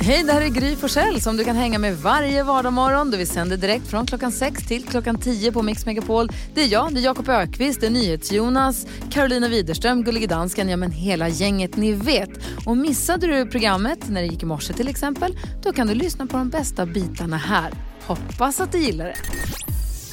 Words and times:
Hej, 0.00 0.22
det 0.22 0.32
här 0.32 0.40
är 0.40 0.48
Gry 0.48 0.76
Forssell 0.76 1.20
som 1.20 1.36
du 1.36 1.44
kan 1.44 1.56
hänga 1.56 1.78
med 1.78 1.98
varje 1.98 2.42
vardagsmorgon. 2.42 3.10
Vi 3.10 3.26
sänder 3.26 3.56
direkt 3.56 3.86
från 3.86 4.06
klockan 4.06 4.32
6 4.32 4.66
till 4.66 4.84
klockan 4.84 5.18
10 5.20 5.52
på 5.52 5.62
Mix 5.62 5.86
Megapol. 5.86 6.28
Det 6.54 6.62
är 6.62 6.66
jag, 6.66 6.94
det 6.94 7.00
är 7.00 7.04
Jakob 7.04 7.28
Ökvist, 7.28 7.80
det 7.80 7.86
är 7.86 7.90
NyhetsJonas, 7.90 8.86
Carolina 9.10 9.48
Widerström, 9.48 10.04
Gullige 10.04 10.26
Dansken, 10.26 10.68
ja 10.68 10.76
men 10.76 10.90
hela 10.90 11.28
gänget 11.28 11.76
ni 11.76 11.92
vet. 11.92 12.30
Och 12.66 12.76
missade 12.76 13.26
du 13.26 13.46
programmet 13.46 13.98
när 14.08 14.20
det 14.20 14.26
gick 14.26 14.42
i 14.42 14.46
morse 14.46 14.72
till 14.72 14.88
exempel, 14.88 15.38
då 15.62 15.72
kan 15.72 15.86
du 15.86 15.94
lyssna 15.94 16.26
på 16.26 16.36
de 16.36 16.50
bästa 16.50 16.86
bitarna 16.86 17.36
här. 17.36 17.72
Hoppas 18.06 18.60
att 18.60 18.72
du 18.72 18.78
gillar 18.78 19.04
det. 19.04 19.16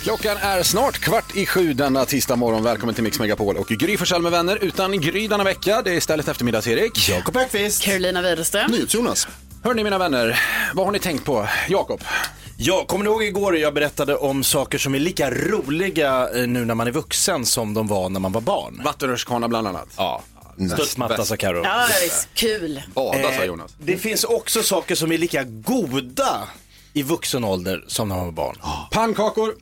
Klockan 0.03 0.37
är 0.37 0.63
snart 0.63 0.99
kvart 0.99 1.35
i 1.35 1.45
sju 1.45 1.73
denna 1.73 2.05
tisdag 2.05 2.35
morgon. 2.35 2.63
Välkommen 2.63 2.95
till 2.95 3.03
Mix 3.03 3.19
Megapol 3.19 3.57
och 3.57 3.67
Gry 3.67 3.97
Forssell 3.97 4.21
med 4.21 4.31
vänner. 4.31 4.57
Utan 4.61 5.01
Gry 5.01 5.27
denna 5.27 5.43
vecka, 5.43 5.81
det 5.81 5.91
är 5.91 5.95
istället 5.95 6.27
eftermiddags-Erik. 6.27 7.09
Jakob 7.09 7.37
Ekqvist. 7.37 7.83
Carolina 7.83 8.21
Widerström. 8.21 8.71
Jonas. 8.87 9.27
Hörni 9.63 9.83
mina 9.83 9.97
vänner, 9.97 10.39
vad 10.73 10.85
har 10.85 10.91
ni 10.91 10.99
tänkt 10.99 11.25
på? 11.25 11.47
Jakob? 11.69 12.03
Ja, 12.57 12.85
kommer 12.85 13.05
ni 13.05 13.09
ihåg 13.11 13.23
igår 13.23 13.57
jag 13.57 13.73
berättade 13.73 14.15
om 14.15 14.43
saker 14.43 14.77
som 14.77 14.95
är 14.95 14.99
lika 14.99 15.31
roliga 15.31 16.29
eh, 16.35 16.47
nu 16.47 16.65
när 16.65 16.75
man 16.75 16.87
är 16.87 16.91
vuxen 16.91 17.45
som 17.45 17.73
de 17.73 17.87
var 17.87 18.09
när 18.09 18.19
man 18.19 18.31
var 18.31 18.41
barn? 18.41 18.81
Vattenrutschkana 18.85 19.47
bland 19.47 19.67
annat. 19.67 19.87
Ja, 19.97 20.21
studsmatta 20.75 21.25
sa 21.25 21.37
Carro. 21.37 21.63
Ja, 21.63 21.87
visst. 22.03 22.29
Kul. 22.33 22.81
Bada 22.93 23.33
sa 23.37 23.45
Jonas. 23.45 23.75
Det 23.79 23.97
finns 23.97 24.23
också 24.23 24.63
saker 24.63 24.95
som 24.95 25.11
är 25.11 25.17
lika 25.17 25.43
goda 25.43 26.47
i 26.93 27.03
vuxen 27.03 27.43
ålder 27.43 27.83
som 27.87 28.09
när 28.09 28.15
man 28.15 28.25
var 28.25 28.31
barn. 28.31 28.55
Pannkakor, 28.91 29.55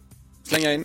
slänga 0.47 0.73
in. 0.73 0.83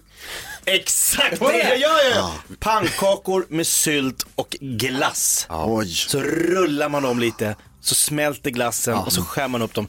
Exakt 0.65 1.41
det 1.41 1.59
jag 1.69 1.79
gör 1.79 2.15
jag! 2.15 2.30
Pannkakor 2.60 3.46
med 3.49 3.66
sylt 3.66 4.27
och 4.35 4.57
glass. 4.60 5.46
Oj. 5.51 5.88
Så 5.95 6.21
rullar 6.21 6.88
man 6.88 7.02
dem 7.02 7.19
lite, 7.19 7.57
så 7.87 7.95
smälter 7.95 8.51
glassen 8.51 8.95
och 8.95 9.12
så 9.12 9.23
skär 9.23 9.48
man 9.48 9.62
upp 9.62 9.74
dem. 9.74 9.88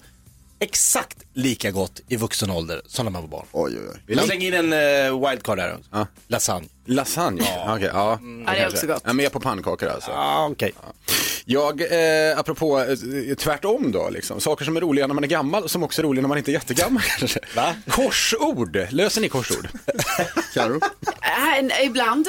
Exakt 0.60 1.18
lika 1.34 1.72
gott 1.72 2.02
i 2.08 2.16
vuxen 2.16 2.52
ålder 2.52 2.82
som 2.88 3.06
när 3.06 3.12
man 3.12 3.22
var 3.22 3.30
barn. 3.30 3.46
Oj, 3.52 3.74
oj, 3.76 3.90
oj. 3.94 4.16
Jag 4.16 4.26
slänger 4.26 4.48
in 4.48 4.74
en 4.74 5.14
uh, 5.14 5.30
wildcard 5.30 5.60
här. 5.60 5.78
Ja. 5.92 6.08
Lasagne. 6.28 6.68
Lasagne? 6.86 7.42
Ja. 7.46 7.76
Okej, 7.76 7.90
ja. 7.94 8.20
Ja, 8.46 8.52
det 8.52 8.58
är 8.58 8.68
också 8.68 8.88
gott. 8.88 9.02
Jag 9.04 9.10
är 9.10 9.14
med 9.14 9.32
på 9.32 9.40
pannkakor 9.40 9.90
alltså. 9.90 10.12
Ja, 10.12 10.48
okej. 10.52 10.74
Jag, 11.46 11.82
eh, 11.82 12.40
apropå 12.40 12.80
eh, 12.80 13.36
tvärtom 13.36 13.92
då, 13.92 14.10
liksom. 14.10 14.42
saker 14.42 14.66
som 14.66 14.78
är 14.78 14.82
roliga 14.82 15.08
när 15.08 15.14
man 15.14 15.24
är 15.24 15.28
gammal 15.28 15.64
och 15.64 15.72
som 15.72 15.84
också 15.84 16.02
är 16.02 16.04
roliga 16.04 16.22
när 16.22 16.30
man 16.30 16.38
inte 16.38 16.52
är 16.52 16.54
jättegammal 16.54 17.04
kanske. 17.20 17.40
Va? 17.56 17.76
Korsord, 17.90 18.88
löser 18.90 19.22
ni 19.22 19.30
korsord? 19.30 19.68
Karo? 20.54 20.80
Äh, 21.60 21.86
ibland. 21.86 22.28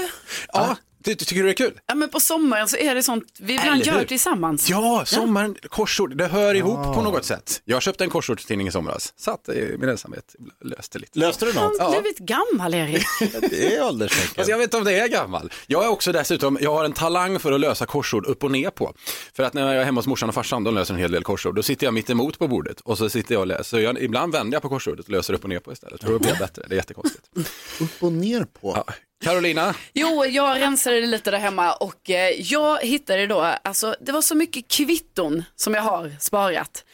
ja. 0.52 0.76
Ty, 1.06 1.14
ty, 1.14 1.24
tycker 1.24 1.42
du 1.42 1.48
det 1.48 1.52
är 1.52 1.66
kul? 1.66 1.80
Ja, 1.86 1.94
men 1.94 2.08
på 2.08 2.20
sommaren 2.20 2.68
så 2.68 2.76
är 2.76 2.94
det 2.94 3.02
sånt, 3.02 3.24
vi 3.40 3.52
ibland 3.54 3.70
Eller 3.80 3.84
gör 3.84 3.98
hur? 3.98 4.06
tillsammans. 4.06 4.70
Ja, 4.70 5.02
sommaren, 5.06 5.56
korsord, 5.68 6.16
det 6.16 6.26
hör 6.26 6.54
ihop 6.54 6.94
på 6.94 7.02
något 7.02 7.24
sätt. 7.24 7.62
Jag 7.64 7.82
köpte 7.82 8.04
en 8.04 8.10
korsordstidning 8.10 8.68
i 8.68 8.70
somras, 8.70 9.12
satt 9.16 9.48
i 9.48 9.76
min 9.78 9.88
ensamhet, 9.88 10.34
löste 10.64 10.98
lite. 10.98 11.18
Löste 11.18 11.44
du 11.44 11.52
något? 11.52 11.78
Han 11.78 11.92
har 11.92 12.00
blivit 12.00 12.18
gammal, 12.18 12.74
Erik. 12.74 13.04
Det 13.50 13.76
är 13.76 13.84
ålderstecken. 13.84 14.34
Alltså 14.36 14.50
jag 14.50 14.58
vet 14.58 14.64
inte 14.64 14.76
om 14.76 14.84
det 14.84 14.98
är 14.98 15.08
gammal. 15.08 15.52
Jag 15.66 15.84
är 15.84 15.88
också 15.88 16.12
dessutom, 16.12 16.58
jag 16.60 16.74
har 16.74 16.84
en 16.84 16.92
talang 16.92 17.38
för 17.38 17.52
att 17.52 17.60
lösa 17.60 17.86
korsord 17.86 18.26
upp 18.26 18.44
och 18.44 18.50
ner 18.50 18.70
på. 18.70 18.94
För 19.36 19.42
att 19.42 19.54
när 19.54 19.72
jag 19.72 19.80
är 19.82 19.84
hemma 19.84 19.98
hos 19.98 20.06
morsan 20.06 20.28
och 20.28 20.34
farsan, 20.34 20.64
de 20.64 20.74
löser 20.74 20.94
en 20.94 21.00
hel 21.00 21.10
del 21.12 21.24
korsord. 21.24 21.54
Då 21.54 21.62
sitter 21.62 21.86
jag 21.86 21.94
mitt 21.94 22.10
emot 22.10 22.38
på 22.38 22.48
bordet 22.48 22.80
och 22.80 22.98
så 22.98 23.08
sitter 23.08 23.34
jag 23.34 23.40
och 23.40 23.46
läser. 23.46 23.64
Så 23.64 23.80
jag, 23.80 24.02
ibland 24.02 24.32
vänder 24.32 24.54
jag 24.54 24.62
på 24.62 24.68
korsordet 24.68 25.06
och 25.06 25.12
löser 25.12 25.34
upp 25.34 25.42
och 25.42 25.48
ner 25.48 25.58
på 25.60 25.72
istället. 25.72 26.00
För 26.02 26.12
då 26.12 26.18
blir 26.18 26.28
jag 26.28 26.38
bättre, 26.38 26.62
det 26.68 26.74
är 26.74 26.76
jättekonstigt. 26.76 27.30
Upp 27.80 28.02
och 28.02 28.12
ner 28.12 28.44
på. 28.60 28.82
Ja. 28.86 28.94
Carolina, 29.24 29.74
Jo, 29.92 30.24
jag 30.24 30.60
rensade 30.60 31.00
lite 31.00 31.30
där 31.30 31.38
hemma 31.38 31.72
och 31.74 32.10
eh, 32.10 32.30
jag 32.40 32.80
hittade 32.82 33.26
då, 33.26 33.40
alltså 33.40 33.96
det 34.00 34.12
var 34.12 34.22
så 34.22 34.34
mycket 34.34 34.68
kvitton 34.68 35.44
som 35.56 35.74
jag 35.74 35.82
har 35.82 36.16
sparat. 36.20 36.84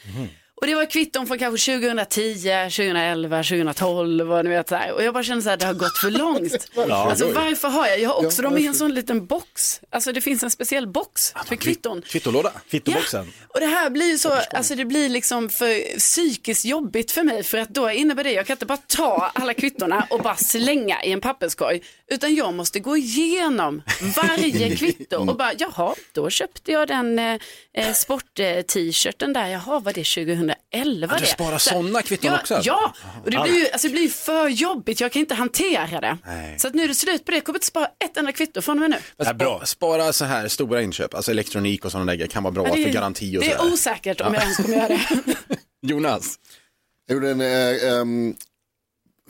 Och 0.63 0.69
det 0.69 0.75
var 0.75 0.85
kvitton 0.85 1.27
från 1.27 1.39
kanske 1.39 1.79
2010, 1.79 2.35
2011, 2.43 3.43
2012 3.43 4.33
och 4.33 4.45
ni 4.45 4.51
vet 4.51 4.69
så 4.69 4.75
här. 4.75 4.93
Och 4.93 5.03
jag 5.03 5.15
bara 5.15 5.25
kände 5.25 5.43
så 5.43 5.51
här, 5.51 5.57
det 5.57 5.67
har 5.67 5.75
gått 5.75 5.99
för 5.99 6.11
långt. 6.11 6.69
alltså 6.91 7.33
varför 7.33 7.69
har 7.69 7.87
jag, 7.87 8.01
jag 8.01 8.09
har 8.09 8.27
också 8.27 8.43
dem 8.43 8.59
i 8.59 8.67
en 8.67 8.75
sån 8.75 8.95
liten 8.95 9.27
box. 9.27 9.81
Alltså 9.91 10.13
det 10.13 10.21
finns 10.21 10.43
en 10.43 10.51
speciell 10.51 10.87
box 10.87 11.35
för 11.47 11.57
kvitton. 11.57 12.03
kvittolåda. 12.03 12.53
Kvittoboxen. 12.71 13.33
Och 13.49 13.61
det 13.61 13.67
här 13.67 13.91
blir 13.91 14.07
ju 14.07 14.19
så, 14.19 14.33
alltså 14.51 14.75
det 14.75 14.85
blir 14.85 15.09
liksom 15.09 15.49
för 15.49 15.99
psykiskt 15.99 16.65
jobbigt 16.65 17.11
för 17.11 17.23
mig 17.23 17.43
för 17.43 17.59
att 17.59 17.69
då 17.69 17.91
innebär 17.91 18.25
det, 18.25 18.33
jag 18.33 18.47
kan 18.47 18.55
inte 18.55 18.67
bara 18.67 18.79
ta 18.87 19.31
alla 19.35 19.55
kvittorna 19.55 20.07
och 20.11 20.21
bara 20.21 20.37
slänga 20.37 21.03
i 21.03 21.13
en 21.13 21.21
papperskorg, 21.21 21.83
utan 22.09 22.35
jag 22.35 22.55
måste 22.55 22.81
gå 22.81 22.97
igenom 22.97 23.83
varje 24.17 24.77
kvitto 24.77 25.17
och 25.17 25.37
bara, 25.37 25.53
jaha, 25.59 25.95
då 26.13 26.31
köpte 26.31 26.73
jag 26.73 26.89
den 26.89 27.19
eh, 27.19 27.39
eh, 27.75 27.93
sport-t-shirten 27.93 29.33
där, 29.33 29.47
jaha, 29.47 29.81
var 29.81 29.93
det 29.93 30.05
2011 30.73 31.09
Ja, 31.15 31.19
du 31.21 31.27
sparar 31.27 31.59
Så- 31.59 31.71
såna 31.71 32.03
kvitton 32.03 32.31
ja, 32.33 32.41
också, 32.41 32.55
alltså? 32.55 32.71
Ja, 32.71 32.95
och 33.25 33.31
det 33.31 33.39
blir 33.43 33.59
ju 33.59 33.69
alltså, 33.71 33.87
det 33.89 33.93
blir 33.93 34.03
ju 34.03 34.09
för 34.09 34.49
jobbigt, 34.49 35.01
jag 35.01 35.13
kan 35.13 35.21
inte 35.21 35.35
hantera 35.35 36.01
det. 36.01 36.19
Nej. 36.27 36.59
Så 36.59 36.69
att 36.69 36.75
nu 36.75 36.85
är 36.85 36.89
det 36.89 36.95
slut 36.95 37.25
på 37.25 37.31
det, 37.31 37.37
jag 37.37 37.45
kommer 37.45 37.57
inte 37.59 37.67
spara 37.67 37.87
ett 38.05 38.17
enda 38.17 38.33
kvitto 38.33 38.61
från 38.63 38.77
och 38.77 38.81
med 38.81 38.91
nu. 38.91 38.97
Ja, 39.27 39.35
bra. 39.35 39.57
spa- 39.59 39.67
Spara 39.67 40.13
så 40.13 40.25
här 40.25 40.49
stora 40.49 40.83
inköp, 40.83 41.15
alltså 41.15 41.31
elektronik 41.31 41.85
och 41.85 41.93
sådana 41.93 42.17
där 42.17 42.27
kan 42.27 42.43
vara 42.43 42.53
bra 42.53 42.69
Ja, 42.69 42.75
det, 42.75 42.83
för 42.85 42.91
garanti 42.91 43.37
och 43.39 43.43
det 43.43 43.53
är 43.53 43.73
osäkert 43.73 44.21
om 44.21 44.35
jag 44.35 44.43
ens 44.43 44.57
kommer 44.57 44.77
göra 44.77 44.89
det. 44.89 45.01
Jonas, 45.87 46.37
Jag 47.07 47.15
gjorde 47.15 47.31
en 47.31 47.41
eh, 47.41 47.93
ehm, 48.01 48.35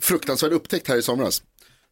fruktansvärd 0.01 0.51
upptäckt 0.51 0.87
här 0.87 0.95
i 0.97 1.01
somras. 1.01 1.43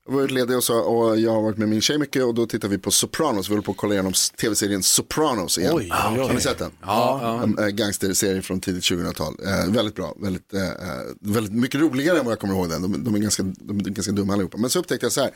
Jag 0.06 0.13
var 0.13 0.28
ledig 0.28 0.57
och, 0.57 0.63
så, 0.63 0.79
och 0.79 1.19
jag 1.19 1.31
har 1.31 1.41
varit 1.41 1.57
med 1.57 1.69
min 1.69 1.81
tjej 1.81 1.97
mycket 1.97 2.23
och 2.23 2.34
då 2.34 2.45
tittade 2.45 2.72
vi 2.72 2.78
på 2.78 2.91
Sopranos. 2.91 3.50
Vi 3.50 3.51
håller 3.51 3.63
på 3.63 3.72
att 3.72 3.78
kolla 3.78 3.94
igenom 3.94 4.13
tv-serien 4.41 4.84
Sopranos 4.84 5.57
igen. 5.57 5.73
Oj, 5.75 5.89
oj, 5.91 6.19
oj. 6.19 6.19
Har 6.19 6.34
ni 6.34 6.41
sett 6.41 6.57
den? 6.57 6.72
Ja. 6.81 7.44
En 7.44 7.57
äh, 7.57 7.67
gangsterserie 7.67 8.41
från 8.41 8.59
tidigt 8.62 8.84
2000-tal. 8.84 9.35
Eh, 9.45 9.73
väldigt 9.73 9.95
bra, 9.95 10.16
väldigt, 10.17 10.53
eh, 10.53 10.67
eh, 10.67 11.01
väldigt 11.19 11.53
mycket 11.53 11.81
roligare 11.81 12.19
än 12.19 12.25
vad 12.25 12.31
jag 12.31 12.39
kommer 12.39 12.53
ihåg 12.53 12.69
den. 12.69 12.81
De, 12.81 13.03
de, 13.03 13.16
är 13.16 13.19
ganska, 13.19 13.44
de 13.44 13.79
är 13.79 13.84
ganska 13.84 14.12
dumma 14.12 14.34
allihopa. 14.34 14.57
Men 14.57 14.69
så 14.69 14.79
upptäckte 14.79 15.06
jag 15.06 15.13
så 15.13 15.22
här, 15.22 15.31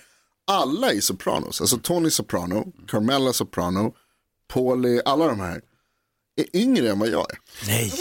alla 0.47 0.91
i 0.91 1.01
Sopranos, 1.01 1.61
alltså 1.61 1.77
Tony 1.77 2.09
Soprano, 2.09 2.73
Carmella 2.87 3.33
Soprano, 3.33 3.93
Paulie, 4.53 5.01
alla 5.05 5.27
de 5.27 5.39
här, 5.39 5.61
är 6.37 6.55
yngre 6.55 6.89
än 6.89 6.99
vad 6.99 7.09
jag 7.09 7.25
är. 7.31 7.37
Nej. 7.67 7.93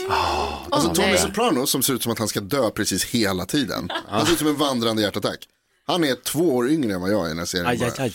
Alltså 0.71 0.95
Tony 0.95 1.09
nej. 1.09 1.19
Soprano 1.19 1.67
som 1.67 1.83
ser 1.83 1.95
ut 1.95 2.03
som 2.03 2.13
att 2.13 2.19
han 2.19 2.29
ska 2.29 2.41
dö 2.41 2.71
precis 2.71 3.05
hela 3.05 3.47
tiden. 3.47 3.89
Han 4.09 4.27
ser 4.27 4.33
ut 4.33 4.39
som 4.39 4.49
en 4.49 4.57
vandrande 4.57 5.03
hjärtattack. 5.03 5.49
Han 5.87 6.05
är 6.05 6.15
två 6.15 6.55
år 6.57 6.71
yngre 6.71 6.95
än 6.95 7.01
vad 7.01 7.11
jag 7.11 7.31
är 7.31 7.35
när 7.35 7.45
serien 7.45 7.67
Aj, 7.67 7.93
aj, 7.99 8.15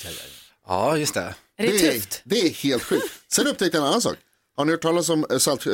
ja 0.67 0.97
just 0.97 1.13
det. 1.13 1.19
Är 1.21 1.33
det 1.57 1.67
Det 1.67 1.87
är, 1.87 1.91
tufft? 1.93 2.21
det 2.23 2.39
är 2.41 2.49
helt 2.49 2.83
sjukt. 2.83 3.05
Sen 3.31 3.47
upptäckte 3.47 3.77
jag 3.77 3.83
en 3.83 3.87
annan 3.89 4.01
sak. 4.01 4.15
Har 4.57 4.65
ni 4.65 4.71
hört 4.71 4.81
talas 4.81 5.09
om 5.09 5.25
eh, 5.31 5.37
salt, 5.37 5.67
äh, 5.67 5.73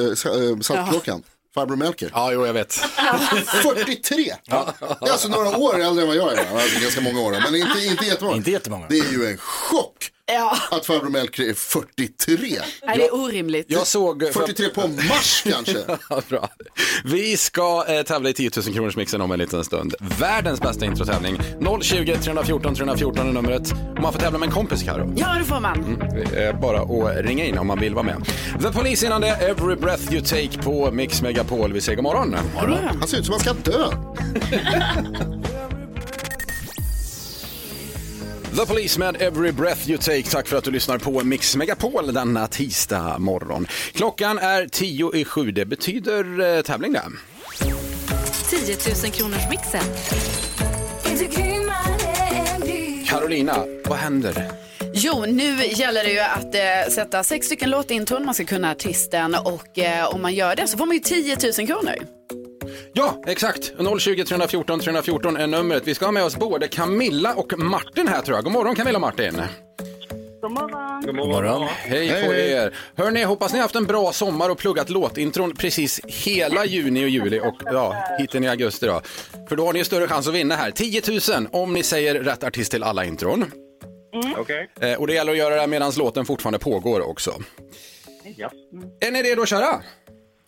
Saltkråkan? 0.61 1.23
Farbror 1.53 1.75
Melker. 1.75 2.09
Ja, 2.13 2.31
jo 2.33 2.45
jag 2.45 2.53
vet. 2.53 2.73
43! 3.63 4.35
Det 4.45 4.51
är 4.51 5.11
alltså 5.11 5.27
några 5.27 5.57
år 5.57 5.81
äldre 5.81 6.01
än 6.01 6.07
vad 6.07 6.17
jag 6.17 6.33
är. 6.33 6.61
Alltså 6.61 6.79
ganska 6.79 7.01
många 7.01 7.21
år, 7.21 7.31
men 7.31 7.55
inte, 7.55 7.85
inte 7.85 8.05
jättemånga. 8.05 8.37
Inte 8.37 8.51
jättemånga. 8.51 8.87
Det 8.89 8.99
är 8.99 9.11
ju 9.11 9.25
en 9.25 9.37
chock 9.37 10.11
Ja, 10.27 10.57
att 10.71 10.85
farbror 10.85 11.09
Melker 11.09 11.43
är 11.43 11.53
43. 11.53 12.37
nej, 12.85 12.97
det 12.97 13.05
är 13.05 13.13
orimligt. 13.13 13.65
Jag 13.69 13.87
såg... 13.87 14.23
43 14.33 14.69
på 14.69 14.87
mars 14.87 15.43
kanske. 15.49 15.77
Ja, 16.09 16.21
bra. 16.29 16.49
Vi 17.05 17.37
ska 17.37 17.85
eh, 17.87 18.01
tävla 18.01 18.29
i 18.29 18.33
10 18.33 18.51
000 18.65 18.75
kronors 18.75 18.95
mixen 18.95 19.21
om 19.21 19.31
en 19.31 19.39
liten 19.39 19.63
stund. 19.63 19.95
Världens 20.19 20.61
bästa 20.61 20.85
introtävling. 20.85 21.37
020 21.81 22.15
314 22.23 22.75
314 22.75 23.27
är 23.27 23.33
numret. 23.33 23.73
Man 24.01 24.13
får 24.13 24.19
tävla 24.19 24.39
med 24.39 24.47
en 24.47 24.53
kompis, 24.53 24.83
Karo. 24.83 25.13
Ja, 25.17 25.35
det 25.39 25.45
får 25.45 25.59
man. 25.59 25.99
Det 26.31 26.43
är 26.43 26.53
bara 26.53 26.81
att 26.81 27.25
ringa 27.25 27.45
in 27.45 27.57
om 27.57 27.67
man 27.67 27.79
vill 27.79 27.93
vara 27.93 28.05
med. 28.05 28.27
The 28.61 28.71
Police 28.71 29.05
innan 29.05 29.21
det, 29.21 29.29
Every 29.29 29.75
Breath 29.75 30.13
You 30.13 30.21
Take 30.25 30.63
på 30.63 30.91
Mix 30.91 31.21
Megapol. 31.21 31.73
Vi 31.73 31.81
säger 31.81 31.95
god 31.95 32.03
morgon. 32.03 32.35
Han 32.99 33.07
ser 33.07 33.17
ut 33.17 33.25
som 33.25 33.35
att 33.35 33.45
han 33.45 33.55
ska 33.61 33.71
dö. 33.71 33.91
The 38.55 38.65
Police 38.65 38.99
med 38.99 39.21
Every 39.21 39.51
Breath 39.51 39.89
You 39.89 39.97
Take. 39.97 40.23
Tack 40.23 40.47
för 40.47 40.57
att 40.57 40.63
du 40.63 40.71
lyssnar 40.71 40.97
på 40.97 41.23
Mix 41.23 41.55
Megapol 41.55 42.13
denna 42.13 42.47
tisdag 42.47 43.19
morgon. 43.19 43.67
Klockan 43.93 44.37
är 44.37 44.67
tio 44.67 45.15
i 45.15 45.25
sju. 45.25 45.51
Det 45.51 45.65
betyder 45.65 46.55
eh, 46.55 46.61
tävling 46.61 46.93
det. 46.93 47.01
10 48.49 48.77
000 49.03 49.11
kronors 49.11 49.49
mixen. 49.49 49.83
Carolina, 53.05 53.65
vad 53.85 53.97
händer? 53.97 54.51
Jo, 54.93 55.25
nu 55.27 55.65
gäller 55.65 56.03
det 56.03 56.11
ju 56.11 56.19
att 56.19 56.55
eh, 56.55 56.93
sätta 56.93 57.23
sex 57.23 57.45
stycken 57.45 57.69
låtintron. 57.69 58.25
Man 58.25 58.33
ska 58.33 58.45
kunna 58.45 58.71
artisten 58.71 59.35
och 59.35 59.79
eh, 59.79 60.13
om 60.13 60.21
man 60.21 60.33
gör 60.33 60.55
det 60.55 60.67
så 60.67 60.77
får 60.77 60.85
man 60.85 60.95
ju 60.95 61.01
10 61.01 61.37
000 61.57 61.67
kronor. 61.67 61.95
Ja, 62.97 63.21
exakt. 63.27 63.73
020 63.99 64.23
314 64.25 64.79
314 64.79 65.37
är 65.37 65.47
numret. 65.47 65.87
Vi 65.87 65.95
ska 65.95 66.05
ha 66.05 66.11
med 66.11 66.23
oss 66.23 66.37
både 66.37 66.67
Camilla 66.67 67.33
och 67.33 67.59
Martin 67.59 68.07
här 68.07 68.21
tror 68.21 68.37
jag. 68.37 68.43
God 68.43 68.53
morgon 68.53 68.75
Camilla 68.75 68.97
och 68.97 69.01
Martin. 69.01 69.41
God 70.41 70.51
morgon. 70.51 71.01
God 71.05 71.15
morgon. 71.15 71.67
Hej 71.67 72.09
på 72.25 72.33
er. 72.33 72.73
Hörni, 72.95 73.23
hoppas 73.23 73.51
ni 73.51 73.57
har 73.57 73.63
haft 73.63 73.75
en 73.75 73.85
bra 73.85 74.11
sommar 74.11 74.49
och 74.49 74.57
pluggat 74.57 74.89
låtintron 74.89 75.55
precis 75.55 76.01
hela 76.05 76.65
juni 76.65 77.05
och 77.05 77.09
juli 77.09 77.39
och 77.39 77.55
ja, 77.65 77.95
hit 78.19 78.35
in 78.35 78.43
i 78.43 78.47
augusti 78.47 78.85
då. 78.85 79.01
För 79.49 79.55
då 79.55 79.65
har 79.65 79.73
ni 79.73 79.79
ju 79.79 79.85
större 79.85 80.07
chans 80.07 80.27
att 80.27 80.33
vinna 80.33 80.55
här. 80.55 80.71
10 80.71 81.01
000 81.37 81.47
om 81.51 81.73
ni 81.73 81.83
säger 81.83 82.15
rätt 82.15 82.43
artist 82.43 82.71
till 82.71 82.83
alla 82.83 83.05
intron. 83.05 83.51
Okej. 84.37 84.69
Eh, 84.81 84.99
och 84.99 85.07
det 85.07 85.13
gäller 85.13 85.31
att 85.31 85.37
göra 85.37 85.61
det 85.61 85.67
medan 85.67 85.91
låten 85.97 86.25
fortfarande 86.25 86.59
pågår 86.59 87.09
också. 87.09 87.33
Ja. 88.35 88.51
Är 88.99 89.11
ni 89.11 89.23
redo 89.23 89.41
att 89.41 89.49
köra? 89.49 89.81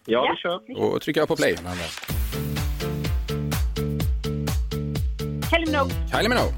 Ja, 0.06 0.32
vi 0.36 0.38
kör. 0.42 0.92
Då 0.92 1.00
trycker 1.00 1.22
jag 1.22 1.28
på 1.28 1.36
play. 1.36 1.56
Kylie 5.50 5.66
Minogue, 5.66 5.92
Kylie 6.12 6.30
Minogue, 6.30 6.54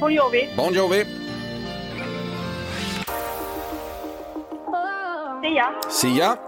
Bon 0.00 0.08
Jovi, 0.10 0.48
Bon 0.56 0.72
Jovi, 0.72 1.04
Sia, 5.42 5.66
Sia, 5.88 6.38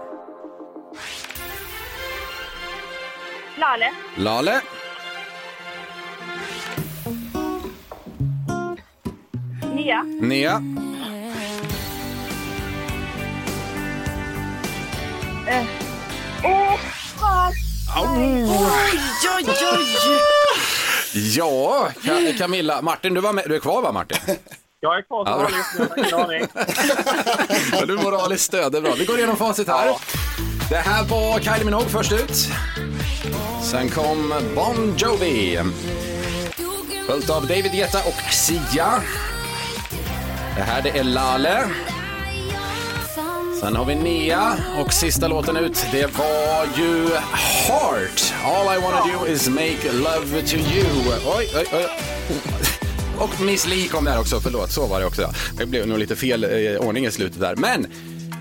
Lale, 3.57 3.89
Lale, 4.17 4.61
Nia, 9.75 10.03
Nea, 10.21 10.61
Åh, 16.43 16.77
fan! 17.19 17.53
Oj, 17.97 18.43
oj, 19.37 19.45
oj. 19.73 20.19
Ja, 21.13 21.89
Ka- 22.03 22.37
Camilla. 22.37 22.81
Martin, 22.81 23.13
du, 23.13 23.21
var 23.21 23.33
med. 23.33 23.43
du 23.47 23.55
är 23.55 23.59
kvar 23.59 23.81
va 23.81 23.91
Martin? 23.91 24.17
Jag 24.79 24.97
är 24.97 25.01
kvar 25.01 25.23
Ja, 25.27 25.33
som 25.33 25.41
vanligt. 25.43 26.09
Jag 26.09 26.17
har 26.17 26.33
ingen 26.33 26.49
aning. 26.49 26.67
Ja, 27.79 27.85
du 27.85 27.93
är 27.99 28.03
moraliskt 28.03 28.43
stöd, 28.43 28.71
det 28.71 28.77
är 28.77 28.81
bra. 28.81 28.93
Vi 28.97 29.05
går 29.05 29.17
igenom 29.17 29.35
facit 29.35 29.67
här. 29.67 29.95
Det 30.69 30.75
här 30.77 31.03
var 31.03 31.39
Kylie 31.39 31.65
Minogue 31.65 31.89
först 31.89 32.11
ut. 32.11 32.47
Sen 33.63 33.89
kom 33.89 34.33
Bon 34.55 34.93
Jovi. 34.97 35.59
Följt 37.07 37.29
av 37.29 37.41
David 37.47 37.71
Guetta 37.71 37.97
och 37.97 38.33
Sia. 38.33 39.01
Det 40.55 40.61
här 40.61 40.81
det 40.81 40.89
är 40.89 41.03
Lale. 41.03 41.63
Sen 43.63 43.75
har 43.75 43.85
vi 43.85 43.95
Nia 43.95 44.57
och 44.79 44.93
sista 44.93 45.27
låten 45.27 45.57
ut 45.57 45.85
det 45.91 46.17
var 46.17 46.67
ju 46.77 47.09
Heart. 47.33 48.33
All 48.45 48.77
I 48.77 48.81
wanna 48.81 49.05
do 49.13 49.27
is 49.27 49.49
make 49.49 49.91
love 49.93 50.41
to 50.47 50.55
you. 50.55 50.85
Oj, 51.37 51.49
oj, 51.55 51.65
oj. 51.73 51.85
Och 53.17 53.41
Miss 53.41 53.67
Li 53.67 53.87
kom 53.87 54.05
där 54.05 54.19
också, 54.19 54.39
förlåt, 54.39 54.71
så 54.71 54.87
var 54.87 54.99
det 54.99 55.05
också. 55.05 55.29
Det 55.57 55.65
blev 55.65 55.87
nog 55.87 55.97
lite 55.97 56.15
fel 56.15 56.43
eh, 56.43 56.87
ordning 56.87 57.05
i 57.05 57.11
slutet 57.11 57.39
där. 57.39 57.55
Men 57.55 57.87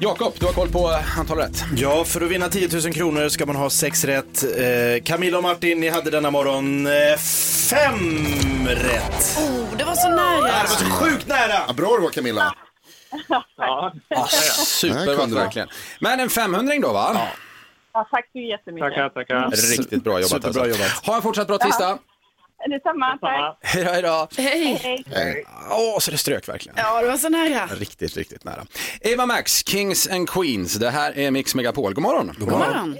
Jakob, 0.00 0.32
du 0.38 0.46
har 0.46 0.52
koll 0.52 0.68
på 0.68 0.98
antal 1.18 1.38
rätt. 1.38 1.64
Ja, 1.76 2.04
för 2.04 2.20
att 2.20 2.30
vinna 2.30 2.48
10 2.48 2.68
000 2.72 2.92
kronor 2.92 3.28
ska 3.28 3.46
man 3.46 3.56
ha 3.56 3.70
sex 3.70 4.04
rätt. 4.04 4.44
Eh, 4.44 5.02
Camilla 5.04 5.36
och 5.36 5.42
Martin, 5.42 5.80
ni 5.80 5.88
hade 5.88 6.10
denna 6.10 6.30
morgon 6.30 6.86
eh, 6.86 6.92
fem 7.70 8.68
rätt. 8.68 9.38
Oh, 9.38 9.78
det 9.78 9.84
var 9.84 9.94
så 9.94 10.08
nära. 10.08 10.40
Det 10.40 10.68
var 10.68 10.76
så 10.76 10.84
sjukt 10.84 11.28
nära! 11.28 11.62
Ja, 11.66 11.72
bra 11.72 11.96
det 11.96 12.02
var 12.02 12.10
Camilla. 12.10 12.54
Ja. 13.28 13.92
Ah, 14.08 14.26
super 14.26 14.94
Nej, 14.94 15.16
kunde 15.16 15.36
du. 15.36 15.40
verkligen. 15.40 15.68
Men 16.00 16.20
en 16.20 16.30
500 16.30 16.74
då 16.82 16.92
va? 16.92 17.28
ja, 17.94 18.08
tack 18.10 18.28
så 18.32 18.38
jättemycket. 18.38 18.96
Mm. 18.98 19.10
Tackar, 19.10 19.40
tackar. 19.40 19.50
Riktigt 19.78 20.04
bra 20.04 20.12
jobbat. 20.12 20.28
Superbra 20.28 20.62
alltså. 20.62 20.78
jobbat. 20.80 21.06
Ha 21.06 21.16
en 21.16 21.22
fortsatt 21.22 21.46
bra 21.46 21.58
tisdag. 21.58 21.98
Detsamma, 22.70 23.18
tack. 23.20 23.58
Hej 23.60 23.84
då, 23.84 23.90
hej 23.90 24.02
då. 24.02 24.28
Hej. 24.36 25.04
Hej. 25.14 25.44
Åh, 25.70 25.98
så 25.98 26.10
det 26.10 26.18
strök 26.18 26.48
verkligen. 26.48 26.76
Ja, 26.78 27.02
det 27.02 27.08
var 27.08 27.16
så 27.16 27.28
nära. 27.28 27.66
Riktigt, 27.66 28.16
riktigt 28.16 28.44
nära. 28.44 28.66
Eva 29.00 29.26
Max, 29.26 29.66
Kings 29.66 30.08
and 30.08 30.30
Queens. 30.30 30.74
Det 30.74 30.90
här 30.90 31.18
är 31.18 31.30
Mix 31.30 31.54
Megapol. 31.54 31.94
God 31.94 32.02
morgon. 32.02 32.26
God 32.38 32.48
God 32.48 32.58
morgon. 32.58 32.96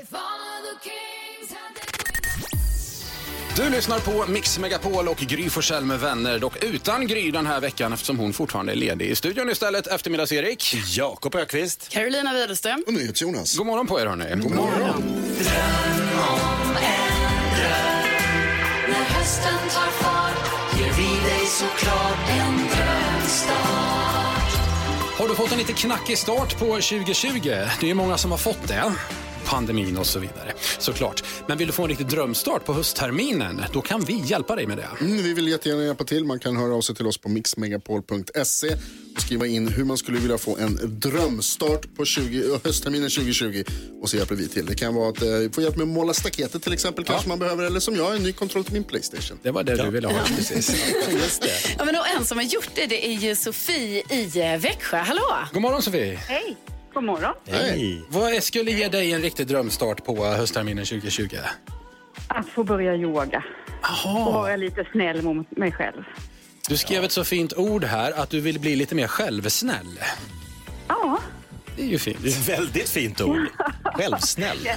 Du 3.57 3.71
lyssnar 3.71 3.99
på 3.99 4.25
Mix 4.31 4.59
Megapol 4.59 5.09
och 5.09 5.17
Gry 5.17 5.51
Forssell 5.51 5.85
med 5.85 6.01
vänner. 6.01 6.39
Dock 6.39 6.65
utan 6.65 7.07
Gry 7.07 7.31
den 7.31 7.47
här 7.47 7.61
veckan 7.61 7.93
eftersom 7.93 8.19
hon 8.19 8.33
fortfarande 8.33 8.73
är 8.73 8.77
ledig. 8.77 9.11
I 9.11 9.15
studion 9.15 9.51
istället 9.51 9.87
eftermiddags-Erik. 9.87 10.75
Jakob 10.97 11.35
Ökvist. 11.35 11.89
Carolina 11.89 12.33
Widerström. 12.35 12.85
Och 12.87 12.93
NyhetsJonas. 12.93 13.57
God 13.57 13.67
morgon 13.67 13.87
på 13.87 14.01
er 14.01 14.07
hörni. 14.07 14.43
God 14.43 14.55
morgon. 14.55 15.03
När 18.89 19.05
hösten 19.05 19.59
tar 19.75 19.91
fart 19.91 20.79
ger 20.79 20.93
vi 20.93 21.29
dig 21.31 21.47
såklart 21.47 22.29
en 22.29 22.57
drömstart. 22.57 23.53
Har 25.19 25.29
du 25.29 25.35
fått 25.35 25.53
en 25.53 25.59
lite 25.59 25.73
knackig 25.73 26.19
start 26.19 26.59
på 26.59 26.67
2020? 26.67 27.41
Det 27.81 27.91
är 27.91 27.95
många 27.95 28.19
som 28.19 28.31
har 28.31 28.39
fått 28.39 28.69
det. 28.69 28.93
Pandemin 29.53 29.97
och 29.97 30.07
så 30.07 30.19
vidare, 30.19 30.53
såklart. 30.79 31.25
Men 31.47 31.59
vill 31.59 31.67
du 31.67 31.73
få 31.73 31.83
en 31.83 31.89
riktig 31.89 32.07
drömstart 32.07 32.65
på 32.65 32.73
höstterminen? 32.73 33.63
Då 33.73 33.81
kan 33.81 34.01
vi 34.01 34.23
hjälpa 34.27 34.57
dig 34.57 34.67
med 34.67 34.77
det. 34.77 34.89
Mm, 35.01 35.23
vi 35.23 35.35
vill 35.35 35.49
jättegärna 35.49 35.85
hjälpa 35.85 36.05
till. 36.05 36.25
Man 36.25 36.39
kan 36.39 36.57
höra 36.57 36.75
av 36.75 36.81
sig 36.81 36.95
till 36.95 37.07
oss 37.07 37.19
på 37.19 37.29
mixmegapol.se 37.29 38.77
och 39.17 39.23
skriva 39.23 39.47
in 39.47 39.69
hur 39.69 39.85
man 39.85 39.97
skulle 39.97 40.19
vilja 40.19 40.39
få 40.39 40.57
en 40.59 40.79
drömstart 41.01 41.97
på 41.97 42.05
20, 42.05 42.61
höstterminen 42.65 43.11
2020 43.11 43.65
och 44.03 44.11
så 44.11 44.17
hjälper 44.17 44.35
vi 44.35 44.49
till. 44.49 44.67
Det 44.67 44.75
kan 44.75 44.95
vara 44.95 45.09
att 45.09 45.23
eh, 45.23 45.29
få 45.53 45.61
hjälp 45.61 45.77
med 45.77 45.83
att 45.83 45.89
måla 45.89 46.15
staketet 46.15 46.63
till 46.63 46.73
exempel 46.73 47.05
kanske 47.05 47.29
man 47.29 47.39
behöver 47.39 47.65
eller 47.65 47.81
som 47.81 47.97
jag, 47.97 48.17
en 48.17 48.23
ny 48.23 48.33
kontroll 48.33 48.65
till 48.65 48.73
min 48.73 48.85
Playstation. 48.85 49.39
Det 49.43 49.51
var 49.51 49.63
det 49.63 49.77
du 49.77 49.91
ville 49.91 50.09
ha. 50.09 50.25
Precis. 50.37 50.87
Just 51.11 51.43
det. 51.43 51.75
Ja, 51.79 51.85
men 51.85 51.97
och 51.97 52.09
en 52.09 52.25
som 52.25 52.39
har 52.39 52.45
gjort 52.45 52.71
det, 52.75 52.87
det 52.87 53.07
är 53.07 53.19
ju 53.19 53.37
Sofie 53.37 54.03
i 54.11 54.41
eh, 54.41 54.61
Växjö. 54.61 54.99
Hallå! 54.99 55.47
God 55.53 55.63
morgon 55.63 55.83
Sofie. 55.83 56.17
Hej. 56.17 56.57
God 56.95 57.05
morgon. 57.05 57.35
Hej. 57.49 58.03
Vad 58.09 58.43
skulle 58.43 58.71
ge 58.71 58.89
dig 58.89 59.13
en 59.13 59.23
riktig 59.23 59.47
drömstart 59.47 60.05
på 60.05 60.25
höstterminen 60.25 60.85
2020? 60.85 61.37
Att 62.29 62.49
få 62.49 62.65
börja 62.65 62.95
yoga. 62.97 63.45
Och 64.05 64.33
vara 64.35 64.57
lite 64.57 64.85
snäll 64.93 65.23
mot 65.23 65.57
mig 65.57 65.73
själv. 65.73 66.03
Du 66.69 66.77
skrev 66.77 67.05
ett 67.05 67.13
så 67.13 67.25
fint 67.25 67.53
ord 67.57 67.85
här 67.85 68.13
att 68.13 68.31
du 68.31 68.41
vill 68.41 68.61
bli 68.61 68.77
lite 68.77 68.95
mer 68.95 69.07
självsnäll. 69.07 69.99
Ja, 70.89 71.19
Det 71.77 71.83
är 71.83 71.87
ju 71.87 71.99
fint. 71.99 72.19
Det 72.23 72.29
är 72.29 72.33
ett 72.33 72.49
väldigt 72.49 72.89
fint 72.89 73.21
ord. 73.21 73.39
Självsnäll. 73.85 74.69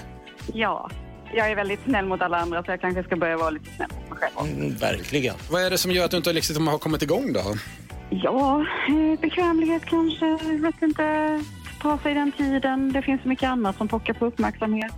ja. 0.54 0.90
Jag 1.34 1.52
är 1.52 1.56
väldigt 1.56 1.80
snäll 1.84 2.06
mot 2.06 2.22
alla 2.22 2.38
andra 2.38 2.64
så 2.64 2.72
jag 2.72 2.82
kanske 2.82 3.04
ska 3.04 3.16
börja 3.16 3.38
vara 3.38 3.50
lite 3.50 3.70
snäll 3.76 3.90
mot 4.10 4.10
mig 4.10 4.30
själv. 4.32 4.50
Mm, 4.50 4.76
verkligen. 4.76 5.36
Vad 5.50 5.62
är 5.62 5.70
det 5.70 5.78
som 5.78 5.92
gör 5.92 6.06
att 6.06 6.12
du 6.12 6.18
inte 6.18 6.34
liksom 6.34 6.68
har 6.68 6.78
kommit 6.78 7.02
igång 7.02 7.34
då? 7.34 7.42
Ja, 8.10 8.66
eh, 8.90 9.20
bekvämlighet 9.20 9.86
kanske. 9.86 10.26
Jag 10.26 10.60
vet 10.62 10.82
inte. 10.82 11.04
Ta 11.86 11.98
sig 11.98 12.14
den 12.14 12.32
tiden. 12.32 12.94
Det 12.94 13.02
finns 13.02 13.22
så 13.22 13.28
mycket 13.28 13.50
annat 13.50 13.78
som 13.78 13.88
pockar 13.88 14.14
på 14.14 14.26
uppmärksamhet. 14.26 14.92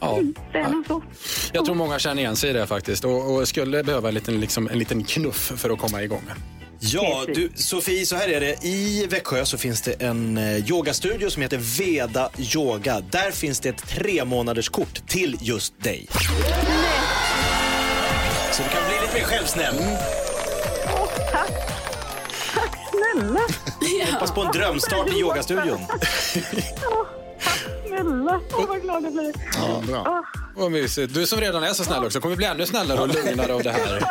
Ja. 0.00 0.20
Det 0.52 0.58
är 0.58 0.68
nog 0.68 0.86
så. 0.86 1.02
Jag 1.52 1.64
tror 1.64 1.74
många 1.74 1.98
känner 1.98 2.22
igen 2.22 2.36
sig 2.36 2.50
i 2.50 2.52
det 2.52 2.66
faktiskt 2.66 3.04
och, 3.04 3.34
och 3.34 3.48
skulle 3.48 3.84
behöva 3.84 4.08
en 4.08 4.14
liten, 4.14 4.40
liksom, 4.40 4.68
en 4.68 4.78
liten 4.78 5.04
knuff 5.04 5.52
för 5.56 5.70
att 5.70 5.78
komma 5.78 6.02
igång. 6.02 6.22
Ja, 6.78 7.24
du, 7.34 7.50
Sofie, 7.54 8.06
så 8.06 8.16
här 8.16 8.28
är 8.28 8.40
det. 8.40 8.64
I 8.64 9.06
Växjö 9.06 9.44
så 9.44 9.58
finns 9.58 9.82
det 9.82 10.02
en 10.02 10.38
eh, 10.38 10.70
yogastudio 10.70 11.30
som 11.30 11.42
heter 11.42 11.58
Veda 11.78 12.30
Yoga. 12.54 13.00
Där 13.10 13.30
finns 13.30 13.60
det 13.60 13.68
ett 13.68 13.88
tre 13.88 14.24
månaders 14.24 14.68
kort 14.68 15.06
till 15.06 15.36
just 15.40 15.82
dig. 15.82 16.06
Så 18.52 18.62
du 18.62 18.68
kan 18.68 18.82
bli 18.88 19.00
lite 19.00 19.14
mer 19.14 19.24
självsnäll. 19.24 19.74
Snälla, 23.12 23.40
Hoppas 24.12 24.32
på 24.34 24.40
en 24.40 24.52
drömstart 24.52 25.08
i 25.12 25.18
yogastudion. 25.20 25.78
snälla. 28.02 28.40
Åh, 28.52 28.64
vad 28.68 28.82
glad 28.82 29.04
jag 29.04 29.12
blir. 29.12 29.34
Ja, 29.54 29.82
bra. 29.86 30.24
Vad 30.56 30.70
mysigt. 30.72 31.14
Du 31.14 31.26
som 31.26 31.40
redan 31.40 31.62
är 31.62 31.72
så 31.72 31.84
snäll 31.84 32.04
också 32.04 32.20
kommer 32.20 32.36
bli 32.36 32.46
ännu 32.46 32.66
snällare 32.66 33.00
och 33.00 33.08
lugnare 33.08 33.54
av 33.54 33.62
det 33.62 33.70
här. 33.70 34.02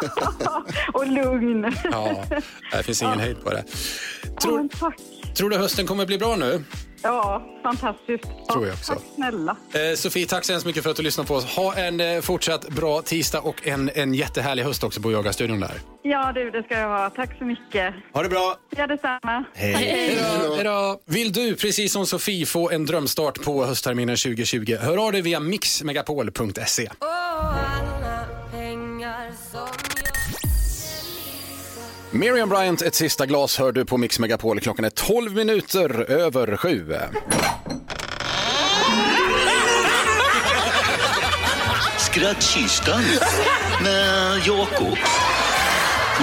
Och 0.94 1.08
lugn. 1.08 1.76
Ja, 1.92 2.24
det 2.72 2.84
finns 2.84 3.02
ingen 3.02 3.20
hejd 3.20 3.44
på 3.44 3.50
det. 3.50 3.64
Ja, 4.24 4.30
Tror, 4.42 4.70
tack. 4.80 4.96
tror 5.38 5.50
du 5.50 5.58
hösten 5.58 5.88
kommer 5.88 6.06
bli 6.06 6.18
bra 6.18 6.36
nu? 6.36 6.64
Ja, 7.04 7.46
fantastiskt. 7.64 8.24
Tror 8.52 8.68
jag 8.68 8.74
också. 8.74 8.94
Tack 8.94 9.04
snälla. 9.16 9.58
Eh, 9.74 9.96
Sofie, 9.96 10.26
tack 10.26 10.46
så 10.46 10.54
hemskt 10.54 10.66
mycket 10.66 10.84
för 10.84 10.90
att 10.90 10.96
du 10.96 11.04
lyssnade 11.04 11.28
på 11.28 11.36
oss. 11.36 11.46
Ha 11.46 11.76
en 11.76 12.00
eh, 12.00 12.22
fortsatt 12.22 12.70
bra 12.70 13.02
tisdag 13.02 13.40
och 13.42 13.68
en, 13.68 13.92
en 13.96 14.14
jättehärlig 14.14 14.64
höst 14.64 14.84
också 14.84 15.02
på 15.02 15.12
yogastudion 15.12 15.60
där. 15.60 15.72
Ja, 16.04 16.32
du, 16.36 16.52
det 16.52 16.64
ska 16.64 16.80
jag 16.80 16.88
ha. 16.90 17.10
Tack 17.10 17.38
så 17.38 17.44
mycket. 17.46 17.94
Ha 18.14 18.24
det 18.24 18.30
bra. 18.30 18.56
Ja, 18.78 18.88
detsamma. 18.88 19.44
Hej. 19.54 19.74
Hej 19.74 20.18
då, 20.48 20.56
hej 20.56 20.64
då. 20.64 21.02
Vill 21.06 21.32
du, 21.34 21.56
precis 21.56 21.94
som 21.94 22.06
Sofie, 22.06 22.46
få 22.46 22.70
en 22.72 22.86
drömstart 22.86 23.44
på 23.44 23.66
höstterminen 23.66 24.16
2020? 24.18 24.76
Hör 24.82 25.06
av 25.06 25.12
dig 25.12 25.22
via 25.22 25.40
mixmegapol.se. 25.40 26.90
Miriam 32.14 32.50
Bryant, 32.50 32.82
ett 32.82 32.96
sista 32.96 33.26
glas 33.26 33.60
hör 33.60 33.72
du 33.72 33.86
på 33.86 33.98
Mix 33.98 34.20
Megapol. 34.20 34.60
Klockan 34.60 34.86
är 34.86 34.90
12 34.90 35.36
minuter 35.36 36.12
över 36.12 36.58
sju. 36.58 36.96
Skrattkistan 41.98 43.02
med 43.84 44.38
Jakob. 44.48 44.98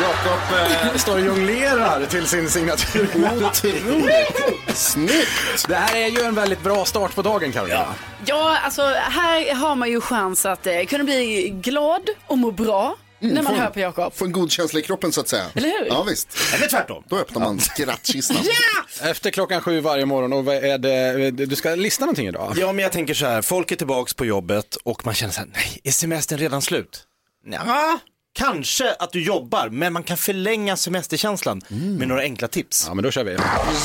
Jakob 0.00 0.58
eh, 0.58 0.96
står 0.96 1.14
och 1.14 1.20
jonglerar 1.20 2.06
till 2.06 2.26
sin 2.26 2.48
signatur. 2.50 3.08
Otroligt. 3.46 4.58
Snyggt. 4.74 5.68
Det 5.68 5.74
här 5.74 5.96
är 5.96 6.08
ju 6.08 6.20
en 6.20 6.34
väldigt 6.34 6.62
bra 6.62 6.84
start 6.84 7.14
på 7.14 7.22
dagen, 7.22 7.52
Carolina. 7.52 7.86
Ja, 8.24 8.58
alltså 8.64 8.82
här 8.82 9.54
har 9.54 9.74
man 9.74 9.90
ju 9.90 10.00
chans 10.00 10.46
att 10.46 10.66
eh, 10.66 10.84
kunna 10.88 11.04
bli 11.04 11.48
glad 11.62 12.02
och 12.26 12.38
må 12.38 12.50
bra 12.50 12.96
När 13.20 13.42
man 13.42 13.54
hör 13.54 13.70
på 13.70 13.80
Jakob. 13.80 14.14
Få 14.14 14.24
en 14.24 14.32
god 14.32 14.50
känsla 14.52 14.80
i 14.80 14.82
kroppen 14.82 15.12
så 15.12 15.20
att 15.20 15.28
säga. 15.28 15.44
Eller 15.54 15.68
hur? 15.68 15.86
Ja 15.86 16.02
visst. 16.02 16.28
Eller 16.54 16.68
tvärtom. 16.68 17.04
Då 17.08 17.16
öppnar 17.18 17.40
man 17.40 17.60
skrattkistan. 17.60 18.36
Efter 19.02 19.30
klockan 19.30 19.60
sju 19.60 19.80
varje 19.80 20.06
morgon 20.06 20.32
och 20.32 20.44
vad 20.44 20.56
är 20.56 20.78
det, 20.78 21.30
du 21.30 21.56
ska 21.56 21.74
lista 21.74 22.04
någonting 22.04 22.28
idag? 22.28 22.54
Ja, 22.56 22.72
men 22.72 22.82
jag 22.82 22.92
tänker 22.92 23.14
så 23.14 23.26
här, 23.26 23.42
folk 23.42 23.72
är 23.72 23.76
tillbaks 23.76 24.14
på 24.14 24.24
jobbet 24.24 24.76
och 24.84 25.06
man 25.06 25.14
känner 25.14 25.32
så 25.32 25.40
här, 25.40 25.48
nej, 25.54 25.80
är 25.84 25.90
semestern 25.90 26.38
redan 26.38 26.62
slut? 26.62 27.04
Ja, 27.50 27.98
kanske 28.34 28.92
att 28.92 29.12
du 29.12 29.22
jobbar, 29.24 29.68
men 29.68 29.92
man 29.92 30.02
kan 30.02 30.16
förlänga 30.16 30.76
semesterkänslan 30.76 31.60
med 31.68 32.08
några 32.08 32.22
enkla 32.22 32.48
tips. 32.48 32.84
Ja 32.88 32.94
men 32.94 33.04
då 33.04 33.10
kör 33.10 33.24
vi. 33.24 33.32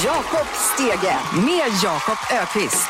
Jakob 0.06 0.48
Stege 0.74 1.18
med 1.36 1.72
Jakob 1.84 2.18
Ökvist. 2.32 2.90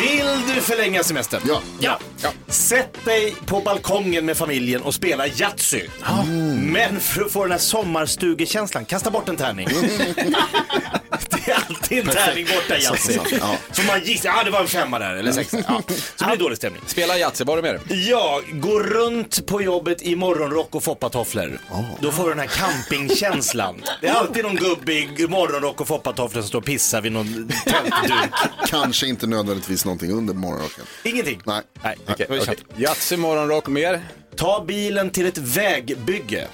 Vill 0.00 0.54
du 0.54 0.60
förlänga 0.60 1.02
semestern? 1.02 1.40
Ja. 1.80 1.98
ja. 2.22 2.32
Sätt 2.48 3.04
dig 3.04 3.34
på 3.46 3.60
balkongen 3.60 4.26
med 4.26 4.36
familjen 4.36 4.82
och 4.82 4.94
spela 4.94 5.26
Yatzy. 5.26 5.82
Men 6.54 7.00
för 7.00 7.22
att 7.22 7.32
få 7.32 7.42
den 7.42 7.52
här 7.52 7.58
sommarstugekänslan, 7.58 8.84
kasta 8.84 9.10
bort 9.10 9.28
en 9.28 9.36
tärning. 9.36 9.68
det 11.30 11.50
är 11.50 11.56
alltid 11.96 12.08
en 12.08 12.14
tärning 12.14 12.46
borta 12.46 12.76
i 12.76 12.82
Yatzy. 12.82 13.18
Ja. 13.40 13.56
Så 13.72 13.82
man 13.82 14.04
gissar, 14.04 14.28
ja 14.28 14.44
det 14.44 14.50
var 14.50 14.60
en 14.60 14.68
femma 14.68 14.98
där, 14.98 15.14
eller 15.14 15.32
sexa. 15.32 15.56
Ja. 15.68 15.82
Så 16.16 16.24
blir 16.24 16.36
det 16.36 16.42
dålig 16.42 16.58
stämning. 16.58 16.82
Spela 16.86 17.18
Yatzy, 17.18 17.44
vad 17.44 17.56
har 17.56 17.62
du 17.62 17.72
med 17.72 17.80
dig? 17.80 18.08
Ja, 18.08 18.40
gå 18.52 18.80
runt 18.80 19.46
på 19.46 19.62
jobbet 19.62 20.02
i 20.02 20.16
morgonrock 20.16 20.74
och 20.74 20.84
foppatofflor. 20.84 21.58
Då 22.00 22.12
får 22.12 22.24
du 22.24 22.28
den 22.30 22.38
här 22.38 22.46
campingkänslan. 22.46 23.82
Det 24.00 24.08
är 24.08 24.14
alltid 24.14 24.44
någon 24.44 24.56
gubbe 24.56 24.92
i 24.92 25.26
morgonrock 25.28 25.80
och 25.80 25.88
foppatofflor 25.88 26.42
som 26.42 26.48
står 26.48 26.58
och 26.58 26.64
pissar 26.64 27.00
vid 27.00 27.12
någon 27.12 27.48
tältduk. 27.64 28.30
Kanske 28.66 29.06
inte 29.06 29.26
nödvändigtvis 29.26 29.84
någonting 29.84 30.12
under 30.12 30.34
morgonrocken. 30.34 30.84
Ingenting. 31.04 31.40
Nej. 31.44 31.62
Nej, 31.82 31.96
okej. 32.08 32.40
känt. 32.44 32.64
Yatzy, 32.76 33.16
morgonrock, 33.16 33.68
mer? 33.68 34.00
Ta 34.36 34.64
bilen 34.64 35.10
till 35.10 35.26
ett 35.26 35.38
vägbygge. 35.38 36.48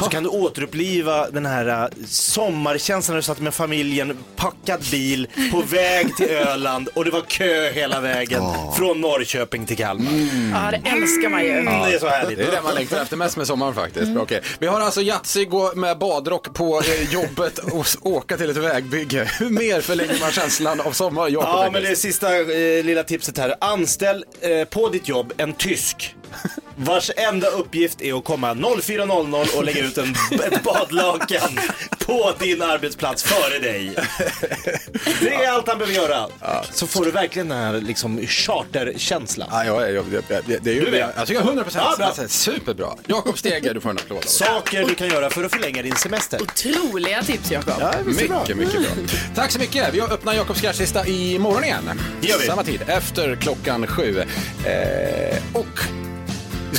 Så 0.00 0.08
kan 0.08 0.22
du 0.22 0.28
återuppliva 0.28 1.30
den 1.30 1.46
här 1.46 1.82
äh, 1.82 2.06
sommarkänslan 2.08 3.14
när 3.14 3.18
du 3.18 3.22
satt 3.22 3.40
med 3.40 3.54
familjen, 3.54 4.18
packad 4.36 4.80
bil, 4.90 5.28
på 5.52 5.62
väg 5.68 6.16
till 6.16 6.30
Öland 6.30 6.88
och 6.94 7.04
det 7.04 7.10
var 7.10 7.20
kö 7.20 7.70
hela 7.70 8.00
vägen 8.00 8.42
från 8.76 9.00
Norrköping 9.00 9.66
till 9.66 9.76
Kalmar. 9.76 10.12
Ja, 10.52 10.70
det 10.70 10.90
älskar 10.90 11.28
man 11.28 11.42
ju. 11.44 11.50
Mm, 11.50 11.82
det 11.82 11.94
är 11.94 11.98
så 11.98 12.08
härligt. 12.08 12.38
Det 12.38 12.44
är 12.44 12.50
det 12.50 12.62
man 12.62 12.74
längtar 12.74 13.02
efter 13.02 13.16
mest 13.16 13.36
med 13.36 13.46
sommaren 13.46 13.74
faktiskt. 13.74 14.16
Okej. 14.16 14.40
Vi 14.58 14.66
har 14.66 14.80
alltså 14.80 15.00
Yatzy, 15.02 15.44
gå 15.44 15.72
med 15.74 15.98
badrock 15.98 16.54
på 16.54 16.80
eh, 16.80 17.12
jobbet 17.12 17.58
och 17.58 17.86
åka 18.02 18.36
till 18.36 18.50
ett 18.50 18.56
vägbygge. 18.56 19.30
Hur 19.38 19.50
mer 19.50 19.80
förlänger 19.80 20.20
man 20.20 20.30
känslan 20.30 20.80
av 20.80 20.92
sommar? 20.92 21.28
Ja, 21.28 21.70
men 21.72 21.82
det 21.82 21.96
sista 21.96 22.36
eh, 22.38 22.84
lilla 22.84 23.02
tipset 23.02 23.38
här. 23.38 23.54
Anställ 23.60 24.24
eh, 24.40 24.64
på 24.64 24.88
ditt 24.88 25.08
jobb 25.08 25.32
en 25.36 25.52
tysk. 25.52 26.14
Vars 26.76 27.10
enda 27.16 27.46
uppgift 27.46 28.02
är 28.02 28.18
att 28.18 28.24
komma 28.24 28.54
04.00 28.54 29.56
och 29.56 29.64
lägga 29.64 29.84
ut 29.84 29.98
en, 29.98 30.14
ett 30.52 30.62
badlakan 30.62 31.58
på 31.98 32.32
din 32.40 32.62
arbetsplats 32.62 33.22
före 33.22 33.58
dig. 33.58 33.94
Det 35.20 35.34
är 35.34 35.50
allt 35.50 35.68
han 35.68 35.78
behöver 35.78 35.94
göra. 35.98 36.28
Så 36.70 36.86
får 36.86 37.04
du 37.04 37.10
verkligen 37.10 37.48
den 37.48 37.58
här 37.58 37.72
liksom, 37.80 38.26
charterkänslan. 38.26 39.48
Ja, 39.52 39.64
jag, 39.64 39.92
jag, 39.92 40.04
jag, 40.12 40.24
det, 40.46 40.58
det 40.62 40.70
är 40.70 40.74
ju, 40.74 40.84
Du 40.84 40.90
vet. 40.90 41.10
jag, 41.16 41.26
tycker 41.26 41.40
100 41.40 41.64
procent. 41.64 41.84
Ja, 41.98 42.12
bra. 42.16 42.28
superbra. 42.28 42.88
Jakob 43.06 43.38
Stege, 43.38 43.72
du 43.72 43.80
får 43.80 43.90
en 43.90 43.96
applåd. 43.96 44.24
Saker 44.24 44.84
du 44.84 44.94
kan 44.94 45.08
göra 45.08 45.30
för 45.30 45.44
att 45.44 45.52
förlänga 45.52 45.82
din 45.82 45.96
semester. 45.96 46.40
Otroliga 46.42 47.22
tips 47.22 47.50
Jakob. 47.50 47.74
Mycket, 48.06 48.56
mycket 48.56 48.80
bra. 48.80 48.90
Tack 49.34 49.50
så 49.50 49.58
mycket. 49.58 49.94
Vi 49.94 50.00
öppnar 50.00 50.34
Jakobs 50.34 50.58
skrattlista 50.58 51.06
imorgon 51.06 51.64
igen. 51.64 52.00
Det 52.20 52.28
gör 52.28 52.38
vi. 52.38 52.46
Samma 52.46 52.64
tid, 52.64 52.80
efter 52.86 53.36
klockan 53.36 53.86
sju. 53.86 54.18
Eh, 54.64 55.36
och 55.52 55.80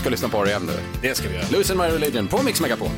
ska 0.05 0.09
lyssna 0.11 0.29
på 0.29 0.43
R.E.M. 0.43 0.63
nu. 0.67 0.73
Det 1.01 1.15
ska 1.15 1.29
vi 1.29 1.35
göra. 1.35 1.45
Losing 1.51 1.77
My 1.77 1.83
Religion 1.83 2.27
på 2.27 2.43
Mix 2.43 2.61
Megapol. 2.61 2.89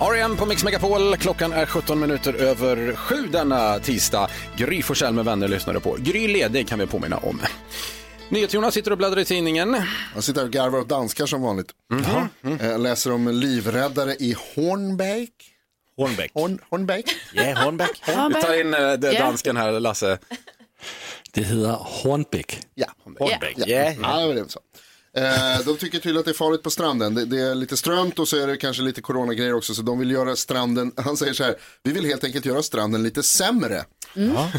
R.E.M. 0.00 0.36
på 0.36 0.46
Mix 0.46 0.64
Megapol. 0.64 1.16
Klockan 1.16 1.52
är 1.52 1.66
17 1.66 2.00
minuter 2.00 2.34
över 2.34 2.94
sju 2.96 3.26
denna 3.32 3.78
tisdag. 3.78 4.28
Gry 4.56 4.82
Forssell 4.82 5.14
med 5.14 5.24
vänner 5.24 5.48
lyssnade 5.48 5.80
på. 5.80 5.96
Gry 5.98 6.28
ledig 6.28 6.68
kan 6.68 6.78
vi 6.78 6.86
påminna 6.86 7.16
om. 7.16 7.40
NyhetsJonas 8.28 8.74
sitter 8.74 8.90
och 8.90 8.98
bläddrar 8.98 9.18
i 9.20 9.24
tidningen. 9.24 9.76
Jag 10.14 10.24
sitter 10.24 10.44
och 10.44 10.50
garvar 10.50 10.78
åt 10.78 10.88
danskar 10.88 11.26
som 11.26 11.42
vanligt. 11.42 11.70
Mhm. 11.92 12.58
Eh, 12.60 12.66
Jag 12.66 12.80
läser 12.80 13.12
om 13.12 13.28
livräddare 13.28 14.14
i 14.14 14.36
Hornbæk. 14.54 15.30
Hornbäck. 15.96 16.30
Horn, 16.34 16.58
Hornbæk. 16.70 17.04
Yeah, 17.34 17.64
Hornbäck. 17.64 18.02
Vi 18.06 18.42
tar 18.42 18.60
in 18.60 18.74
eh, 18.74 18.80
Ja. 18.80 18.96
dansken 19.24 19.56
här, 19.56 19.80
Lasse. 19.80 20.18
Det 21.32 21.42
heter 21.42 21.78
Hornbæk. 21.80 22.60
Ja, 22.74 22.86
Hornbäck. 23.04 23.54
Ja, 23.56 23.66
Yeah. 23.66 23.94
ja 24.02 24.18
det 24.20 24.26
var 24.26 24.34
det 24.34 24.42
vi 24.42 24.48
sa. 24.48 24.60
Eh, 25.16 25.64
de 25.64 25.76
tycker 25.76 25.98
tydligen 25.98 26.18
att 26.18 26.24
det 26.24 26.30
är 26.30 26.34
farligt 26.34 26.62
på 26.62 26.70
stranden. 26.70 27.14
Det, 27.14 27.24
det 27.24 27.40
är 27.40 27.54
lite 27.54 27.76
strömt 27.76 28.18
och 28.18 28.28
så 28.28 28.36
är 28.36 28.46
det 28.46 28.56
kanske 28.56 28.82
lite 28.82 29.02
coronagrejer 29.02 29.54
också. 29.54 29.74
Så 29.74 29.82
de 29.82 29.98
vill 29.98 30.10
göra 30.10 30.36
stranden, 30.36 30.92
han 30.96 31.16
säger 31.16 31.32
så 31.32 31.44
här, 31.44 31.54
vi 31.82 31.92
vill 31.92 32.04
helt 32.04 32.24
enkelt 32.24 32.44
göra 32.44 32.62
stranden 32.62 33.02
lite 33.02 33.22
sämre. 33.22 33.84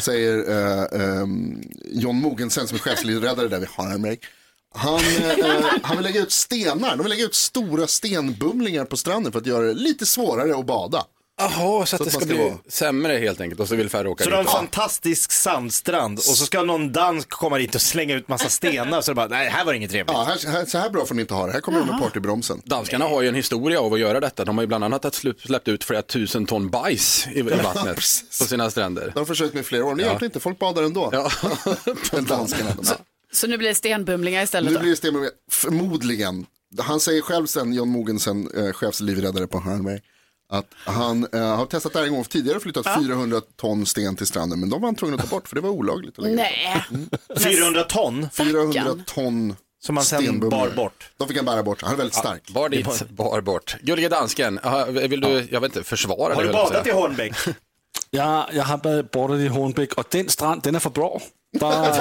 Säger 0.01 0.49
eh, 0.49 1.01
ehm, 1.01 1.61
John 1.85 2.15
Mogensen 2.15 2.67
som 2.67 2.75
är 2.75 2.79
chefslivräddare 2.79 3.47
där 3.47 3.59
vid 3.59 3.69
Harmrake. 3.69 4.27
Han, 4.73 4.95
eh, 4.99 5.65
han 5.83 5.97
vill 5.97 6.05
lägga 6.05 6.21
ut 6.21 6.31
stenar, 6.31 6.89
de 6.89 7.03
vill 7.03 7.09
lägga 7.09 7.25
ut 7.25 7.35
stora 7.35 7.87
stenbumlingar 7.87 8.85
på 8.85 8.97
stranden 8.97 9.31
för 9.31 9.39
att 9.39 9.45
göra 9.45 9.65
det 9.65 9.73
lite 9.73 10.05
svårare 10.05 10.59
att 10.59 10.65
bada. 10.65 11.05
Jaha, 11.41 11.85
så 11.85 11.95
att 11.95 11.97
Så 11.99 12.03
det 12.03 12.11
ska 12.11 12.25
bli 12.25 12.37
vara- 12.37 12.57
sämre 12.69 13.17
helt 13.17 13.41
enkelt 13.41 13.59
och 13.61 13.67
så 13.67 13.75
vill 13.75 13.89
färre 13.89 14.09
åka 14.09 14.23
Så 14.23 14.29
du 14.29 14.35
har 14.35 14.39
en 14.41 14.45
dit. 14.45 14.53
fantastisk 14.55 15.31
sandstrand 15.31 16.17
och 16.17 16.23
så 16.23 16.45
ska 16.45 16.61
någon 16.63 16.91
dansk 16.91 17.29
komma 17.29 17.57
dit 17.57 17.75
och 17.75 17.81
slänga 17.81 18.15
ut 18.15 18.27
massa 18.27 18.49
stenar 18.49 19.01
så 19.01 19.11
det 19.11 19.15
bara, 19.15 19.27
nej 19.27 19.49
här 19.49 19.65
var 19.65 19.71
det 19.73 19.77
inget 19.77 19.91
trevligt. 19.91 20.13
Ja, 20.13 20.23
här, 20.23 20.51
här, 20.51 20.65
så 20.65 20.77
här 20.77 20.89
bra 20.89 21.05
får 21.05 21.15
ni 21.15 21.21
inte 21.21 21.33
ha 21.33 21.45
det, 21.47 21.51
här 21.53 21.61
kommer 21.61 21.79
de 21.79 21.87
med 21.87 21.99
partybromsen. 21.99 22.61
Danskarna 22.65 23.05
har 23.05 23.21
ju 23.21 23.27
en 23.27 23.35
historia 23.35 23.79
av 23.81 23.93
att 23.93 23.99
göra 23.99 24.19
detta. 24.19 24.45
De 24.45 24.57
har 24.57 24.63
ju 24.63 24.67
bland 24.67 24.83
annat 24.83 25.21
släppt 25.45 25.67
ut 25.67 25.83
flera 25.83 26.01
tusen 26.01 26.45
ton 26.45 26.69
bajs 26.69 27.27
i, 27.27 27.39
i 27.39 27.41
vattnet 27.41 27.95
på 28.39 28.45
sina 28.45 28.71
stränder. 28.71 29.11
De 29.13 29.19
har 29.19 29.25
försökt 29.25 29.53
med 29.53 29.65
flera 29.65 29.85
år, 29.85 29.95
men 29.95 30.05
hjälper 30.05 30.25
inte, 30.25 30.39
folk 30.39 30.59
badar 30.59 30.83
ändå. 30.83 31.09
Ja. 31.11 31.31
Men 32.11 32.25
danskarna, 32.25 32.69
de 32.81 32.85
Så 33.33 33.47
nu 33.47 33.57
blir 33.57 33.69
det 33.69 33.75
stenbumlingar 33.75 34.43
istället 34.43 34.69
Nu 34.71 34.75
då? 34.75 34.81
blir 34.81 34.91
det 34.91 34.97
stenbumlingar, 34.97 35.33
förmodligen. 35.51 36.45
Han 36.79 36.99
säger 36.99 37.21
själv 37.21 37.45
sen, 37.45 37.73
John 37.73 37.89
Mogensen, 37.89 38.49
eh, 38.57 38.73
chefslivräddare 38.73 39.47
på 39.47 39.59
Harmway, 39.59 39.99
att 40.51 40.65
han 40.85 41.27
eh, 41.33 41.55
har 41.55 41.65
testat 41.65 41.93
det 41.93 41.99
här 41.99 42.05
en 42.05 42.13
gång 42.13 42.23
tidigare 42.23 42.57
och 42.57 42.63
flyttat 42.63 42.87
400 43.03 43.41
ton 43.55 43.85
sten 43.85 44.15
till 44.15 44.27
stranden, 44.27 44.59
men 44.59 44.69
de 44.69 44.81
var 44.81 44.87
han 44.87 44.95
tvungen 44.95 45.19
att 45.19 45.29
ta 45.29 45.35
bort 45.35 45.47
för 45.47 45.55
det 45.55 45.61
var 45.61 45.69
olagligt. 45.69 46.19
Att 46.19 46.23
lägga 46.23 46.35
Nej. 46.35 46.85
400 47.39 47.83
ton 47.83 48.29
400 48.33 48.83
ton 49.05 49.55
som 49.79 49.95
man 49.95 50.03
sen 50.03 50.49
bar 50.49 50.69
bort. 50.69 51.11
De 51.17 51.27
fick 51.27 51.37
han 51.37 51.45
bära 51.45 51.63
bort, 51.63 51.81
han 51.81 51.93
är 51.93 51.97
väldigt 51.97 52.15
stark. 52.15 52.51
Bar 52.51 52.69
dit, 52.69 53.09
bar 53.09 53.41
bort. 53.41 53.75
Gullige 53.81 54.09
dansken, 54.09 54.59
vill 54.87 55.21
du, 55.21 55.47
jag 55.51 55.61
vet 55.61 55.75
inte, 55.75 55.89
försvara 55.89 56.35
Har 56.35 56.43
du 56.43 56.51
badat 56.51 56.87
i 56.87 56.91
säga. 56.91 57.33
Ja, 58.11 58.49
jag 58.53 58.63
har 58.63 58.77
badet 58.77 59.11
badet 59.11 59.39
i 59.39 59.47
Hornbæk 59.47 59.93
och 59.93 60.05
den 60.11 60.29
strand, 60.29 60.61
den 60.63 60.75
är 60.75 60.79
för 60.79 60.89
bra. 60.89 61.21
Der, 61.59 61.69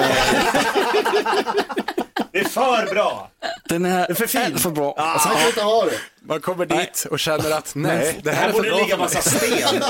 Det 2.31 2.39
är 2.39 2.43
för 2.45 2.93
bra. 2.93 3.29
den 3.69 3.85
är 3.85 4.13
för 4.13 4.27
fin. 4.27 4.57
för 4.57 4.69
bra. 4.69 4.93
Kan 4.93 5.47
inte 5.47 5.61
ha 5.61 5.85
det. 5.85 5.97
Man 6.21 6.41
kommer 6.41 6.65
dit 6.65 7.07
och 7.11 7.19
känner 7.19 7.51
att 7.51 7.71
nej, 7.75 8.19
det 8.23 8.31
här 8.31 8.41
Här 8.41 8.47
är 8.49 8.51
för 8.51 8.57
borde 8.57 8.69
bra 8.69 8.77
ligga 8.79 8.95
för 8.95 9.03
massa 9.03 9.21
sten. 9.21 9.81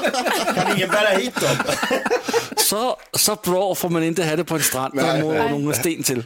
Kan 0.56 0.76
ingen 0.78 0.90
bära 0.90 1.10
hit 1.18 1.36
dem? 1.36 1.56
Så, 2.58 2.98
så 3.14 3.36
bra 3.36 3.76
får 3.76 3.90
man 3.90 4.04
inte 4.04 4.24
ha 4.26 4.36
det 4.36 4.44
på 4.44 4.56
en 4.56 4.62
strand. 4.62 4.94
Nej, 4.94 5.06
Der 5.06 5.22
må 5.24 5.34
nogle 5.50 5.74
sten 5.76 6.04
til. 6.04 6.26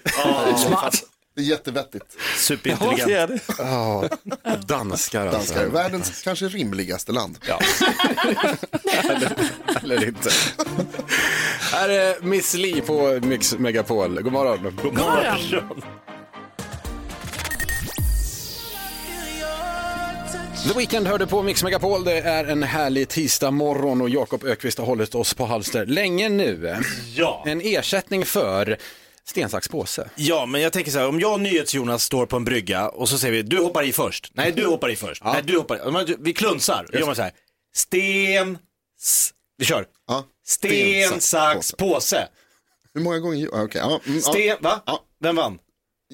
Smart. 0.68 1.04
Det 1.36 1.42
är 1.42 1.46
jättevettigt. 1.46 2.06
Ja, 2.18 2.24
Superintelligent. 2.38 3.08
det 3.08 3.16
är 3.16 3.28
det. 4.58 4.68
Danskar 4.68 5.22
alltså. 5.22 5.38
Danskar, 5.38 5.66
världens 5.66 6.22
kanske 6.24 6.46
rimligaste 6.46 7.12
land. 7.12 7.38
Ja. 7.48 7.60
eller, 9.04 9.32
eller 9.84 10.08
inte. 10.08 10.30
Här 11.72 11.90
är 11.90 12.22
Miss 12.22 12.54
Li 12.54 12.82
på 12.82 13.20
Mix 13.24 13.58
Megapol. 13.58 14.22
God 14.22 14.34
morgon. 14.34 14.80
God 14.84 14.94
morgon. 14.94 15.82
The 20.68 20.74
Weeknd 20.80 21.08
hörde 21.08 21.28
på 21.28 21.42
Mix 21.42 21.64
Megapol. 21.64 22.04
Det 22.04 22.20
är 22.20 22.46
en 22.46 22.64
härlig 22.64 23.10
tisdag 23.10 23.52
morgon 23.52 24.02
och 24.02 24.10
Jakob 24.10 24.44
Ökvist 24.44 24.78
har 24.78 24.86
hållit 24.86 25.16
oss 25.16 25.34
på 25.34 25.46
halster 25.46 25.86
länge 25.86 26.30
nu. 26.30 26.76
Ja. 27.16 27.44
En 27.48 27.62
ersättning 27.62 28.26
för 28.26 28.78
sten, 29.28 29.50
sax, 29.50 29.68
påse. 29.68 30.10
Ja, 30.16 30.46
men 30.46 30.62
jag 30.62 30.74
tänker 30.74 30.92
så 30.92 31.00
här, 31.00 31.08
om 31.08 31.20
jag 31.20 31.34
och 31.34 31.40
NyhetsJonas 31.40 32.04
står 32.04 32.26
på 32.26 32.36
en 32.36 32.44
brygga 32.46 32.90
och 32.90 33.10
så 33.10 33.18
säger 33.18 33.32
vi, 33.34 33.42
du 33.42 33.58
hoppar 33.58 33.84
i 33.84 33.94
först. 33.94 34.32
Nej, 34.34 34.52
du 34.52 34.66
hoppar 34.68 34.90
i 34.90 34.96
först. 34.96 35.24
Nej, 35.24 35.42
du 35.44 35.58
hoppar 35.58 36.10
i. 36.10 36.16
Vi 36.20 36.34
klunsar. 36.34 36.88
Då 36.92 37.00
gör 37.00 37.06
man 37.06 37.16
så 37.16 37.22
här, 37.22 37.32
sten, 37.76 38.58
s- 39.02 39.32
vi 39.58 39.66
kör. 39.66 39.86
Ja. 40.08 40.26
Sten, 40.46 41.22
sax, 41.22 41.72
påse. 41.72 42.28
Hur 42.94 43.02
många 43.02 43.20
gånger? 43.20 43.50
Ja, 43.52 43.64
okej. 43.64 43.82
Ja, 43.82 44.00
mm, 44.06 44.18
ja. 44.26 44.32
Sten, 44.32 44.58
va? 44.62 44.82
Ja. 44.86 45.04
Vem 45.20 45.36
vann? 45.36 45.60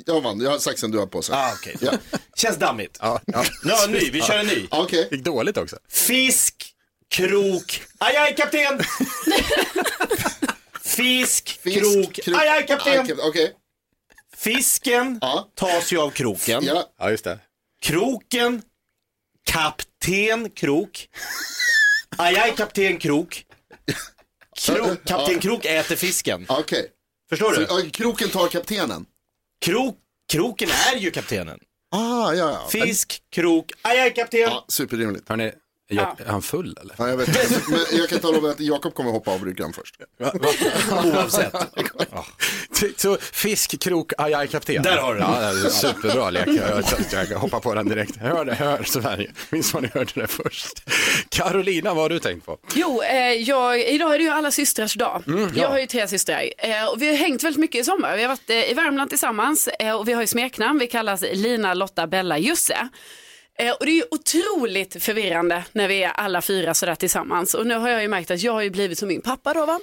Jag 0.05 0.21
vann, 0.21 0.41
jag 0.41 0.51
har 0.51 0.59
saxen, 0.59 0.91
du 0.91 0.97
har 0.97 1.05
på 1.05 1.21
sig. 1.21 1.35
Ah, 1.35 1.53
okej. 1.53 1.75
Ja. 1.81 1.91
Känns 2.35 2.57
dammigt. 2.57 2.97
Ja, 3.01 3.21
ja. 3.25 3.43
Ja, 3.63 3.87
ny, 3.89 3.99
vi 4.11 4.21
kör 4.21 4.37
en 4.37 4.47
ny. 4.47 4.67
Ja, 4.71 4.83
Okej, 4.83 5.07
Gick 5.11 5.23
dåligt 5.23 5.57
också. 5.57 5.77
Fisk, 5.89 6.73
krok, 7.09 7.81
aj, 7.97 8.15
aj, 8.15 8.35
kapten! 8.35 8.79
Fisk, 10.95 11.49
Fisk, 11.49 11.79
krok, 11.79 12.13
krok, 12.13 12.37
aj, 12.37 12.47
aj, 12.49 12.67
kapten! 12.67 12.99
aj, 12.99 13.13
Okej, 13.29 13.53
Fisken 14.37 15.19
tas 15.55 15.91
ju 15.91 16.01
av 16.01 16.09
kroken. 16.09 16.63
Ja, 16.63 16.83
Ja, 16.99 17.09
just 17.11 17.23
det. 17.23 17.39
Kroken, 17.81 18.61
kapten 19.43 20.49
Krok. 20.49 21.07
Ajaj, 22.17 22.55
kapten 22.55 22.97
Krok. 22.99 23.43
Krok, 24.65 25.03
kapten 25.05 25.39
Krok 25.39 25.65
äter 25.65 25.95
fisken. 25.95 26.45
okej. 26.49 26.91
Förstår 27.29 27.53
Så, 27.53 27.59
du? 27.59 27.65
ja, 27.69 27.89
kroken 27.93 28.29
tar 28.29 28.47
kaptenen. 28.47 29.05
Krok, 29.65 29.97
kroken 30.31 30.69
är 30.93 30.97
ju 30.97 31.11
kaptenen. 31.11 31.59
Ah, 31.91 32.33
ja, 32.33 32.51
ja. 32.51 32.67
Fisk, 32.71 33.21
krok, 33.29 33.71
ajaj, 33.81 34.13
kapten. 34.13 34.39
Ja, 34.39 34.65
superrimligt. 34.67 35.29
Hörrni, 35.29 35.51
är 35.91 35.95
jag, 35.95 36.21
är 36.27 36.31
han 36.31 36.41
full 36.41 36.77
eller? 36.81 36.95
Ja, 36.97 37.09
jag 37.09 37.17
vet. 37.17 37.27
Men 37.69 37.79
jag 37.91 38.09
kan 38.09 38.19
tala 38.19 38.37
om 38.37 38.45
att 38.45 38.59
Jakob 38.59 38.93
kommer 38.93 39.11
hoppa 39.11 39.31
av 39.31 39.39
bryggan 39.41 39.73
först. 39.73 39.95
Oavsett. 41.05 41.55
Så 42.97 43.17
fisk, 43.17 43.79
krok, 43.81 44.13
aj, 44.17 44.33
aj, 44.33 44.47
kapten. 44.47 44.83
Där 44.83 44.97
har 44.97 45.13
du 45.13 45.19
den. 45.19 45.29
Ja, 45.33 45.39
det 45.39 45.59
är 45.59 45.65
en 45.65 45.71
superbra 45.71 46.29
lek. 46.29 46.47
Jag, 47.29 47.37
hoppar 47.39 47.59
på 47.59 47.73
den 47.75 47.87
direkt. 47.89 48.15
Hör 48.17 48.45
det, 48.45 48.53
hör 48.53 48.83
Sverige. 48.83 49.31
Minns 49.49 49.73
vad 49.73 49.83
ni 49.83 49.89
hörde 49.93 50.11
det 50.15 50.27
först. 50.27 50.83
Carolina, 51.29 51.93
vad 51.93 52.03
har 52.03 52.09
du 52.09 52.19
tänkt 52.19 52.45
på? 52.45 52.57
Jo, 52.73 53.01
eh, 53.03 53.17
jag, 53.31 53.81
idag 53.81 54.13
är 54.13 54.17
det 54.17 54.23
ju 54.23 54.29
alla 54.29 54.51
systrars 54.51 54.93
dag. 54.95 55.23
Mm, 55.27 55.51
Jag 55.55 55.69
har 55.69 55.79
ju 55.79 55.87
tre 55.87 56.07
systrar 56.07 56.43
eh, 56.57 56.85
och 56.85 57.01
vi 57.01 57.07
har 57.07 57.15
hängt 57.15 57.43
väldigt 57.43 57.59
mycket 57.59 57.81
i 57.81 57.83
sommar. 57.83 58.15
Vi 58.15 58.21
har 58.21 58.29
varit 58.29 58.49
eh, 58.49 58.71
i 58.71 58.73
Värmland 58.73 59.09
tillsammans 59.09 59.67
eh, 59.67 59.95
och 59.95 60.07
vi 60.07 60.13
har 60.13 60.21
ju 60.21 60.27
smeknamn. 60.27 60.79
Vi 60.79 60.87
kallas 60.87 61.23
Lina, 61.33 61.73
Lotta, 61.73 62.07
Bella, 62.07 62.37
Jusse. 62.37 62.89
Eh, 63.61 63.71
och 63.71 63.85
det 63.85 63.91
är 63.91 63.95
ju 63.95 64.03
otroligt 64.11 65.03
förvirrande 65.03 65.63
när 65.71 65.87
vi 65.87 66.03
är 66.03 66.09
alla 66.09 66.41
fyra 66.41 66.73
sådär 66.73 66.95
tillsammans. 66.95 67.53
Och 67.53 67.67
nu 67.67 67.75
har 67.75 67.89
jag 67.89 68.01
ju 68.01 68.07
märkt 68.07 68.31
att 68.31 68.41
jag 68.41 68.53
har 68.53 68.61
ju 68.61 68.69
blivit 68.69 68.99
som 68.99 69.07
min 69.07 69.21
pappa 69.21 69.53
då 69.53 69.65
va. 69.65 69.79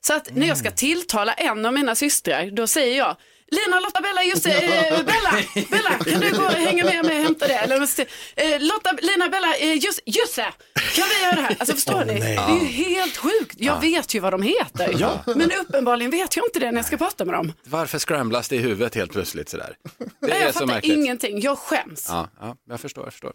Så 0.00 0.14
att 0.14 0.36
när 0.36 0.46
jag 0.46 0.58
ska 0.58 0.70
tilltala 0.70 1.32
en 1.32 1.66
av 1.66 1.72
mina 1.72 1.94
systrar, 1.94 2.50
då 2.50 2.66
säger 2.66 2.98
jag 2.98 3.16
Lina, 3.50 3.80
Lotta, 3.80 4.00
Bella, 4.00 4.22
just 4.22 4.44
det, 4.44 4.50
eh, 4.50 4.96
Bella, 4.96 5.32
Bella, 5.70 5.90
kan 5.90 6.20
du 6.20 6.30
gå 6.30 6.44
och 6.44 6.52
hänga 6.52 6.84
med 6.84 7.04
mig 7.04 7.16
och 7.16 7.22
hämta 7.22 7.46
det? 7.46 7.61
Eller, 7.76 8.54
eh, 8.54 8.60
Lotta, 8.60 8.92
Lina, 9.02 9.28
Bella, 9.28 9.56
eh, 9.56 9.74
just, 9.84 10.00
Jusse, 10.06 10.46
kan 10.94 11.04
vi 11.08 11.24
göra 11.24 11.34
det 11.34 11.40
här? 11.42 11.56
Alltså 11.58 11.74
förstår 11.74 12.04
ni? 12.04 12.14
Det 12.20 12.26
är 12.26 12.60
ju 12.60 12.66
helt 12.66 13.16
sjukt. 13.16 13.56
Jag 13.58 13.80
vet 13.80 14.14
ju 14.14 14.20
vad 14.20 14.32
de 14.32 14.42
heter. 14.42 15.12
Men 15.36 15.50
uppenbarligen 15.52 16.10
vet 16.10 16.36
jag 16.36 16.46
inte 16.46 16.58
det 16.60 16.70
när 16.70 16.78
jag 16.78 16.86
ska 16.86 16.96
prata 16.96 17.24
med 17.24 17.34
dem. 17.34 17.52
Varför 17.64 17.98
scramblas 17.98 18.48
det 18.48 18.56
i 18.56 18.58
huvudet 18.58 18.94
helt 18.94 19.12
plötsligt 19.12 19.48
sådär? 19.48 19.76
Det 19.98 20.06
Nej, 20.20 20.40
är 20.40 20.44
jag 20.44 20.54
så 20.54 20.58
fattar 20.66 20.80
ingenting. 20.92 21.40
Jag 21.40 21.58
skäms. 21.58 22.06
Ja, 22.08 22.28
ja, 22.40 22.56
jag 22.68 22.80
förstår. 22.80 23.04
Jag, 23.04 23.12
förstår. 23.12 23.32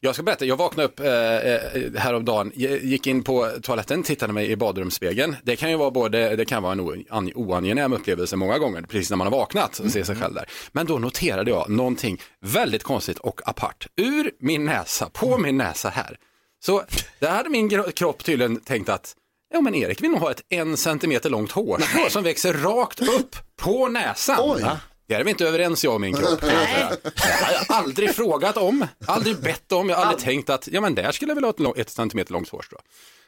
jag 0.00 0.14
ska 0.14 0.22
berätta, 0.22 0.44
jag 0.44 0.56
vaknade 0.56 0.88
upp 0.88 1.00
eh, 1.00 1.06
eh, 1.12 1.60
häromdagen, 1.96 2.52
gick 2.54 3.06
in 3.06 3.22
på 3.24 3.50
toaletten, 3.62 4.02
tittade 4.02 4.32
mig 4.32 4.50
i 4.50 4.56
badrumsspegeln. 4.56 5.36
Det 5.42 5.56
kan 5.56 5.70
ju 5.70 5.76
vara 5.76 5.90
både, 5.90 6.36
det 6.36 6.44
kan 6.44 6.62
vara 6.62 6.72
en 6.72 6.80
oan- 6.80 7.32
oangenäm 7.34 7.92
upplevelse 7.92 8.36
många 8.36 8.58
gånger, 8.58 8.82
precis 8.82 9.10
när 9.10 9.16
man 9.16 9.26
har 9.26 9.38
vaknat 9.38 9.78
och 9.78 9.90
ser 9.90 10.04
sig 10.04 10.16
själv 10.16 10.34
där. 10.34 10.44
Men 10.72 10.86
då 10.86 10.98
noterade 10.98 11.50
jag 11.50 11.70
någonting 11.70 12.20
väldigt 12.40 12.82
konstigt 12.82 13.18
och 13.18 13.40
apart. 13.48 13.63
Ur 13.96 14.30
min 14.40 14.64
näsa, 14.64 15.10
på 15.12 15.38
min 15.38 15.56
näsa 15.56 15.88
här. 15.88 16.18
Så 16.64 16.84
där 17.18 17.30
hade 17.30 17.48
min 17.48 17.92
kropp 17.92 18.24
tydligen 18.24 18.56
tänkt 18.60 18.88
att 18.88 19.16
Ja 19.52 19.60
men 19.60 19.74
Erik 19.74 20.02
vill 20.02 20.10
nog 20.10 20.20
ha 20.20 20.30
ett 20.30 20.42
en 20.48 20.76
centimeter 20.76 21.30
långt 21.30 21.52
hårstrå 21.52 22.10
som 22.10 22.24
växer 22.24 22.52
rakt 22.52 23.00
upp 23.00 23.36
på 23.56 23.88
näsan. 23.88 24.36
Oj. 24.40 24.64
Det 25.08 25.14
är 25.14 25.24
vi 25.24 25.30
inte 25.30 25.48
överens 25.48 25.84
jag 25.84 25.94
och 25.94 26.00
min 26.00 26.14
kropp. 26.14 26.40
kan 26.40 26.50
jag 26.50 27.58
har 27.58 27.76
aldrig 27.76 28.14
frågat 28.14 28.56
om, 28.56 28.86
aldrig 29.06 29.40
bett 29.40 29.72
om, 29.72 29.88
jag 29.88 29.96
har 29.96 30.04
aldrig 30.04 30.24
tänkt 30.24 30.50
att 30.50 30.68
ja 30.72 30.80
men 30.80 30.94
där 30.94 31.12
skulle 31.12 31.30
jag 31.30 31.34
vilja 31.34 31.52
ha 31.58 31.70
ett, 31.70 31.78
ett 31.78 31.90
centimeter 31.90 32.32
långt 32.32 32.48
hårstrå. 32.48 32.78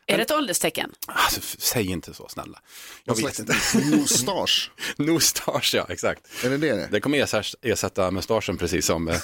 Är 0.06 0.16
det 0.16 0.22
ett 0.22 0.30
ålderstecken? 0.30 0.92
Alltså, 1.06 1.40
säg 1.58 1.86
inte 1.90 2.14
så 2.14 2.28
snälla. 2.28 2.60
Jag 3.04 3.16
vet 3.16 3.38
inte. 3.38 3.54
mustasch. 3.90 4.70
Mustasch, 4.96 5.74
ja 5.74 5.86
exakt. 5.88 6.44
Är 6.44 6.50
det 6.50 6.56
det? 6.56 6.88
Det 6.90 7.00
kommer 7.00 7.18
ersätta, 7.18 7.58
ersätta 7.62 8.10
mustaschen 8.10 8.56
precis 8.58 8.86
som 8.86 9.08
eh, 9.08 9.20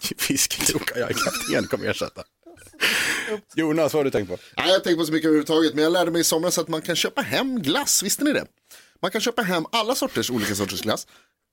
fiskkrokar 0.18 1.00
jag 1.00 1.10
är 1.10 1.14
kapten 1.14 1.66
kommer 1.66 1.90
ersätta. 1.90 2.22
Jonas, 3.54 3.92
vad 3.92 4.00
har 4.00 4.04
du 4.04 4.10
tänkt 4.10 4.28
på? 4.28 4.38
Nej, 4.56 4.72
jag 4.72 4.84
tänker 4.84 4.98
på 4.98 5.06
så 5.06 5.12
mycket 5.12 5.26
överhuvudtaget, 5.26 5.74
men 5.74 5.84
jag 5.84 5.92
lärde 5.92 6.10
mig 6.10 6.20
i 6.20 6.24
somras 6.24 6.58
att 6.58 6.68
man 6.68 6.82
kan 6.82 6.96
köpa 6.96 7.22
hem 7.22 7.62
glass, 7.62 8.02
visste 8.02 8.24
ni 8.24 8.32
det? 8.32 8.46
Man 9.02 9.10
kan 9.10 9.20
köpa 9.20 9.42
hem 9.42 9.66
alla 9.72 9.94
sorters, 9.94 10.30
olika 10.30 10.54
sorters 10.54 10.80
glass. 10.80 11.06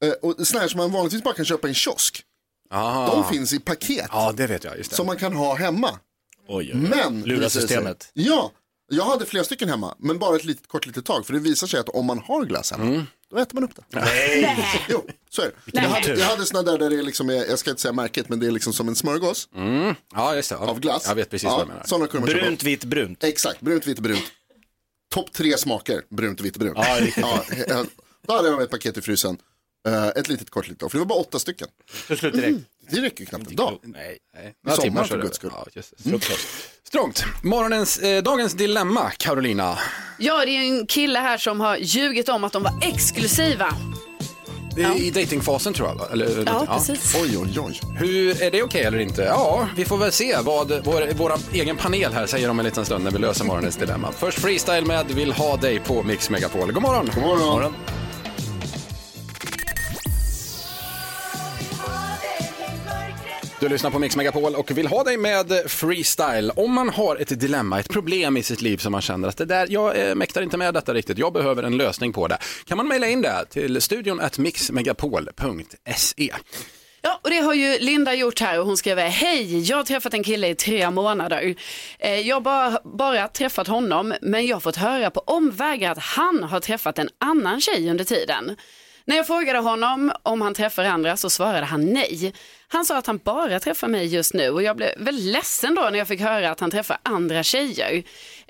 Eh, 0.04 0.12
och 0.12 0.48
sådana 0.48 0.62
här 0.62 0.68
som 0.68 0.78
man 0.78 0.92
vanligtvis 0.92 1.24
bara 1.24 1.34
kan 1.34 1.46
köpa 1.46 1.68
i 1.68 1.72
en 1.72 1.76
kiosk. 1.76 2.24
Ah. 2.70 3.16
De 3.16 3.34
finns 3.34 3.54
i 3.54 3.60
paket 3.60 4.08
Ja, 4.12 4.32
det 4.32 4.48
vet 4.48 4.64
jag. 4.64 4.78
Just 4.78 4.90
det. 4.90 4.96
som 4.96 5.06
man 5.06 5.18
kan 5.18 5.34
ha 5.34 5.56
hemma. 5.56 6.00
Oj, 6.48 6.66
oj, 6.66 6.72
oj. 6.74 6.90
Men, 6.90 7.22
Lura 7.24 7.50
systemet. 7.50 8.10
Ja, 8.14 8.52
jag 8.92 9.04
hade 9.06 9.26
flera 9.26 9.44
stycken 9.44 9.70
hemma, 9.70 9.96
men 10.00 10.20
bara 10.20 10.36
ett 10.36 10.46
litet, 10.46 10.68
kort 10.68 10.86
litet 10.86 11.06
tag. 11.06 11.26
För 11.26 11.34
det 11.34 11.40
visar 11.40 11.68
sig 11.68 11.80
att 11.80 11.90
om 11.90 12.06
man 12.06 12.20
har 12.20 12.46
glass 12.46 12.72
hemma, 12.72 12.84
Mm. 12.84 13.06
då 13.30 13.38
äter 13.38 13.56
man 13.56 13.64
upp 13.64 13.76
det. 13.76 13.84
Nej. 13.90 14.58
Jo, 14.90 15.06
så 15.30 15.42
är 15.42 15.46
det. 15.46 15.54
Jag 15.82 15.82
hade, 15.90 16.20
jag 16.20 16.26
hade 16.26 16.46
sådana 16.46 16.72
där, 16.72 16.78
där 16.78 16.90
det 16.90 16.96
är 16.98 17.04
liksom, 17.04 17.30
är, 17.30 17.34
jag 17.50 17.60
ska 17.60 17.70
inte 17.70 17.82
säga 17.82 17.92
märket, 17.94 18.30
men 18.30 18.40
det 18.40 18.48
är 18.48 18.52
liksom 18.52 18.74
som 18.74 18.88
en 18.88 18.96
smörgås 18.96 19.50
Ja, 20.14 20.36
just 20.36 20.50
det. 20.50 20.56
Ja. 20.56 20.68
av 20.70 20.80
glass. 20.80 21.04
Jag 21.08 21.16
vet 21.16 21.30
precis 21.30 21.44
ja, 21.44 21.58
vad 21.58 21.68
du 21.68 21.98
menar. 21.98 22.08
Kunde 22.08 22.32
man. 22.32 22.40
Brunt, 22.40 22.64
vitt, 22.64 22.84
brunt. 22.84 23.24
Exakt, 23.24 23.62
brunt, 23.62 23.88
vitt 23.88 24.00
brunt. 24.00 24.24
Topp 25.14 25.32
tre 25.34 25.58
smaker, 25.58 26.02
brunt, 26.10 26.42
vitt 26.42 26.58
brunt. 26.58 26.78
Ja, 26.78 27.00
ja, 27.68 27.86
då 28.28 28.34
hade 28.34 28.48
jag 28.48 28.56
med 28.56 28.64
ett 28.64 28.72
paket 28.72 28.98
i 28.98 29.02
frysen. 29.02 29.38
Eh, 29.88 30.08
ett 30.08 30.30
litet 30.30 30.50
kort 30.50 30.68
litet, 30.70 30.92
för 30.92 30.98
det 30.98 31.00
var 31.00 31.06
bara 31.06 31.20
åtta 31.20 31.40
stycken. 31.40 31.68
För 31.92 32.16
slut 32.16 32.34
direkt. 32.34 32.58
Det 32.90 33.02
räcker 33.02 33.20
ju 33.20 33.26
knappt 33.26 33.50
en 33.50 33.56
dag. 33.56 33.80
Nej, 33.84 34.18
nej. 34.36 34.54
Sommar, 34.68 34.78
timmar 34.84 35.04
för 35.04 35.22
guds 35.22 35.36
skull. 35.36 35.52
Ja, 35.54 35.66
just 35.74 35.94
det. 35.98 36.20
Strångt. 36.88 37.26
Morgonens, 37.44 37.98
eh, 38.00 38.24
dagens 38.24 38.54
dilemma, 38.54 39.12
Carolina. 39.12 39.78
Ja, 40.18 40.46
det 40.46 40.52
är 40.52 40.62
en 40.62 40.88
kille 40.88 41.20
här 41.20 41.38
som 41.38 41.60
har 41.60 41.78
ljugit 41.78 42.30
om 42.30 42.44
att 42.44 42.54
de 42.54 42.64
var 42.64 42.74
exklusiva. 42.82 43.76
Det 44.76 44.84
är 44.84 45.02
I 45.02 45.10
datingfasen 45.12 45.74
tror 45.74 45.88
jag, 45.88 45.96
va? 45.96 46.08
Eller, 46.12 46.44
Ja, 46.46 46.66
precis. 46.78 47.16
Oj, 47.22 47.38
oj, 47.38 47.60
oj. 47.60 47.80
Hur, 48.00 48.42
är 48.42 48.52
det 48.52 48.64
okej 48.64 48.84
eller 48.84 49.00
inte? 49.00 49.22
Ja, 49.22 49.68
vi 49.76 49.86
får 49.86 49.98
väl 49.98 50.12
se 50.12 50.38
vad 50.44 50.68
vår, 50.86 51.14
vår 51.16 51.34
egen 51.54 51.78
panel 51.78 52.14
här 52.14 52.26
säger 52.26 52.50
om 52.50 52.60
en 52.60 52.66
liten 52.66 52.86
stund 52.86 53.04
när 53.04 53.12
vi 53.12 53.20
löser 53.20 53.46
morgonens 53.46 53.76
dilemma. 53.78 54.12
Först 54.12 54.40
freestyle 54.40 54.86
med 54.86 55.06
Vill 55.12 55.32
ha 55.32 55.58
dig 55.58 55.80
på 55.80 56.04
Mix 56.04 56.30
Megapol. 56.30 56.72
God 56.72 56.84
morgon! 56.84 57.10
God 57.16 57.24
morgon. 57.24 57.74
Du 63.64 63.70
lyssnar 63.70 63.92
på 63.92 64.00
Mix 64.00 64.16
Megapol 64.16 64.56
och 64.56 64.72
vill 64.72 64.88
ha 64.88 65.04
dig 65.04 65.18
med 65.18 65.52
freestyle. 65.68 66.52
Om 66.56 66.74
man 66.74 66.90
har 66.90 67.16
ett 67.16 67.40
dilemma, 67.40 67.80
ett 67.80 67.90
problem 67.90 68.38
i 68.38 68.44
sitt 68.44 68.62
liv 68.62 68.78
som 68.78 68.92
man 68.92 69.02
känner 69.02 69.28
att 69.28 69.38
det 69.38 69.46
där, 69.46 69.68
jag 69.70 70.10
eh, 70.10 70.16
mäktar 70.16 70.42
inte 70.42 70.58
med 70.58 70.74
detta 70.74 70.94
riktigt, 70.94 71.18
jag 71.18 71.34
behöver 71.34 71.64
en 71.64 71.78
lösning 71.78 72.14
på 72.14 72.28
det. 72.28 72.38
Kan 72.66 72.78
man 72.78 72.88
mejla 72.88 73.08
in 73.08 73.22
det 73.22 73.46
till 73.50 73.82
studion 73.82 74.20
at 74.20 74.38
mixmegapol.se. 74.38 76.34
Ja, 77.02 77.20
och 77.24 77.30
det 77.30 77.38
har 77.38 77.54
ju 77.54 77.80
Linda 77.80 78.14
gjort 78.14 78.40
här 78.40 78.60
och 78.60 78.66
hon 78.66 78.78
skriver 78.78 79.08
Hej, 79.08 79.60
jag 79.70 79.78
har 79.78 79.84
träffat 79.84 80.14
en 80.14 80.24
kille 80.24 80.48
i 80.48 80.56
tre 80.56 80.92
månader. 80.92 81.56
Eh, 82.00 82.20
jag 82.20 82.36
har 82.36 82.42
bara, 82.42 82.80
bara 82.84 83.28
träffat 83.28 83.68
honom, 83.68 84.14
men 84.22 84.46
jag 84.46 84.56
har 84.56 84.62
fått 84.62 84.76
höra 84.76 85.10
på 85.10 85.20
omvägar 85.20 85.92
att 85.92 85.98
han 85.98 86.44
har 86.44 86.60
träffat 86.60 87.00
en 87.00 87.10
annan 87.18 87.62
tjej 87.62 87.90
under 87.90 88.04
tiden. 88.04 88.56
När 89.06 89.16
jag 89.16 89.28
frågade 89.28 89.60
honom 89.60 90.12
om 90.24 90.42
han 90.42 90.54
träffar 90.54 90.84
andra 90.84 91.18
så 91.18 91.30
svarade 91.30 91.66
han 91.66 91.86
nej. 91.94 92.34
Han 92.68 92.86
sa 92.86 92.98
att 92.98 93.08
han 93.08 93.18
bara 93.18 93.60
träffar 93.60 93.88
mig 93.88 94.06
just 94.06 94.34
nu 94.34 94.50
och 94.50 94.64
jag 94.64 94.78
blev 94.78 94.90
väldigt 94.98 95.26
ledsen 95.34 95.76
då 95.76 95.82
när 95.82 95.98
jag 95.98 96.08
fick 96.08 96.22
höra 96.22 96.52
att 96.52 96.60
han 96.60 96.72
träffar 96.72 96.98
andra 97.04 97.44
tjejer. 97.44 98.04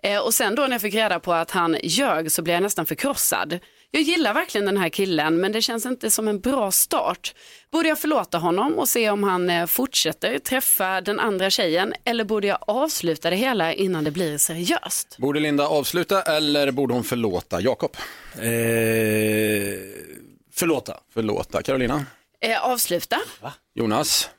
Eh, 0.03 0.19
Och 0.19 0.33
sen 0.33 0.55
då 0.55 0.61
när 0.61 0.71
jag 0.71 0.81
fick 0.81 0.93
reda 0.95 1.19
på 1.19 1.33
att 1.33 1.51
han 1.51 1.77
ljög 1.83 2.31
så 2.31 2.41
blev 2.41 2.53
jag 2.53 2.63
nästan 2.63 2.85
förkrossad. 2.85 3.59
Jag 3.91 4.01
gillar 4.01 4.33
verkligen 4.33 4.65
den 4.65 4.77
här 4.77 4.89
killen 4.89 5.39
men 5.39 5.51
det 5.51 5.61
känns 5.61 5.85
inte 5.85 6.09
som 6.09 6.27
en 6.27 6.39
bra 6.39 6.71
start. 6.71 7.33
Borde 7.71 7.89
jag 7.89 7.99
förlåta 7.99 8.37
honom 8.37 8.73
och 8.79 8.89
se 8.89 9.09
om 9.09 9.23
han 9.23 9.49
eh, 9.49 9.65
fortsätter 9.65 10.39
träffa 10.39 11.01
den 11.01 11.19
andra 11.19 11.49
tjejen 11.49 11.93
eller 12.05 12.23
borde 12.23 12.47
jag 12.47 12.57
avsluta 12.67 13.29
det 13.29 13.35
hela 13.35 13.73
innan 13.73 14.03
det 14.03 14.11
blir 14.11 14.37
seriöst? 14.37 15.17
Borde 15.17 15.39
Linda 15.39 15.67
avsluta 15.67 16.21
eller 16.21 16.71
borde 16.71 16.93
hon 16.93 17.03
förlåta 17.03 17.61
Jakob? 17.61 17.97
Eh, 18.35 18.41
förlåta. 20.53 20.99
Förlåta. 21.13 21.63
Carolina? 21.63 22.05
Eh, 22.41 22.65
avsluta? 22.65 23.19
Jonas? 23.75 24.29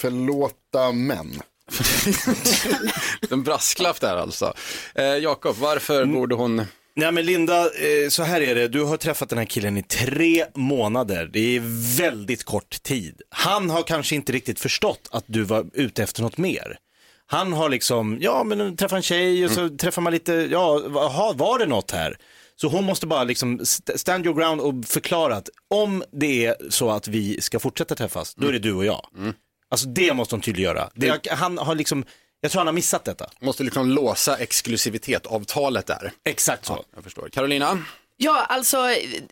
Förlåta 0.00 0.92
män. 0.92 1.42
En 3.30 3.42
brasklapp 3.42 4.00
där 4.00 4.16
alltså. 4.16 4.54
Eh, 4.94 5.04
Jakob, 5.04 5.56
varför 5.56 6.04
borde 6.04 6.34
hon... 6.34 6.62
Nej 6.94 7.12
men 7.12 7.26
Linda, 7.26 7.60
eh, 7.62 8.08
så 8.08 8.22
här 8.22 8.40
är 8.40 8.54
det. 8.54 8.68
Du 8.68 8.82
har 8.82 8.96
träffat 8.96 9.28
den 9.28 9.38
här 9.38 9.44
killen 9.44 9.76
i 9.76 9.82
tre 9.82 10.44
månader. 10.54 11.30
Det 11.32 11.56
är 11.56 11.62
väldigt 11.96 12.44
kort 12.44 12.82
tid. 12.82 13.22
Han 13.30 13.70
har 13.70 13.82
kanske 13.82 14.14
inte 14.14 14.32
riktigt 14.32 14.60
förstått 14.60 15.08
att 15.12 15.24
du 15.26 15.42
var 15.42 15.66
ute 15.72 16.02
efter 16.02 16.22
något 16.22 16.38
mer. 16.38 16.78
Han 17.26 17.52
har 17.52 17.68
liksom, 17.68 18.18
ja 18.20 18.44
men 18.44 18.76
träffa 18.76 18.96
en 18.96 19.02
tjej 19.02 19.44
och 19.44 19.50
så 19.50 19.68
träffar 19.68 20.02
man 20.02 20.12
lite, 20.12 20.32
ja, 20.32 20.82
aha, 20.94 21.32
var 21.36 21.58
det 21.58 21.66
något 21.66 21.90
här? 21.90 22.16
Så 22.60 22.68
hon 22.68 22.84
måste 22.84 23.06
bara 23.06 23.24
liksom 23.24 23.60
st- 23.60 23.98
stand 23.98 24.26
your 24.26 24.36
ground 24.40 24.60
och 24.60 24.74
förklara 24.86 25.36
att 25.36 25.48
om 25.70 26.04
det 26.12 26.46
är 26.46 26.56
så 26.70 26.90
att 26.90 27.08
vi 27.08 27.40
ska 27.40 27.58
fortsätta 27.58 27.94
träffas, 27.94 28.34
då 28.34 28.48
är 28.48 28.52
det 28.52 28.58
du 28.58 28.72
och 28.72 28.84
jag. 28.84 29.06
Alltså 29.70 29.86
det 29.88 30.14
måste 30.14 30.34
hon 30.34 30.40
tydliggöra. 30.42 30.90
Det, 30.94 31.28
han 31.30 31.58
har 31.58 31.74
liksom, 31.74 32.04
jag 32.40 32.50
tror 32.50 32.60
han 32.60 32.66
har 32.66 32.74
missat 32.74 33.04
detta. 33.04 33.30
Måste 33.40 33.62
liksom 33.64 33.88
låsa 33.90 34.36
exklusivitet, 34.36 35.26
avtalet 35.26 35.86
där. 35.86 36.12
Exakt 36.24 36.64
så. 36.66 36.84
Jag 36.94 37.04
förstår. 37.04 37.28
Carolina? 37.28 37.78
Ja, 38.18 38.44
alltså 38.48 38.78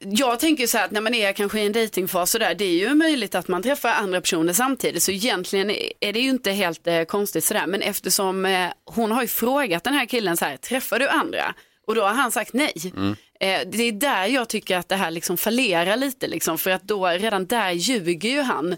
jag 0.01 0.41
tänker 0.41 0.67
så 0.67 0.79
här 0.79 0.85
att 0.85 0.91
när 0.91 1.01
man 1.01 1.15
är 1.15 1.33
kanske 1.33 1.61
i 1.61 1.67
en 1.67 1.73
datingfas 1.73 2.31
så 2.31 2.39
där, 2.39 2.55
det 2.55 2.65
är 2.65 2.73
ju 2.89 2.95
möjligt 2.95 3.35
att 3.35 3.49
man 3.49 3.63
träffar 3.63 3.89
andra 3.91 4.21
personer 4.21 4.53
samtidigt, 4.53 5.03
så 5.03 5.11
egentligen 5.11 5.71
är 6.01 6.13
det 6.13 6.21
ju 6.21 6.31
inte 6.31 6.51
helt 6.53 6.87
eh, 6.87 7.03
konstigt 7.05 7.45
sådär, 7.45 7.67
men 7.67 7.83
eftersom 7.83 8.47
eh, 8.47 8.69
hon 8.85 9.11
har 9.13 9.23
ju 9.23 9.29
frågat 9.29 9.85
den 9.85 9.95
här 9.95 10.07
killen 10.07 10.37
så 10.37 10.45
här, 10.45 10.57
träffar 10.57 10.99
du 10.99 11.09
andra? 11.09 11.55
Och 11.87 11.95
då 11.95 12.03
har 12.03 12.15
han 12.15 12.33
sagt 12.33 12.53
nej. 12.53 12.93
Eh, 13.41 13.61
det 13.67 13.83
är 13.83 13.93
där 13.93 14.27
jag 14.27 14.49
tycker 14.49 14.77
att 14.77 14.89
det 14.89 14.97
här 14.97 15.11
liksom 15.11 15.37
fallerar 15.37 15.97
lite, 15.97 16.27
liksom, 16.27 16.59
för 16.59 16.71
att 16.71 16.83
då 16.83 17.07
redan 17.07 17.47
där 17.47 17.71
ljuger 17.71 18.31
ju 18.31 18.41
han. 18.41 18.77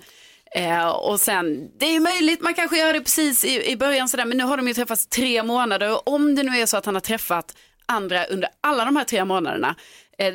Eh, 0.54 0.88
och 0.88 1.20
sen, 1.20 1.70
det 1.78 1.86
är 1.86 2.00
möjligt, 2.00 2.40
man 2.40 2.54
kanske 2.54 2.78
gör 2.78 2.92
det 2.92 3.00
precis 3.00 3.44
i, 3.44 3.70
i 3.70 3.76
början 3.76 4.08
sådär, 4.08 4.24
men 4.24 4.38
nu 4.38 4.44
har 4.44 4.56
de 4.56 4.68
ju 4.68 4.74
träffats 4.74 5.06
tre 5.06 5.42
månader 5.42 5.92
och 5.92 6.08
om 6.08 6.34
det 6.34 6.42
nu 6.42 6.58
är 6.58 6.66
så 6.66 6.76
att 6.76 6.86
han 6.86 6.94
har 6.94 7.00
träffat 7.00 7.56
andra 7.86 8.24
under 8.24 8.48
alla 8.60 8.84
de 8.84 8.96
här 8.96 9.04
tre 9.04 9.24
månaderna, 9.24 9.74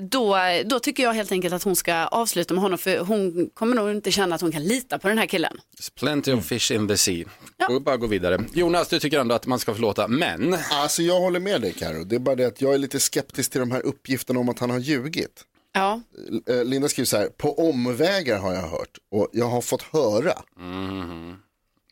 då, 0.02 0.38
då 0.66 0.80
tycker 0.80 1.04
jag 1.04 1.14
helt 1.14 1.32
enkelt 1.32 1.54
att 1.54 1.64
hon 1.64 1.76
ska 1.76 1.94
avsluta 2.06 2.54
med 2.54 2.64
honom, 2.64 2.78
för 2.78 3.00
hon 3.00 3.50
kommer 3.54 3.76
nog 3.76 3.92
inte 3.92 4.12
känna 4.12 4.36
att 4.36 4.42
hon 4.42 4.52
kan 4.52 4.64
lita 4.64 5.00
på 5.00 5.08
den 5.08 5.18
här 5.18 5.26
killen. 5.26 5.58
There's 5.80 5.94
plenty 6.00 6.34
of 6.34 6.46
fish 6.46 6.72
in 6.72 6.88
the 6.88 6.98
sea. 6.98 7.26
Ja. 7.58 7.80
Bara 7.80 7.98
gå 7.98 8.08
vidare. 8.08 8.44
Jonas, 8.54 8.88
du 8.88 9.00
tycker 9.00 9.20
ändå 9.20 9.36
att 9.36 9.46
man 9.48 9.60
ska 9.60 9.74
förlåta, 9.74 10.08
men 10.08 10.58
Alltså 10.72 11.02
jag 11.02 11.20
håller 11.20 11.40
med 11.40 11.62
dig 11.62 11.74
Karo. 11.74 12.04
det 12.04 12.16
är 12.16 12.20
bara 12.20 12.36
det 12.36 12.46
att 12.46 12.62
jag 12.62 12.74
är 12.74 12.78
lite 12.78 13.00
skeptisk 13.00 13.52
till 13.52 13.60
de 13.60 13.72
här 13.72 13.82
uppgifterna 13.86 14.40
om 14.40 14.50
att 14.50 14.60
han 14.60 14.70
har 14.70 14.80
ljugit. 14.80 15.44
Ja, 15.74 16.02
Eh, 16.50 16.64
Linda 16.66 16.90
skriver 16.90 17.06
så 17.06 17.18
här, 17.18 17.28
på 17.28 17.70
omvägar 17.70 18.40
har 18.40 18.54
jag 18.54 18.62
hört 18.68 18.98
och 19.12 19.30
jag 19.34 19.46
har 19.46 19.62
fått 19.62 19.82
höra. 19.82 20.34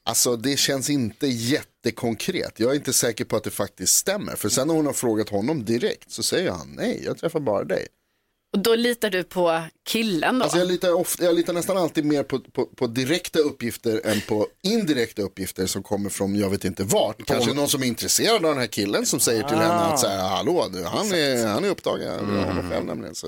Alltså 0.06 0.36
det 0.36 0.58
känns 0.60 0.90
inte 0.90 1.28
jättekonkret. 1.28 2.60
Jag 2.60 2.72
är 2.72 2.76
inte 2.76 2.94
säker 2.94 3.26
på 3.26 3.36
att 3.36 3.44
det 3.44 3.52
faktiskt 3.52 3.94
stämmer. 3.94 4.36
För 4.36 4.50
sen 4.50 4.68
när 4.68 4.76
hon 4.76 4.86
har 4.86 4.94
frågat 4.94 5.30
honom 5.30 5.66
direkt 5.66 6.12
så 6.12 6.24
säger 6.24 6.52
han 6.52 6.74
nej, 6.78 7.02
jag 7.06 7.18
träffar 7.18 7.40
bara 7.40 7.64
dig. 7.64 7.88
och 8.54 8.60
då 8.60 8.76
litar 8.76 9.10
du 9.10 9.24
på 9.24 9.62
killen 9.90 10.40
då? 10.40 10.44
Alltså 10.44 10.58
jag 10.58 10.68
litar, 10.68 10.94
ofta, 10.94 11.24
jag 11.24 11.36
litar 11.36 11.54
nästan 11.54 11.78
alltid 11.78 12.06
mer 12.06 12.24
på, 12.24 12.40
på, 12.40 12.66
på 12.66 12.88
direkta 12.88 13.40
uppgifter 13.40 14.02
än 14.06 14.22
på 14.22 14.48
indirekta 14.64 15.22
uppgifter 15.22 15.66
som 15.66 15.84
kommer 15.84 16.10
från 16.10 16.36
jag 16.36 16.50
vet 16.50 16.66
inte 16.66 16.84
vart. 16.84 17.26
Kanske 17.26 17.54
någon 17.54 17.68
som 17.70 17.84
är 17.84 17.88
intresserad 17.88 18.36
av 18.36 18.42
den 18.52 18.58
här 18.58 18.68
killen 18.68 19.06
som 19.06 19.20
säger 19.20 19.44
till 19.44 19.58
henne 19.58 19.74
att 19.74 20.00
så 20.00 20.08
här, 20.08 20.30
hallå, 20.30 20.68
du, 20.74 20.84
han, 20.84 21.12
är, 21.14 21.48
han 21.48 21.64
är 21.64 21.70
upptagen, 21.70 22.08
jag 22.08 22.20
ha 22.20 22.46
honom 22.46 22.70
själv 22.70 22.86
nämligen. 22.86 23.16
Så, 23.16 23.28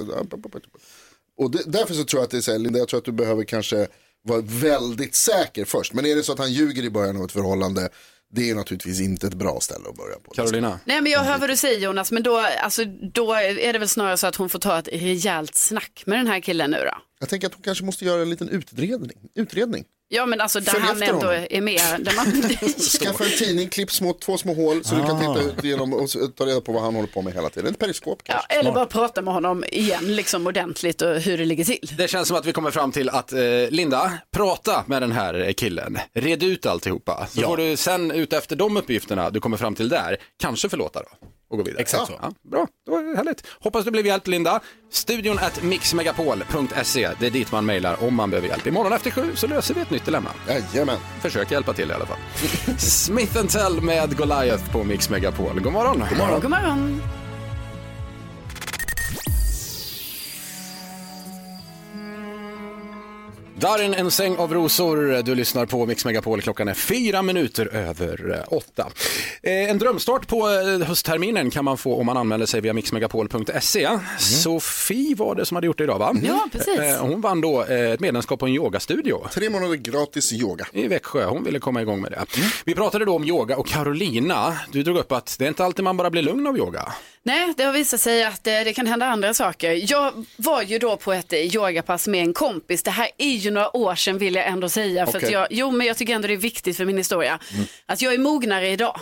och 1.37 1.51
det, 1.51 1.63
därför 1.65 1.93
så 1.93 2.03
tror 2.03 2.19
jag 2.19 2.23
att 2.25 2.31
det 2.31 2.37
är 2.37 2.41
så 2.41 2.51
här, 2.51 2.59
Linda, 2.59 2.79
jag 2.79 2.87
tror 2.87 2.97
att 2.97 3.05
du 3.05 3.11
behöver 3.11 3.43
kanske 3.43 3.87
vara 4.23 4.41
väldigt 4.41 5.15
säker 5.15 5.65
först. 5.65 5.93
Men 5.93 6.05
är 6.05 6.15
det 6.15 6.23
så 6.23 6.31
att 6.31 6.39
han 6.39 6.53
ljuger 6.53 6.83
i 6.83 6.89
början 6.89 7.17
av 7.17 7.23
ett 7.25 7.31
förhållande, 7.31 7.89
det 8.33 8.49
är 8.49 8.55
naturligtvis 8.55 9.01
inte 9.01 9.27
ett 9.27 9.33
bra 9.33 9.59
ställe 9.61 9.89
att 9.89 9.95
börja 9.95 10.15
på. 10.19 10.31
Carolina? 10.31 10.79
Nej 10.85 11.01
men 11.01 11.11
jag 11.11 11.19
hör 11.19 11.37
vad 11.37 11.49
du 11.49 11.55
säger 11.55 11.79
Jonas, 11.79 12.11
men 12.11 12.23
då, 12.23 12.37
alltså, 12.37 12.85
då 13.13 13.33
är 13.33 13.73
det 13.73 13.79
väl 13.79 13.89
snarare 13.89 14.17
så 14.17 14.27
att 14.27 14.35
hon 14.35 14.49
får 14.49 14.59
ta 14.59 14.79
ett 14.79 14.87
rejält 14.91 15.55
snack 15.55 16.03
med 16.05 16.19
den 16.19 16.27
här 16.27 16.39
killen 16.39 16.71
nu 16.71 16.77
då. 16.77 16.97
Jag 17.19 17.29
tänker 17.29 17.47
att 17.47 17.53
hon 17.53 17.63
kanske 17.63 17.85
måste 17.85 18.05
göra 18.05 18.21
en 18.21 18.29
liten 18.29 18.49
utredning. 18.49 19.17
utredning. 19.35 19.85
Ja 20.13 20.25
men 20.25 20.41
alltså 20.41 20.59
där 20.59 20.71
Följ 20.71 20.83
han 20.83 21.03
ändå 21.03 21.27
honom. 21.27 21.45
är 21.49 21.61
med. 21.61 21.81
Där 21.99 22.15
man, 22.15 22.25
Skaffa 22.79 23.23
en 23.23 23.31
tidning, 23.31 23.69
klipp 23.69 23.91
små, 23.91 24.13
två 24.13 24.37
små 24.37 24.53
hål 24.53 24.83
så 24.83 24.95
du 24.95 25.01
kan 25.05 25.19
titta 25.19 25.39
ut 25.41 25.63
genom 25.63 25.93
och 25.93 26.09
ta 26.37 26.45
reda 26.45 26.61
på 26.61 26.71
vad 26.71 26.81
han 26.81 26.95
håller 26.95 27.07
på 27.07 27.21
med 27.21 27.33
hela 27.33 27.49
tiden. 27.49 27.71
Ett 27.71 27.79
periskop 27.79 28.21
ja, 28.25 28.33
kanske. 28.33 28.53
eller 28.59 28.71
bara 28.71 28.85
prata 28.85 29.21
med 29.21 29.33
honom 29.33 29.63
igen 29.71 30.15
liksom 30.15 30.47
ordentligt 30.47 31.01
och 31.01 31.15
hur 31.19 31.37
det 31.37 31.45
ligger 31.45 31.65
till. 31.65 31.89
Det 31.97 32.07
känns 32.07 32.27
som 32.27 32.37
att 32.37 32.45
vi 32.45 32.51
kommer 32.53 32.71
fram 32.71 32.91
till 32.91 33.09
att, 33.09 33.33
eh, 33.33 33.39
Linda, 33.69 34.11
prata 34.35 34.83
med 34.87 35.01
den 35.01 35.11
här 35.11 35.53
killen. 35.57 35.97
Red 36.13 36.43
ut 36.43 36.65
alltihopa. 36.65 37.27
Så 37.29 37.41
Ja. 37.41 37.47
får 37.47 37.57
du 37.57 37.77
sen 37.77 38.11
ut 38.11 38.33
efter 38.33 38.55
de 38.55 38.77
uppgifterna 38.77 39.29
du 39.29 39.39
kommer 39.39 39.57
fram 39.57 39.75
till 39.75 39.89
där, 39.89 40.17
kanske 40.41 40.69
förlåta 40.69 40.99
då. 40.99 41.27
Och 41.51 41.57
gå 41.57 41.63
vidare. 41.63 41.81
Exakt 41.81 42.07
så. 42.07 42.19
Ja, 42.21 42.31
bra, 42.51 42.67
det 42.85 42.91
var 42.91 43.15
härligt. 43.15 43.47
Hoppas 43.59 43.85
du 43.85 43.91
blev 43.91 44.05
hjälpt 44.05 44.27
Linda. 44.27 44.59
Studion 44.91 45.39
at 45.39 45.63
mixmegapol.se, 45.63 47.09
det 47.19 47.25
är 47.25 47.31
dit 47.31 47.51
man 47.51 47.65
mejlar 47.65 48.03
om 48.03 48.15
man 48.15 48.29
behöver 48.29 48.47
hjälp. 48.47 48.67
Imorgon 48.67 48.93
efter 48.93 49.11
sju 49.11 49.35
så 49.35 49.47
löser 49.47 49.73
vi 49.73 49.81
ett 49.81 49.89
nytt 49.89 50.05
dilemma. 50.05 50.29
Jajamän. 50.47 50.97
Försök 51.21 51.51
hjälpa 51.51 51.73
till 51.73 51.89
i 51.91 51.93
alla 51.93 52.05
fall. 52.05 52.17
Smith 52.77 53.45
Tell 53.45 53.81
med 53.81 54.17
Goliath 54.17 54.71
på 54.71 54.83
Mix 54.83 55.09
Megapol. 55.09 55.59
God 55.59 55.73
morgon. 55.73 56.03
God 56.19 56.41
God 56.41 56.49
morgon. 56.49 57.01
Darin, 63.61 63.93
en 63.93 64.11
säng 64.11 64.37
av 64.37 64.53
rosor. 64.53 65.23
Du 65.23 65.35
lyssnar 65.35 65.65
på 65.65 65.85
Mix 65.85 66.05
Megapol. 66.05 66.41
Klockan 66.41 66.67
är 66.67 66.73
fyra 66.73 67.21
minuter 67.21 67.65
över 67.75 68.31
eh, 68.49 68.53
åtta. 68.57 68.87
Eh, 69.43 69.53
En 69.69 69.77
drömstart 69.77 70.27
på 70.27 70.49
eh, 70.49 70.87
höstterminen 70.87 71.49
kan 71.49 71.65
man 71.65 71.77
få 71.77 71.95
om 71.99 72.05
man 72.05 72.17
anmäler 72.17 72.45
sig 72.45 72.61
via 72.61 72.73
mixmegapol.se. 72.73 73.89
Sofie 74.19 75.15
var 75.15 75.35
det 75.35 75.45
som 75.45 75.55
hade 75.55 75.67
gjort 75.67 75.77
det 75.77 75.83
idag 75.83 75.99
va? 75.99 76.15
Ja, 76.23 76.47
precis. 76.51 76.79
Hon 76.99 77.21
vann 77.21 77.41
då 77.41 77.61
ett 77.61 77.99
medlemskap 77.99 78.39
på 78.39 78.45
en 78.45 78.53
yogastudio 78.53 79.27
Tre 79.33 79.49
månader 79.49 79.75
gratis 79.75 80.33
yoga. 80.33 80.65
i 80.73 80.87
Växjö. 80.87 81.25
Hon 81.25 81.43
ville 81.43 81.59
komma 81.59 81.81
igång 81.81 82.01
med 82.01 82.11
det. 82.11 82.25
Vi 82.65 82.75
pratade 82.75 83.05
då 83.05 83.15
om 83.15 83.23
yoga 83.23 83.57
och 83.57 83.67
Carolina, 83.67 84.57
du 84.71 84.83
drog 84.83 84.97
upp 84.97 85.11
att 85.11 85.35
det 85.39 85.45
är 85.45 85.49
inte 85.49 85.65
alltid 85.65 85.83
man 85.83 85.97
bara 85.97 86.09
blir 86.09 86.21
lugn 86.21 86.47
av 86.47 86.57
yoga. 86.57 86.93
Nej, 87.23 87.53
det 87.57 87.63
har 87.63 87.73
visat 87.73 88.01
sig 88.01 88.23
att 88.23 88.43
det 88.43 88.73
kan 88.75 88.87
hända 88.87 89.05
andra 89.05 89.33
saker. 89.33 89.91
Jag 89.91 90.25
var 90.37 90.61
ju 90.61 90.79
då 90.79 90.97
på 90.97 91.13
ett 91.13 91.33
yogapass 91.33 92.07
med 92.07 92.21
en 92.21 92.33
kompis. 92.33 92.83
Det 92.83 92.91
här 92.91 93.07
är 93.17 93.31
ju 93.35 93.50
några 93.51 93.77
år 93.77 93.95
sedan 93.95 94.17
vill 94.17 94.35
jag 94.35 94.47
ändå 94.47 94.69
säga. 94.69 95.05
För 95.05 95.17
att 95.17 95.23
Okej. 95.23 95.33
jag, 95.33 95.47
jo, 95.49 95.71
men 95.71 95.87
jag 95.87 95.97
tycker 95.97 96.15
ändå 96.15 96.27
det 96.27 96.33
är 96.33 96.37
viktigt 96.37 96.77
för 96.77 96.85
min 96.85 96.97
historia. 96.97 97.39
Att 97.85 98.01
jag 98.01 98.13
är 98.13 98.17
mognare 98.17 98.69
idag. 98.69 98.99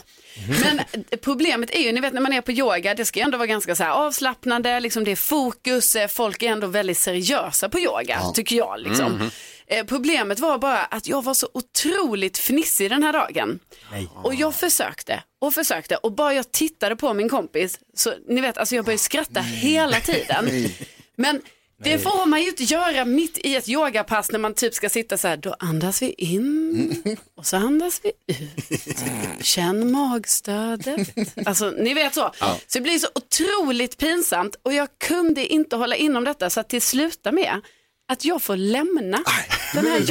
Men 0.63 0.79
eh, 0.79 1.19
problemet 1.21 1.69
är 1.71 1.79
ju, 1.79 1.91
ni 1.91 2.01
vet 2.01 2.13
när 2.13 2.21
man 2.21 2.33
är 2.33 2.41
på 2.41 2.51
yoga, 2.51 2.93
det 2.95 3.05
ska 3.05 3.19
ju 3.19 3.23
ändå 3.23 3.37
vara 3.37 3.47
ganska 3.47 3.75
så 3.75 3.83
avslappnande, 3.85 4.79
liksom 4.79 5.03
det 5.03 5.11
är 5.11 5.15
fokus, 5.15 5.95
eh, 5.95 6.07
folk 6.07 6.43
är 6.43 6.47
ändå 6.51 6.67
väldigt 6.67 6.97
seriösa 6.97 7.69
på 7.69 7.79
yoga, 7.79 8.21
tycker 8.35 8.55
jag. 8.55 8.79
Liksom. 8.79 9.29
Eh, 9.67 9.85
Problemet 9.85 10.39
var 10.39 10.57
bara 10.57 10.79
att 10.85 11.07
jag 11.07 11.23
var 11.23 11.33
så 11.33 11.49
otroligt 11.53 12.37
fnissig 12.37 12.89
den 12.89 13.03
här 13.03 13.13
dagen. 13.13 13.59
Och 14.23 14.35
jag 14.35 14.55
försökte 14.55 15.23
och 15.41 15.53
försökte 15.53 15.95
och 15.95 16.11
bara 16.11 16.33
jag 16.33 16.51
tittade 16.51 16.95
på 16.95 17.13
min 17.13 17.29
kompis, 17.29 17.79
så 17.95 18.13
ni 18.27 18.41
vet, 18.41 18.57
alltså 18.57 18.75
jag 18.75 18.85
började 18.85 18.99
skratta 19.03 19.39
hela 19.41 19.99
tiden. 19.99 20.49
Men 21.15 21.41
det 21.83 21.99
får 21.99 22.25
man 22.25 22.41
ju 22.41 22.49
inte 22.49 22.63
göra 22.63 23.05
mitt 23.05 23.37
i 23.37 23.55
ett 23.55 23.69
yogapass 23.69 24.31
när 24.31 24.39
man 24.39 24.53
typ 24.53 24.73
ska 24.73 24.89
sitta 24.89 25.17
så 25.17 25.27
här, 25.27 25.37
då 25.37 25.55
andas 25.59 26.01
vi 26.01 26.11
in 26.11 27.17
och 27.35 27.45
så 27.45 27.57
andas 27.57 28.01
vi 28.03 28.11
ut. 28.27 28.99
Känn 29.41 29.91
magstödet. 29.91 31.09
Alltså 31.45 31.69
ni 31.69 31.93
vet 31.93 32.13
så. 32.13 32.31
Så 32.67 32.79
det 32.79 32.81
blir 32.81 32.99
så 32.99 33.07
otroligt 33.15 33.97
pinsamt 33.97 34.55
och 34.63 34.73
jag 34.73 34.87
kunde 34.97 35.47
inte 35.47 35.75
hålla 35.75 35.95
inom 35.95 36.23
detta 36.23 36.49
så 36.49 36.59
att 36.59 36.69
det 36.69 36.81
slutar 36.81 37.31
med 37.31 37.61
att 38.09 38.25
jag 38.25 38.41
får 38.41 38.55
lämna 38.55 39.23
den 39.73 39.85
här. 39.87 40.01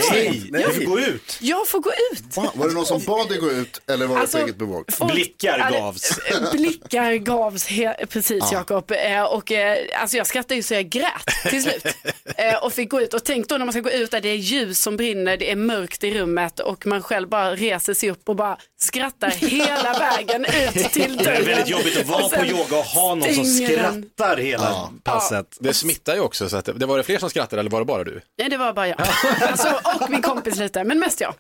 Nej, 0.51 0.65
du 0.67 0.73
får 0.73 0.85
gå 0.85 1.01
ut. 1.01 1.39
Jag 1.41 1.69
får 1.69 1.81
gå 1.81 1.91
ut. 2.13 2.37
Va? 2.37 2.53
Var 2.55 2.69
det 2.69 2.75
någon 2.75 2.87
som 2.87 3.01
bad 3.07 3.29
dig 3.29 3.39
gå 3.39 3.51
ut 3.51 3.81
eller 3.91 4.07
var 4.07 4.15
det 4.15 4.21
Alltså, 4.21 4.39
på 4.39 4.45
eget 4.45 4.57
bevåg? 4.57 4.85
folk- 4.93 5.13
Blickar 5.13 5.59
Ja, 5.59 5.71
det- 5.71 5.79
gavs. 5.79 6.19
Blickar 6.53 7.13
gavs, 7.15 7.69
precis 8.09 8.45
Jakob. 8.53 8.91
Eh, 8.93 9.23
Och 9.23 9.53
eh, 9.53 9.79
alltså 10.01 10.17
jag 10.17 10.27
skrattade 10.27 10.55
ju 10.55 10.63
så 10.63 10.75
jag 10.75 10.89
grät 10.89 11.27
till 11.51 11.63
slut. 11.63 11.87
Eh, 12.37 12.55
Och 12.65 12.73
fick 12.73 12.91
gå 12.91 13.01
ut 13.01 13.15
och 13.15 13.25
tänk 13.25 13.49
då 13.49 13.57
när 13.59 13.65
man 13.67 13.73
ska 13.73 13.81
gå 13.81 13.91
ut 13.91 14.11
där 14.11 14.21
det 14.21 14.29
är 14.29 14.35
ljus 14.37 14.83
som 14.83 14.97
brinner, 14.97 15.37
det 15.37 15.51
är 15.51 15.57
mörkt 15.57 16.05
i 16.05 16.15
rummet 16.15 16.61
och 16.61 16.87
man 16.87 17.03
själv 17.03 17.29
bara 17.29 17.55
reser 17.57 17.95
sig 17.95 18.11
upp 18.11 18.29
och 18.29 18.37
bara 18.37 18.59
skrattar 18.81 19.31
hela 19.31 19.99
vägen 19.99 20.45
ut 20.45 20.75
till 20.93 21.17
Det 21.17 21.25
dörren. 21.25 21.37
är 21.43 21.47
väldigt 21.47 21.69
jobbigt 21.69 22.01
att 22.01 22.07
vara 22.07 22.29
på 22.29 22.45
yoga 22.47 22.77
och 22.79 22.85
ha 22.85 23.15
någon 23.15 23.35
som 23.35 23.45
skrattar 23.45 24.37
hela 24.37 24.91
passet. 25.05 25.57
Det 25.61 25.75
smittar 25.75 26.15
ju 26.15 26.21
också, 26.21 26.49
så 26.49 26.57
att 26.57 26.65
det, 26.65 26.73
det 26.73 26.87
var 26.87 26.97
det 26.97 27.03
fler 27.05 27.19
som 27.19 27.31
skrattade 27.31 27.61
eller 27.61 27.71
var 27.71 27.79
det 27.79 27.85
bara 27.85 28.05
du? 28.05 28.21
Nej, 28.39 28.49
det 28.49 28.57
var 28.57 28.73
bara 28.73 28.89
jag. 28.89 29.01
Alltså, 29.41 29.81
och 30.01 30.11
min 30.11 30.23
kompis 30.23 30.57
lite, 30.57 30.85
men 30.85 30.99
mest 30.99 31.21
jag. 31.21 31.35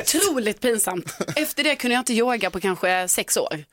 Otroligt 0.00 0.60
pinsamt. 0.60 1.16
Efter 1.36 1.64
det 1.64 1.76
kunde 1.76 1.94
jag 1.94 2.00
inte 2.00 2.12
yoga 2.14 2.50
på 2.50 2.60
kanske 2.60 3.08
sex 3.08 3.36
år. 3.36 3.64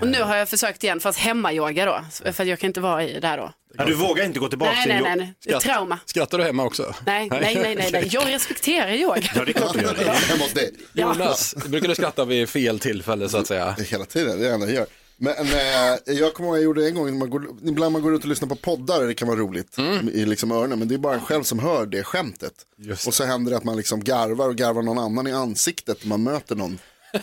Och 0.00 0.08
nu 0.08 0.22
har 0.22 0.36
jag 0.36 0.48
försökt 0.48 0.84
igen, 0.84 1.00
fast 1.00 1.18
hemmayoga 1.18 1.84
då. 1.86 2.00
För 2.32 2.42
att 2.42 2.48
jag 2.48 2.58
kan 2.58 2.68
inte 2.68 2.80
vara 2.80 3.04
i 3.04 3.20
där 3.20 3.36
då. 3.36 3.52
Ja, 3.74 3.84
du 3.84 3.94
vågar 3.94 4.24
inte 4.24 4.38
gå 4.38 4.48
tillbaka 4.48 4.72
Nej, 4.72 4.82
till 4.82 4.92
nej, 4.92 5.02
nej, 5.02 5.16
nej. 5.16 5.34
Det 5.40 5.60
trauma. 5.60 5.98
Skrattar 6.04 6.38
du 6.38 6.44
hemma 6.44 6.64
också? 6.64 6.94
Nej, 7.06 7.28
nej, 7.30 7.40
nej, 7.40 7.74
nej, 7.76 7.88
nej. 7.92 8.08
Jag 8.12 8.28
respekterar 8.28 8.92
yoga. 8.92 9.22
Ja, 9.34 9.44
det 9.44 9.50
är 9.50 9.52
klart 9.52 9.74
du 9.74 9.80
gör 9.82 9.94
det. 9.94 10.04
Hemma 10.04 10.44
hos 10.44 10.52
dig. 10.52 10.72
Jonas, 10.92 11.54
brukar 11.66 11.88
du 11.88 11.94
skratta 11.94 12.24
vid 12.24 12.48
fel 12.48 12.78
tillfälle 12.78 13.28
så 13.28 13.38
att 13.38 13.46
säga? 13.46 13.76
Hela 13.90 14.04
tiden, 14.04 14.40
det 14.40 14.48
är 14.48 14.58
det 14.58 14.64
jag 14.64 14.74
gör. 14.74 14.86
Men 15.20 15.34
eh, 15.46 16.14
jag 16.14 16.34
kommer 16.34 16.48
ihåg 16.48 16.56
jag 16.56 16.64
gjorde 16.64 16.80
det 16.80 16.88
en 16.88 16.94
gång, 16.94 17.06
när 17.06 17.18
man 17.18 17.30
går, 17.30 17.46
ibland 17.64 17.92
man 17.92 18.02
går 18.02 18.14
ut 18.14 18.22
och 18.22 18.28
lyssnar 18.28 18.48
på 18.48 18.56
poddar, 18.56 19.06
det 19.06 19.14
kan 19.14 19.28
vara 19.28 19.38
roligt 19.38 19.76
i 20.12 20.24
liksom 20.24 20.52
öronen, 20.52 20.78
men 20.78 20.88
det 20.88 20.94
är 20.94 20.98
bara 20.98 21.14
en 21.14 21.20
själv 21.20 21.42
som 21.42 21.58
hör 21.58 21.86
det 21.86 22.04
skämtet. 22.04 22.52
Just 22.76 23.06
Och 23.06 23.14
så 23.14 23.24
händer 23.24 23.50
det 23.50 23.56
att 23.56 23.64
man 23.64 23.76
liksom 23.76 24.04
garvar 24.04 24.48
och 24.48 24.56
garvar 24.56 24.82
någon 24.82 24.98
annan 24.98 25.26
i 25.26 25.32
ansiktet 25.32 25.98
när 26.02 26.08
man 26.08 26.22
möter 26.22 26.56
någon 26.56 26.78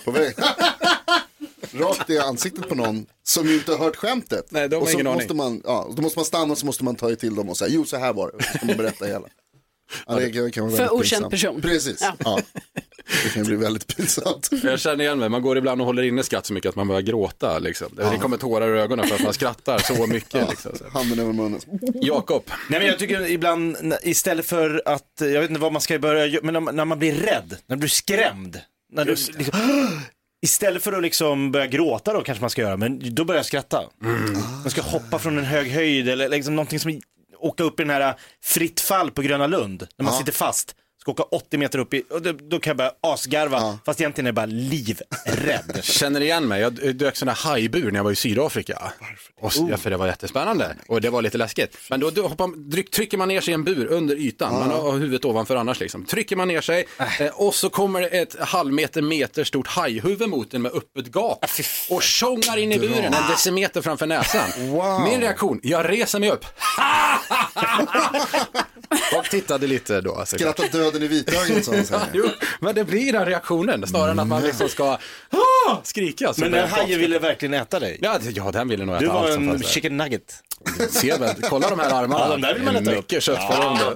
på 0.06 0.12
väg. 0.12 0.36
Rakt 1.80 2.10
i 2.10 2.20
ansiktet 2.20 2.70
på 2.70 2.76
någon 2.76 3.06
som 3.24 3.48
ju 3.48 3.54
inte 3.56 3.72
har 3.72 3.80
hört 3.80 3.96
skämtet. 3.96 4.46
Nej, 4.50 4.70
de 4.70 4.76
har 4.76 4.82
och 4.82 4.88
så 4.88 4.94
ingen 4.94 5.08
aning. 5.08 5.18
måste 5.20 5.34
man, 5.34 5.62
ja, 5.66 5.90
då 5.96 6.02
måste 6.02 6.20
man 6.20 6.26
stanna 6.26 6.52
och 6.52 6.58
så 6.58 6.66
måste 6.66 6.84
man 6.84 6.96
ta 6.96 7.16
till 7.16 7.36
dem 7.36 7.50
och 7.50 7.58
säga, 7.58 7.70
jo 7.74 7.86
så 7.86 7.98
här 7.98 8.14
var 8.14 8.32
det, 8.38 8.44
så 8.44 8.58
ska 8.58 8.66
man 8.66 8.78
berätta 8.78 9.06
hela. 9.06 9.28
Ja, 10.08 10.16
det 10.16 10.32
kan- 10.32 10.52
kan 10.52 10.68
vara 10.70 10.76
För 10.78 10.94
okänd 10.94 11.30
person. 11.30 11.62
Precis. 11.62 11.98
Ja. 12.02 12.14
Ja. 12.26 12.40
Det 13.24 13.30
kan 13.30 13.42
ju 13.44 13.48
bli 13.48 13.56
väldigt 13.56 13.96
pinsamt. 13.96 14.50
Jag 14.64 14.80
känner 14.80 15.04
igen 15.04 15.20
mig, 15.20 15.30
man 15.30 15.42
går 15.42 15.58
ibland 15.58 15.82
och 15.82 15.88
håller 15.88 16.04
inne 16.04 16.24
skratt 16.24 16.46
så 16.46 16.54
mycket 16.54 16.70
att 16.70 16.76
man 16.76 16.88
börjar 16.88 17.02
gråta. 17.02 17.60
Liksom. 17.60 17.88
Det 17.96 18.18
kommer 18.22 18.38
tårar 18.38 18.76
i 18.76 18.80
ögonen 18.80 19.08
för 19.08 19.16
att 19.16 19.24
man 19.24 19.34
skrattar 19.34 19.80
så 19.80 20.08
mycket. 20.14 20.50
Liksom. 20.50 20.72
Så. 20.78 20.84
Handen 20.90 21.20
över 21.20 21.34
munnen. 21.34 21.60
Jakob, 21.94 22.44
Nej 22.70 22.80
men 22.80 22.88
jag 22.90 23.00
tycker 23.00 23.30
ibland, 23.30 23.78
istället 24.04 24.46
för 24.46 24.82
att, 24.86 25.12
jag 25.20 25.42
vet 25.42 25.50
inte 25.50 25.62
vad 25.62 25.72
man 25.72 25.82
ska 25.82 26.00
börja 26.00 26.26
göra, 26.26 26.44
men 26.44 26.54
när 26.54 26.60
man- 26.74 26.88
man 26.88 27.00
blir 27.00 27.14
rädd, 27.14 27.58
när 27.68 27.76
du 27.76 27.80
blir 27.80 27.90
skrämd, 27.90 28.60
när 28.94 29.06
du 29.06 29.12
liksom, 29.12 29.56
istället 30.46 30.84
för 30.84 30.94
att 30.94 31.02
liksom 31.02 31.52
börja 31.52 31.68
gråta 31.68 32.14
då 32.14 32.22
kanske 32.22 32.42
man 32.42 32.50
ska 32.50 32.62
göra, 32.62 32.78
men 32.78 33.16
då 33.16 33.26
börjar 33.26 33.40
jag 33.40 33.46
skratta. 33.46 33.84
Man 34.62 34.72
ska 34.72 34.82
hoppa 34.82 35.20
från 35.20 35.38
en 35.38 35.46
hög 35.46 35.68
höjd 35.72 36.10
eller 36.10 36.30
liksom 36.30 36.56
någonting 36.56 36.80
som, 36.80 37.02
åka 37.40 37.64
upp 37.64 37.80
i 37.80 37.84
den 37.84 37.90
här 37.90 38.16
fritt 38.44 38.82
fall 38.82 39.12
på 39.12 39.22
Gröna 39.22 39.48
Lund, 39.48 39.88
när 39.98 40.04
man 40.04 40.14
sitter 40.14 40.32
fast. 40.32 40.76
Ska 41.06 41.12
åka 41.12 41.24
80 41.24 41.58
meter 41.58 41.80
upp 41.80 41.94
i, 41.94 42.04
och 42.10 42.22
då, 42.22 42.32
då 42.32 42.60
kan 42.60 42.70
jag 42.70 42.78
börja 42.78 42.92
asgarva, 43.02 43.80
fast 43.86 44.02
egentligen 44.02 44.26
är 44.26 44.30
jag 44.30 44.36
bara 44.36 44.46
livrädd. 44.46 45.80
känner 45.84 46.22
igen 46.22 46.48
mig. 46.48 46.62
Jag 46.62 46.96
dök 46.96 47.16
sån 47.16 47.26
där 47.28 47.36
hajbur 47.36 47.92
när 47.92 48.00
jag 48.00 48.04
var 48.04 48.12
i 48.12 48.16
Sydafrika. 48.16 48.92
Och, 49.42 49.52
ja, 49.70 49.78
för 49.78 49.90
det 49.90 49.98
var 49.98 50.08
jättespännande 50.08 50.76
och 50.88 51.02
det 51.02 51.10
var 51.10 51.22
lite 51.22 51.38
läskigt. 51.38 51.78
Men 51.90 52.00
då, 52.00 52.10
då 52.10 52.28
hoppar, 52.28 52.70
dryck, 52.70 52.92
trycker 52.92 53.18
man 53.18 53.28
ner 53.28 53.42
sig 53.42 53.52
i 53.52 53.54
en 53.56 53.64
bur 53.64 53.88
under 53.88 54.16
ytan. 54.16 54.54
Man 54.54 54.72
har 54.72 54.92
huvudet 54.92 55.26
ovanför 55.26 55.56
annars 55.56 55.80
liksom. 55.80 56.06
Trycker 56.06 56.36
man 56.36 56.48
ner 56.48 56.62
sig 56.62 56.88
eh, 57.20 57.28
och 57.28 57.56
så 57.56 57.70
kommer 57.70 58.02
det 58.02 58.08
ett 58.08 58.40
halvmeter, 58.40 59.02
meter 59.02 59.44
stort 59.44 59.68
hajhuvud 59.68 60.30
mot 60.30 60.54
en 60.54 60.62
med 60.62 60.72
öppet 60.72 61.08
gap. 61.16 61.46
Och 61.90 62.04
tjongar 62.04 62.58
in 62.58 62.72
i 62.72 62.80
buren 62.80 63.14
en 63.14 63.30
decimeter 63.32 63.82
framför 63.82 64.08
näsan. 64.08 64.50
Min 65.04 65.22
reaktion, 65.22 65.60
jag 65.64 65.90
reser 65.90 66.20
mig 66.20 66.32
upp. 66.32 66.46
och 69.18 69.26
tittade 69.26 69.68
lite 69.68 70.02
då. 70.02 70.16
Alltså, 70.16 70.36
Skratta 70.38 70.64
döden 70.72 71.04
i 71.04 71.08
vitögat 71.08 71.66
som 71.66 71.76
man 71.76 71.86
säger. 71.86 72.06
Jo, 72.14 72.26
men 72.60 72.76
det 72.76 72.84
blir 72.84 73.14
den 73.14 73.26
reaktionen 73.26 73.88
snarare 73.88 74.12
än 74.12 74.20
att 74.20 74.28
man 74.28 74.42
liksom 74.44 74.70
ska 74.70 74.84
"Ah!" 75.30 75.78
skrika. 75.84 76.34
Men 76.38 76.52
den 76.52 76.60
jag 76.62 76.68
hajen 76.68 77.00
ville 77.00 77.20
verkligen 77.20 77.54
äta 77.54 77.80
dig. 77.80 78.00
Ja, 78.02 78.18
det- 78.22 78.30
ja, 78.32 78.52
den 78.52 78.68
ville 78.68 78.86
nog 78.86 79.00
Du 79.00 79.06
äta 79.06 79.14
var 79.14 79.22
allt 79.24 79.34
som 79.34 79.44
en 79.44 79.50
fanns 79.50 79.62
där. 79.62 79.70
chicken 79.70 79.98
nugget. 79.98 80.34
Ser 80.90 81.20
väl, 81.20 81.36
kolla 81.50 81.70
de 81.70 81.80
här 81.80 82.04
armarna. 82.04 82.26
Ja, 82.26 82.30
de 82.32 82.42
där 82.42 82.54
vill 82.54 82.64
man 82.64 82.76
äta 82.76 82.92
upp. 82.92 82.98
Mycket 82.98 83.24
kött 83.24 83.48
på 83.48 83.62
dem. 83.62 83.78
då. 83.80 83.94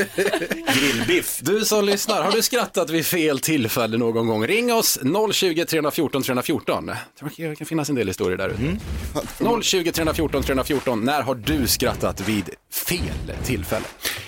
Grillbiff. 0.72 1.38
Du 1.42 1.64
som 1.64 1.84
lyssnar, 1.84 2.22
har 2.22 2.32
du 2.32 2.42
skrattat 2.42 2.90
vid 2.90 3.06
fel 3.06 3.40
tillfälle 3.40 3.96
någon 3.98 4.26
gång? 4.26 4.46
Ring 4.46 4.72
oss 4.74 4.98
020 5.32 5.64
314 5.64 6.22
314. 6.22 6.88
Jag 6.88 6.96
tror 7.36 7.48
Det 7.48 7.56
kan 7.56 7.66
finnas 7.66 7.88
en 7.88 7.94
del 7.94 8.06
historier 8.06 8.38
där 8.38 8.48
ute. 8.48 9.62
020 9.62 9.92
314 9.92 10.42
314. 10.42 11.04
När 11.04 11.22
har 11.22 11.34
du 11.34 11.66
skrattat 11.66 12.20
vid 12.20 12.50
fel 12.72 13.32
tillfälle? 13.44 13.84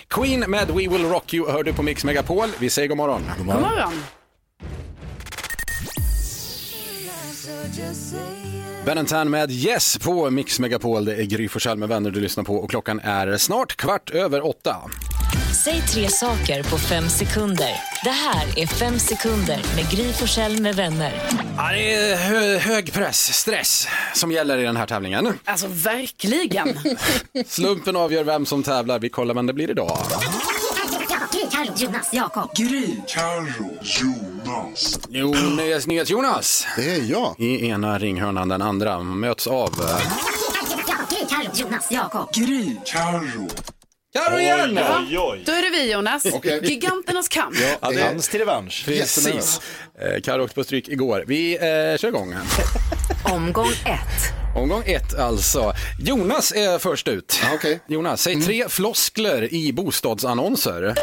Queen 0.08 0.40
med 0.40 0.66
We 0.68 0.88
Will 0.88 1.04
Rock 1.04 1.34
You 1.34 1.50
hör 1.50 1.62
du 1.62 1.72
på 1.72 1.82
Mix 1.82 2.04
Megapol. 2.04 2.48
Vi 2.58 2.70
säger 2.70 2.88
god 2.88 2.96
morgon. 2.96 3.22
God 3.38 3.46
God 3.46 3.56
morgon. 3.60 3.92
Ben 8.86 9.06
Tan 9.06 9.30
med 9.30 9.50
Yes 9.50 9.98
på 9.98 10.30
Mix 10.30 10.60
Megapol. 10.60 11.04
Det 11.04 11.14
är 11.14 11.22
Gry 11.22 11.48
Forssell 11.48 11.78
med 11.78 11.88
vänner 11.88 12.10
du 12.10 12.20
lyssnar 12.20 12.44
på 12.44 12.56
och 12.56 12.70
klockan 12.70 13.00
är 13.00 13.36
snart 13.36 13.76
kvart 13.76 14.10
över 14.10 14.46
åtta. 14.46 14.76
Säg 15.64 15.82
tre 15.82 16.08
saker 16.08 16.62
på 16.62 16.78
fem 16.78 17.08
sekunder. 17.08 17.70
Det 18.04 18.10
här 18.10 18.58
är 18.58 18.66
Fem 18.66 18.98
sekunder 18.98 19.60
med 19.76 19.90
Gry 19.90 20.12
Forssell 20.12 20.60
med 20.60 20.76
vänner. 20.76 21.12
Ja, 21.56 21.72
det 21.72 21.94
är 21.94 22.16
hö 22.16 22.58
hög 22.58 22.92
press, 22.92 23.34
stress 23.34 23.88
som 24.14 24.32
gäller 24.32 24.58
i 24.58 24.62
den 24.62 24.76
här 24.76 24.86
tävlingen. 24.86 25.38
Alltså 25.44 25.66
verkligen. 25.70 26.78
Slumpen 27.46 27.96
avgör 27.96 28.24
vem 28.24 28.46
som 28.46 28.62
tävlar. 28.62 28.98
Vi 28.98 29.08
kollar 29.08 29.34
vem 29.34 29.46
det 29.46 29.52
blir 29.52 29.70
idag. 29.70 29.98
Jonas, 31.76 32.08
Jakob. 32.12 32.50
Jo, 35.08 35.34
Nyhets, 35.56 35.86
Nyhets 35.86 36.10
Jonas. 36.10 36.66
Det 36.76 36.94
är 36.94 37.10
jag. 37.10 37.34
I 37.38 37.66
ena 37.66 37.98
ringhörnan, 37.98 38.48
den 38.48 38.62
andra 38.62 39.00
möts 39.02 39.46
av... 39.46 39.68
eh, 39.80 39.98
Jonas, 41.54 41.90
Jakob. 41.90 42.28
Karo 44.12 44.38
igen! 44.38 44.78
Oj, 44.78 45.18
oj. 45.18 45.42
Då 45.46 45.52
är 45.52 45.62
det 45.62 45.70
vi 45.70 45.92
Jonas. 45.92 46.26
Okej. 46.32 46.60
Giganternas 46.62 47.28
kamp. 47.28 47.56
Ja, 47.80 47.90
det 47.90 48.00
Dans 48.00 48.28
till 48.28 48.40
revansch. 48.40 48.82
Precis. 48.84 49.60
Eh, 50.00 50.20
Karo 50.22 50.44
åkte 50.44 50.54
på 50.54 50.64
stryk 50.64 50.88
igår. 50.88 51.24
Vi 51.26 51.54
eh, 51.54 51.98
kör 51.98 52.08
igång. 52.08 52.34
Omgång 53.24 53.70
ett. 53.70 54.56
Omgång 54.56 54.82
ett 54.86 55.18
alltså. 55.18 55.72
Jonas 55.98 56.52
är 56.52 56.78
först 56.78 57.08
ut. 57.08 57.40
Ja, 57.42 57.48
okej. 57.54 57.80
Jonas, 57.88 58.22
säg 58.22 58.42
tre 58.42 58.68
floskler 58.68 59.54
i 59.54 59.72
bostadsannonser. 59.72 60.94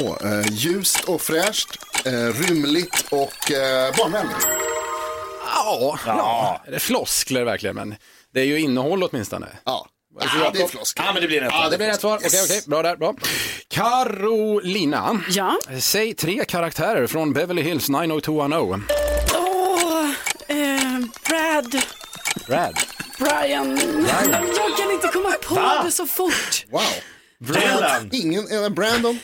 Åh, 0.00 0.32
eh, 0.32 0.46
ljust 0.52 1.00
och 1.04 1.20
fräscht, 1.22 1.68
eh, 2.04 2.12
rymligt 2.12 3.04
och 3.10 3.50
eh, 3.52 3.96
barnvänligt. 3.96 4.46
Ja, 5.54 5.98
ja. 6.06 6.62
Är 6.66 6.70
det 6.70 6.78
floskler 6.78 7.44
verkligen? 7.44 7.76
Men 7.76 7.94
det 8.34 8.40
är 8.40 8.44
ju 8.44 8.60
innehåll 8.60 9.02
åtminstone. 9.02 9.46
Ja, 9.64 9.86
ah, 10.20 10.50
det 10.52 10.62
är 10.62 10.66
flosk. 10.68 10.98
Ja, 11.00 11.12
men 11.12 11.22
det 11.22 11.28
blir 11.28 11.40
rätt. 11.40 11.48
Ja, 11.52 11.68
det 11.70 11.76
blir 11.76 11.86
rätt 11.86 12.00
svar. 12.00 12.16
Okej, 12.16 12.40
okej, 12.44 12.62
bra 12.66 12.82
där, 12.82 12.96
bra. 12.96 13.14
Carolina, 13.68 15.20
Ja. 15.28 15.58
säg 15.80 16.14
tre 16.14 16.44
karaktärer 16.44 17.06
från 17.06 17.32
Beverly 17.32 17.62
Hills 17.62 17.88
90210. 17.88 18.82
Åh, 19.34 20.10
eh, 20.48 20.98
Brad, 21.28 21.82
Brad. 22.46 22.78
Brian. 23.18 23.80
Jag 24.08 24.78
kan 24.78 24.90
inte 24.90 25.08
komma 25.08 25.30
på 25.48 25.54
Va? 25.54 25.82
det 25.84 25.90
så 25.92 26.06
fort. 26.06 26.64
Wow. 26.70 26.82
Dylan. 27.38 28.08
Ingen, 28.12 28.64
eh, 28.64 28.68
Brandon, 28.68 29.18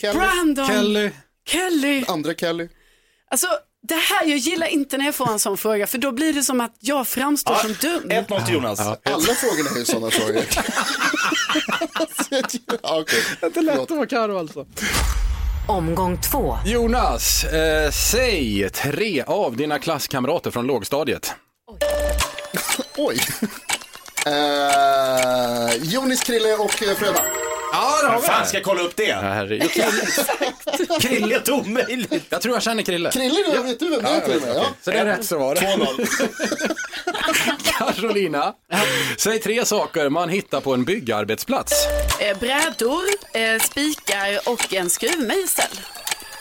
Kelly, 0.00 0.18
Brandon, 0.18 0.66
Kelly. 0.66 1.10
Kelly. 1.46 2.04
andra 2.08 2.34
Kelly. 2.34 2.68
Alltså, 3.30 3.46
det 3.82 3.94
här, 3.94 4.26
jag 4.26 4.38
gillar 4.38 4.66
inte 4.66 4.98
när 4.98 5.04
jag 5.04 5.14
får 5.14 5.30
en 5.32 5.38
sån 5.38 5.56
fråga 5.56 5.86
för 5.86 5.98
då 5.98 6.12
blir 6.12 6.32
det 6.32 6.42
som 6.42 6.60
att 6.60 6.76
jag 6.80 7.08
framstår 7.08 7.54
som 7.54 7.72
dum. 7.80 8.10
1-0 8.10 8.46
till 8.46 8.54
Jonas. 8.54 8.80
Alla 8.80 9.34
frågorna 9.34 9.70
är 9.74 9.78
ju 9.78 9.84
sådana 9.84 10.10
frågor. 10.10 10.42
ja, 12.82 13.00
okej. 13.00 13.22
Inte 13.42 13.62
lätt 13.62 13.78
att 13.78 13.90
vara 13.90 14.06
Karo 14.06 14.38
alltså. 14.38 14.66
Omgång 15.68 16.20
två. 16.20 16.56
Jonas, 16.66 17.44
eh, 17.44 17.90
säg 17.90 18.70
tre 18.70 19.22
av 19.26 19.56
dina 19.56 19.78
klasskamrater 19.78 20.50
från 20.50 20.66
lågstadiet. 20.66 21.34
Oj. 22.96 23.20
Eh, 24.26 25.74
Jonis, 25.82 26.22
Krille 26.22 26.54
och 26.54 26.82
eh, 26.82 26.96
Fröda. 26.96 27.24
Ja, 27.72 27.98
det 28.02 28.08
Vad 28.08 28.24
fan 28.24 28.46
ska 28.46 28.56
jag 28.56 28.64
kolla 28.64 28.80
upp 28.80 28.96
det? 28.96 29.12
Herregud. 29.12 29.70
Krille, 31.00 31.34
helt 31.34 31.48
omöjligt. 31.48 32.24
Jag 32.28 32.42
tror 32.42 32.54
jag 32.54 32.62
känner 32.62 32.82
Krille. 32.82 33.10
Krille, 33.10 33.44
då 33.56 33.62
vet 33.62 33.78
du 33.80 33.90
vem 33.90 34.02
det 34.02 34.08
är 34.08 34.20
till 34.20 34.36
och 34.36 34.42
med. 34.42 34.56
Ja. 34.56 34.64
Så 34.82 34.90
det 34.90 34.98
är 34.98 35.04
rätt 35.04 35.24
svar. 35.24 35.54
2-0. 35.54 36.06
Carolina, 37.64 38.54
säg 39.18 39.38
tre 39.38 39.64
saker 39.64 40.08
man 40.08 40.28
hittar 40.28 40.60
på 40.60 40.74
en 40.74 40.84
byggarbetsplats. 40.84 41.72
Eh, 42.20 42.38
brädor, 42.38 43.02
eh, 43.34 43.60
spikar 43.62 44.38
och 44.52 44.74
en 44.74 44.90
skruvmejsel. 44.90 45.80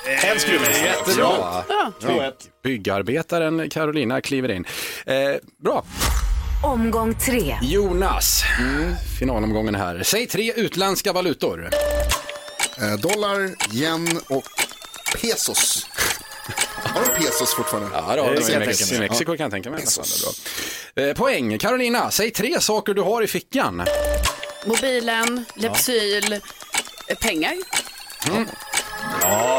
En 0.06 0.40
skruvmejsel. 0.40 0.86
Jättebra. 0.86 1.64
Ja. 1.70 1.92
2-1. 2.02 2.34
Byggarbetaren 2.64 3.70
Carolina 3.70 4.22
kliver 4.22 4.52
in. 4.52 4.66
Eh, 5.06 5.16
bra. 5.64 5.84
Omgång 6.64 7.16
tre. 7.16 7.58
Jonas, 7.62 8.44
finalomgången 9.20 9.76
här. 9.76 10.04
Säg 10.04 10.28
tre 10.28 10.54
utländska 10.56 11.14
valutor. 11.14 11.70
Eh, 12.82 12.94
dollar, 12.94 13.50
yen 13.74 14.20
och 14.30 14.44
pesos. 15.22 15.88
Har 16.84 17.02
de 17.02 17.24
pesos 17.24 17.54
fortfarande? 17.56 17.90
Ja, 17.94 18.16
då, 18.16 18.24
Det 18.24 18.36
det 18.36 18.42
kan 18.52 18.62
jag 18.62 18.92
I, 18.96 19.00
Mexiko 19.00 19.38
kan 19.38 19.44
jag 19.44 19.52
tänka 19.52 19.70
mig. 19.72 19.84
bra. 20.96 21.04
Eh, 21.04 21.14
poäng. 21.14 21.58
Carolina, 21.60 22.12
säg 22.12 22.32
tre 22.32 22.62
saker 22.62 22.94
du 22.94 23.02
har 23.02 23.22
i 23.22 23.28
fickan. 23.28 23.84
Mobilen, 24.66 25.46
Lypsyl, 25.56 26.34
eh, 26.34 27.18
pengar. 27.22 27.54
Ja, 28.28 28.34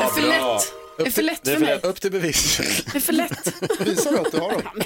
Det 0.00 0.06
är 0.06 0.08
för 0.08 0.20
bra. 0.38 0.54
lätt. 0.56 0.72
Det 1.04 1.10
är 1.10 1.12
för 1.12 1.22
lätt 1.22 1.46
är 1.48 1.52
för 1.52 1.58
för 1.58 1.66
mig. 1.66 1.80
Upp 1.82 2.00
till 2.00 2.10
bevis. 2.10 2.56
Det 2.92 2.98
är 2.98 3.00
för 3.00 3.12
lätt. 3.12 3.54
Visar 3.80 4.10
du 4.12 4.18
att 4.18 4.32
du 4.32 4.38
har 4.38 4.52
dem? 4.52 4.82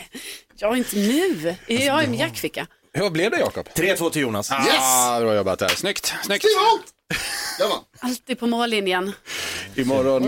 Jag 0.57 0.69
har 0.69 0.77
inte 0.77 0.97
nu. 0.97 1.55
Jag 1.67 1.93
har 1.93 2.03
en 2.03 2.15
jackficka. 2.15 2.67
Hur 2.93 3.11
blev 3.11 3.31
det 3.31 3.39
Jakob? 3.39 3.69
3-2 3.75 4.11
till 4.11 4.23
Jonas. 4.23 4.51
Yes! 4.51 4.75
Ah, 4.81 5.21
bra 5.21 5.35
jobbat 5.35 5.59
där. 5.59 5.69
Snyggt. 5.69 6.15
Snyggt. 6.25 6.45
Jag 7.59 7.69
vann. 7.69 7.79
Alltid 7.99 8.39
på 8.39 8.47
mållinjen. 8.47 9.13
Imorgon 9.75 10.23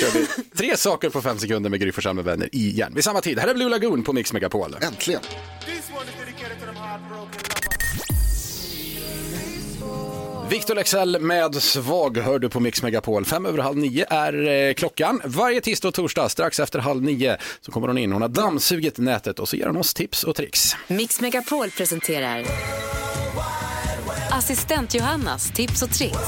kör 0.00 0.10
vi 0.18 0.26
tre 0.56 0.76
saker 0.76 1.10
på 1.10 1.22
fem 1.22 1.38
sekunder 1.38 1.70
med 1.70 1.80
Gry 1.80 1.92
med 2.12 2.24
vänner 2.24 2.48
igen. 2.52 2.92
Vid 2.94 3.04
samma 3.04 3.20
tid. 3.20 3.38
Här 3.38 3.48
är 3.48 3.54
Blue 3.54 3.68
Lagoon 3.68 4.02
på 4.04 4.12
Mix 4.12 4.32
Megapol. 4.32 4.76
Äntligen. 4.80 5.20
Victor 10.50 10.74
Lexell 10.74 11.20
med 11.20 11.54
Svag 11.54 12.18
hör 12.18 12.38
du 12.38 12.48
på 12.48 12.60
Mix 12.60 12.82
Megapol. 12.82 13.24
Fem 13.24 13.46
över 13.46 13.58
halv 13.58 13.76
nio 13.78 14.06
är 14.10 14.48
eh, 14.48 14.74
klockan. 14.74 15.20
Varje 15.24 15.60
tisdag 15.60 15.88
och 15.88 15.94
torsdag 15.94 16.28
strax 16.28 16.60
efter 16.60 16.78
halv 16.78 17.02
nio 17.02 17.36
så 17.60 17.72
kommer 17.72 17.88
hon 17.88 17.98
in. 17.98 18.12
Hon 18.12 18.22
har 18.22 18.28
dammsugit 18.28 18.98
nätet 18.98 19.38
och 19.38 19.48
så 19.48 19.56
ger 19.56 19.66
hon 19.66 19.76
oss 19.76 19.94
tips 19.94 20.24
och 20.24 20.36
tricks. 20.36 20.76
Mix 20.88 21.20
Megapol 21.20 21.70
presenterar 21.70 22.44
Assistent 24.30 24.94
Johannas 24.94 25.50
tips 25.50 25.82
och 25.82 25.90
tricks. 25.90 26.18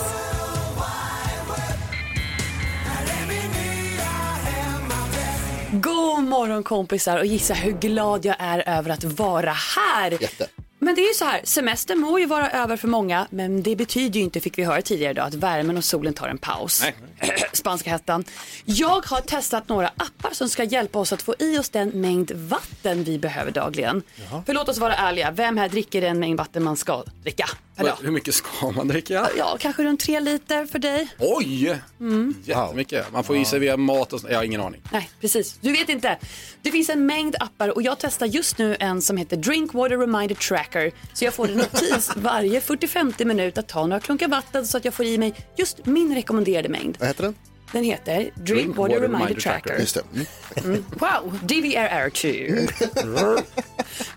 morgon 6.41 6.63
kompisar 6.63 7.19
och 7.19 7.27
gissa 7.27 7.55
hur 7.55 7.73
glad 7.73 8.25
jag 8.25 8.37
är 8.39 8.69
över 8.69 8.91
att 8.91 9.05
vara 9.05 9.53
här. 9.53 10.11
Jätte. 10.11 10.47
Men 10.90 10.94
det 10.94 11.03
är 11.03 11.09
ju 11.09 11.14
så 11.14 11.24
här, 11.24 11.40
semestern 11.44 11.98
må 11.98 12.18
ju 12.18 12.26
vara 12.26 12.50
över 12.50 12.76
för 12.76 12.88
många, 12.88 13.26
men 13.31 13.62
det 13.62 13.76
betyder 13.76 14.18
ju 14.18 14.24
inte, 14.24 14.40
fick 14.40 14.59
vi 14.59 14.64
höra 14.64 14.83
tidigare 14.83 15.11
idag, 15.11 15.26
att 15.26 15.35
värmen 15.35 15.76
och 15.76 15.85
solen 15.85 16.14
tar 16.14 16.29
en 16.29 16.38
paus. 16.38 16.83
Spanska 17.53 17.91
hettan. 17.91 18.25
Jag 18.65 19.07
har 19.07 19.21
testat 19.21 19.69
några 19.69 19.89
appar 19.89 20.31
som 20.33 20.49
ska 20.49 20.65
hjälpa 20.65 20.99
oss 20.99 21.13
att 21.13 21.23
få 21.23 21.35
i 21.39 21.59
oss 21.59 21.69
den 21.69 21.89
mängd 21.89 22.31
vatten 22.35 23.05
vi 23.05 23.19
behöver 23.19 23.51
dagligen. 23.51 24.03
För 24.47 24.55
låt 24.55 24.69
oss 24.69 24.79
vara 24.79 24.95
ärliga, 24.95 25.31
vem 25.31 25.57
här 25.57 25.69
dricker 25.69 26.01
den 26.01 26.19
mängd 26.19 26.39
vatten 26.39 26.63
man 26.63 26.77
ska 26.77 27.05
dricka? 27.23 27.47
dag? 27.85 27.97
Hur 28.03 28.11
mycket 28.11 28.35
ska 28.35 28.71
man 28.71 28.89
dricka? 28.89 29.29
Ja, 29.37 29.57
kanske 29.61 29.85
runt 29.85 30.01
tre 30.01 30.21
liter 30.21 30.67
för 30.67 30.79
dig. 30.79 31.09
Oj! 31.19 31.79
Mm. 32.01 32.35
Jättemycket. 32.45 33.13
Man 33.13 33.25
får 33.25 33.37
i 33.37 33.45
sig 33.45 33.59
via 33.59 33.77
mat 33.77 34.13
och 34.13 34.21
så. 34.21 34.29
Jag 34.31 34.37
har 34.37 34.45
ingen 34.45 34.61
aning. 34.61 34.83
Nej, 34.93 35.11
precis. 35.21 35.59
Du 35.61 35.73
vet 35.73 35.89
inte. 35.89 36.19
Det 36.63 36.71
finns 36.71 36.91
en 36.91 37.07
mängd 37.07 37.37
appar 37.41 37.69
och 37.69 37.83
jag 37.83 37.99
testar 37.99 38.27
just 38.27 38.59
nu 38.59 38.77
en 38.81 39.03
som 39.03 39.17
heter 39.17 39.37
Drinkwater 39.37 39.97
Reminder 39.97 40.35
Tracker. 40.35 40.93
Så 41.13 41.25
jag 41.25 41.35
får 41.35 41.49
en 41.49 41.57
notis 41.57 42.11
varje 42.17 42.61
40-50 42.61 43.25
minuter 43.25 43.61
att 43.61 43.69
ta 43.69 43.87
några 43.87 44.01
klunkar 44.01 44.29
vatten 44.29 44.67
så 44.67 44.77
att 44.77 44.85
jag 44.85 44.95
får 44.95 45.07
i 45.07 45.19
mig 45.19 45.35
just 45.57 45.87
min 45.87 46.15
rekommenderade 46.15 46.69
mängd. 46.69 46.97
Heter 47.11 47.23
den? 47.23 47.35
Den 47.73 47.85
heter 47.85 48.31
Drinkwater 48.35 49.01
Reminder 49.01 49.35
Tracker. 49.35 49.79
Just 49.79 49.94
det. 49.94 50.03
Mm. 50.14 50.27
Mm. 50.64 50.85
Wow, 50.90 51.38
DVRR2. 51.42 53.42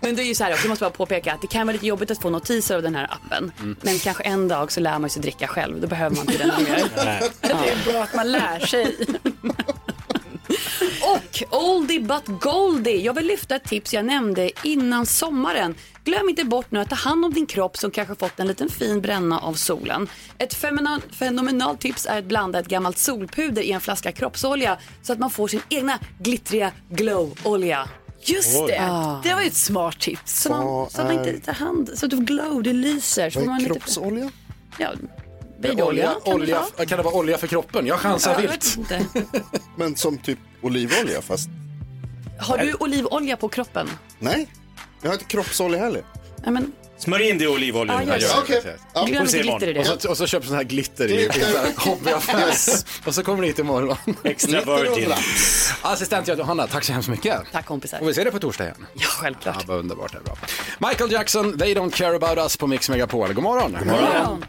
Men 0.00 0.16
det 0.16 0.22
är 0.22 0.26
ju 0.26 0.34
så 0.34 0.44
här 0.44 0.52
också, 0.52 0.64
jag 0.64 0.68
måste 0.68 0.84
bara 0.84 0.90
påpeka 0.90 1.32
att 1.32 1.40
det 1.40 1.46
kan 1.46 1.66
vara 1.66 1.72
lite 1.72 1.86
jobbigt 1.86 2.10
att 2.10 2.22
få 2.22 2.30
notiser 2.30 2.76
av 2.76 2.82
den 2.82 2.94
här 2.94 3.08
appen. 3.10 3.52
Mm. 3.58 3.76
Men 3.80 3.98
kanske 3.98 4.22
en 4.22 4.48
dag 4.48 4.72
så 4.72 4.80
lär 4.80 4.98
man 4.98 5.10
sig 5.10 5.22
dricka 5.22 5.46
själv, 5.46 5.80
då 5.80 5.86
behöver 5.86 6.16
man 6.16 6.26
inte 6.26 6.38
den 6.38 6.64
mer. 6.64 6.84
Det 7.40 7.48
är 7.48 7.92
bra 7.92 8.02
att 8.02 8.14
man 8.14 8.32
lär 8.32 8.58
sig. 8.58 8.96
Och 11.02 11.42
oldie 11.50 12.00
but 12.00 12.40
goldie. 12.40 13.00
Jag 13.00 13.14
vill 13.14 13.26
lyfta 13.26 13.56
ett 13.56 13.64
tips 13.64 13.94
jag 13.94 14.04
nämnde 14.04 14.50
innan 14.62 15.06
sommaren. 15.06 15.74
Glöm 16.04 16.28
inte 16.28 16.44
bort 16.44 16.70
nu 16.70 16.80
att 16.80 16.88
ta 16.90 16.94
hand 16.96 17.24
om 17.24 17.32
din 17.34 17.46
kropp 17.46 17.76
som 17.76 17.90
kanske 17.90 18.14
fått 18.14 18.40
en 18.40 18.46
liten 18.46 18.68
fin 18.68 19.00
bränna 19.00 19.38
av 19.38 19.54
solen. 19.54 20.08
Ett 20.38 20.54
fenomenalt 21.12 21.80
tips 21.80 22.06
är 22.06 22.18
att 22.18 22.24
blanda 22.24 22.58
ett 22.58 22.68
gammalt 22.68 22.98
solpuder 22.98 23.62
i 23.62 23.72
en 23.72 23.80
flaska 23.80 24.12
kroppsolja 24.12 24.78
så 25.02 25.12
att 25.12 25.18
man 25.18 25.30
får 25.30 25.48
sin 25.48 25.60
egna 25.68 25.98
glittriga 26.18 26.72
glow-olja. 26.90 27.88
Just 28.20 28.66
det, 28.66 28.78
Ah. 28.80 29.20
det 29.22 29.34
var 29.34 29.40
ju 29.40 29.46
ett 29.46 29.54
smart 29.54 30.00
tips. 30.00 30.40
Så, 30.42 30.48
man, 30.48 30.90
så 30.90 31.00
att 31.00 31.06
man 31.14 31.28
inte 31.28 31.40
tar 31.40 31.52
hand, 31.52 31.90
så 31.94 32.06
att 32.06 32.10
du 32.10 32.16
glow, 32.20 32.62
det 32.62 32.72
lyser. 32.72 33.30
Så 33.30 33.38
Vad 33.38 33.48
man 33.48 33.64
kroppsolja? 33.64 34.30
Ja, 34.78 34.88
babyolja 35.62 36.06
kan 36.06 36.14
det 36.24 36.30
olja, 36.42 36.64
vara. 36.76 36.86
kan 36.86 36.98
det 36.98 37.04
vara 37.04 37.14
olja 37.14 37.38
för 37.38 37.46
kroppen? 37.46 37.86
Jag 37.86 37.98
chansar 38.00 38.32
Ja, 38.32 38.38
vilt. 38.50 38.76
inte. 38.78 39.04
Men 39.76 39.96
som 39.96 40.18
typ 40.18 40.38
olivolja 40.62 41.22
fast 41.22 41.48
Har 42.40 42.58
du 42.58 42.74
olivolja 42.74 43.36
på 43.36 43.48
kroppen? 43.48 43.88
nej. 44.18 44.48
Jag 45.04 45.10
har 45.10 45.14
inte 45.14 45.24
kroppsolja 45.24 45.78
heller. 45.78 46.02
Nej, 46.36 46.52
men, 46.52 46.72
Smörj 46.98 47.28
in 47.28 47.38
det 47.38 47.44
i 47.44 47.46
olivoljan. 47.48 48.06
Ja, 48.06 48.12
här 48.12 48.20
det. 48.20 48.26
Okej. 48.38 48.76
Ja. 48.94 49.04
glöm 49.04 49.20
får 49.24 49.30
se 49.32 49.38
inte 49.38 49.50
glitter 49.50 49.68
i 49.68 49.78
Och 49.78 49.84
det. 49.84 50.00
så, 50.02 50.08
och 50.10 50.16
så 50.16 50.26
köper 50.26 50.46
sån 50.46 50.56
här 50.56 50.64
glitter 50.64 51.08
i, 51.08 51.12
i 51.12 51.16
Glitter. 51.16 51.40
sån 51.40 51.60
här 51.60 51.72
hobbyaffär. 51.76 52.52
Och 53.08 53.14
så 53.14 53.22
kommer 53.22 53.40
ni 53.40 53.46
hit 53.46 53.58
imorgon. 53.58 53.96
Extra 54.24 54.50
Glitter 54.52 54.72
och 54.72 54.98
virgin. 54.98 55.12
Assistent 55.82 56.28
Johanna, 56.28 56.66
tack 56.66 56.84
så 56.84 56.92
hemskt 56.92 57.08
mycket. 57.08 57.40
Tack 57.52 57.66
kompisar. 57.66 57.98
Får 57.98 58.06
vi 58.06 58.14
se 58.14 58.24
det 58.24 58.30
på 58.30 58.38
torsdag 58.38 58.64
igen? 58.64 58.86
Ja, 58.94 59.06
självklart. 59.06 59.56
Ja, 59.58 59.64
vad 59.66 59.78
underbart, 59.78 60.12
det 60.12 60.18
är 60.18 60.22
bra. 60.22 60.36
Michael 60.88 61.12
Jackson, 61.12 61.58
They 61.58 61.74
Don't 61.74 61.90
Care 61.90 62.16
About 62.16 62.38
Us 62.38 62.56
på 62.56 62.66
Mix 62.66 62.90
Megapol. 62.90 63.32
God 63.32 63.42
morgon. 63.44 63.76
God 63.78 63.86
morgon. 63.86 64.44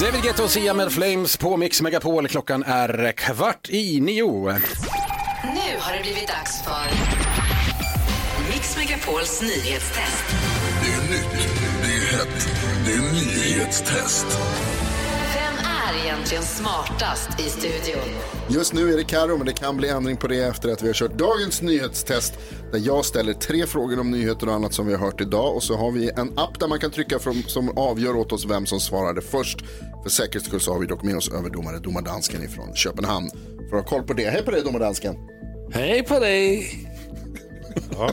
David 0.00 0.22
Guetta 0.22 0.42
och 0.44 0.50
Sia 0.50 0.74
med 0.74 0.92
Flames 0.92 1.36
på 1.36 1.56
Mix 1.56 1.82
Megapol. 1.82 2.28
Klockan 2.28 2.62
är 2.62 3.12
kvart 3.12 3.68
i 3.70 4.00
nio. 4.00 4.60
Har 5.86 5.96
det 5.96 6.02
blivit 6.02 6.28
dags 6.28 6.62
för 6.62 6.86
Mix 8.50 8.76
Megapols 8.76 9.42
nyhetstest. 9.42 10.24
Det 10.82 10.92
är 10.92 11.10
nytt, 11.10 11.48
det 11.82 11.88
är 11.88 12.18
hett, 12.18 12.48
det 12.86 12.92
är 12.92 13.12
nyhetstest. 13.12 14.26
Vem 15.34 15.54
är 15.58 16.04
egentligen 16.04 16.42
smartast 16.42 17.40
i 17.40 17.42
studion? 17.42 18.08
Just 18.48 18.72
nu 18.72 18.92
är 18.92 18.96
det 18.96 19.04
Karo, 19.04 19.36
men 19.36 19.46
det 19.46 19.52
kan 19.52 19.76
bli 19.76 19.88
ändring 19.88 20.16
på 20.16 20.28
det 20.28 20.42
efter 20.42 20.72
att 20.72 20.82
vi 20.82 20.86
har 20.86 20.94
kört 20.94 21.18
dagens 21.18 21.62
nyhetstest. 21.62 22.34
Där 22.72 22.78
jag 22.78 23.04
ställer 23.04 23.32
tre 23.32 23.66
frågor 23.66 24.00
om 24.00 24.10
nyheter 24.10 24.48
och 24.48 24.54
annat 24.54 24.74
som 24.74 24.86
vi 24.86 24.94
har 24.94 25.00
hört 25.00 25.20
idag. 25.20 25.56
Och 25.56 25.62
så 25.62 25.76
har 25.76 25.90
vi 25.90 26.10
en 26.10 26.38
app 26.38 26.60
där 26.60 26.68
man 26.68 26.78
kan 26.78 26.90
trycka 26.90 27.18
från, 27.18 27.42
som 27.42 27.78
avgör 27.78 28.16
åt 28.16 28.32
oss 28.32 28.46
vem 28.46 28.66
som 28.66 28.80
svarade 28.80 29.22
först. 29.22 29.58
För 30.02 30.10
säkerhets 30.10 30.46
skull 30.46 30.60
så 30.60 30.72
har 30.72 30.80
vi 30.80 30.86
dock 30.86 31.02
med 31.02 31.16
oss 31.16 31.32
överdomare 31.32 31.78
domardansken 31.78 32.44
ifrån 32.44 32.74
Köpenhamn. 32.74 33.30
För 33.70 33.76
att 33.76 33.82
ha 33.90 33.90
koll 33.90 34.02
på 34.06 34.12
det. 34.12 34.30
Hej 34.30 34.42
på 34.44 34.50
dig 34.50 34.62
domardansken. 34.62 35.35
Hej 35.72 36.02
på 36.02 36.18
dig! 36.18 36.70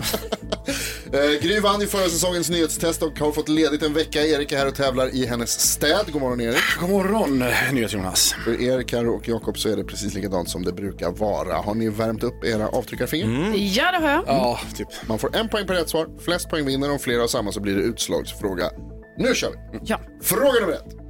Eh, 1.14 1.42
Gry 1.42 1.60
vann 1.60 1.82
i 1.82 1.88
förra 1.88 2.10
säsongens 2.10 2.50
nyhetstest 2.50 3.04
och 3.04 3.20
har 3.20 3.32
fått 3.32 3.50
ledigt 3.50 3.84
en 3.84 3.94
vecka. 3.94 4.22
Erik 4.26 4.52
är 4.52 4.58
här 4.58 4.68
och 4.68 4.76
tävlar 4.76 5.16
i 5.16 5.26
hennes 5.26 5.60
städ. 5.60 6.06
God 6.12 6.22
morgon 6.22 6.42
Erik. 6.42 6.62
God 6.80 6.90
morgon, 6.90 7.44
NyhetsJonas. 7.74 8.36
För 8.46 8.62
er, 8.62 8.82
Karo 8.84 9.16
och 9.16 9.28
Jakob 9.28 9.58
så 9.58 9.70
är 9.70 9.76
det 9.76 9.84
precis 9.84 10.14
likadant 10.14 10.50
som 10.50 10.64
det 10.66 10.74
brukar 10.74 11.12
vara. 11.12 11.54
Har 11.56 11.76
ni 11.76 11.90
värmt 11.90 12.24
upp 12.24 12.46
era 12.46 12.68
avtryckarfinger? 12.68 13.54
Ja, 13.56 13.92
det 13.92 13.98
har 13.98 14.10
jag. 14.10 14.24
Ja, 14.28 14.60
typ. 14.76 14.88
Man 15.08 15.20
får 15.20 15.36
en 15.36 15.50
poäng 15.50 15.68
per 15.68 15.74
rätt 15.74 15.90
svar. 15.90 16.08
Flest 16.26 16.50
poäng 16.50 16.66
vinner. 16.66 16.92
Om 16.92 17.00
flera 17.00 17.22
har 17.22 17.28
samma 17.28 17.52
så 17.52 17.60
blir 17.60 17.76
det 17.76 17.82
utslagsfråga. 17.82 18.70
Nu 19.18 19.36
kör 19.36 19.50
vi! 19.52 19.80
Ja. 19.84 20.00
Fråga 20.22 20.60
nummer 20.60 20.74
ett. 20.74 21.03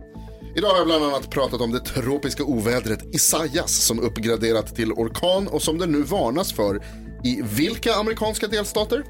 Idag 0.55 0.69
har 0.69 0.77
jag 0.77 0.85
bland 0.85 1.03
annat 1.03 1.29
pratat 1.29 1.61
om 1.61 1.71
det 1.71 1.79
tropiska 1.79 2.43
ovädret 2.43 3.15
Isaias 3.15 3.85
som 3.85 3.99
uppgraderat 3.99 4.75
till 4.75 4.91
orkan 4.91 5.47
och 5.47 5.61
som 5.61 5.77
det 5.77 5.85
nu 5.85 6.03
varnas 6.03 6.53
för 6.53 6.83
i 7.23 7.41
vilka 7.41 7.93
amerikanska 7.93 8.47
delstater? 8.47 9.03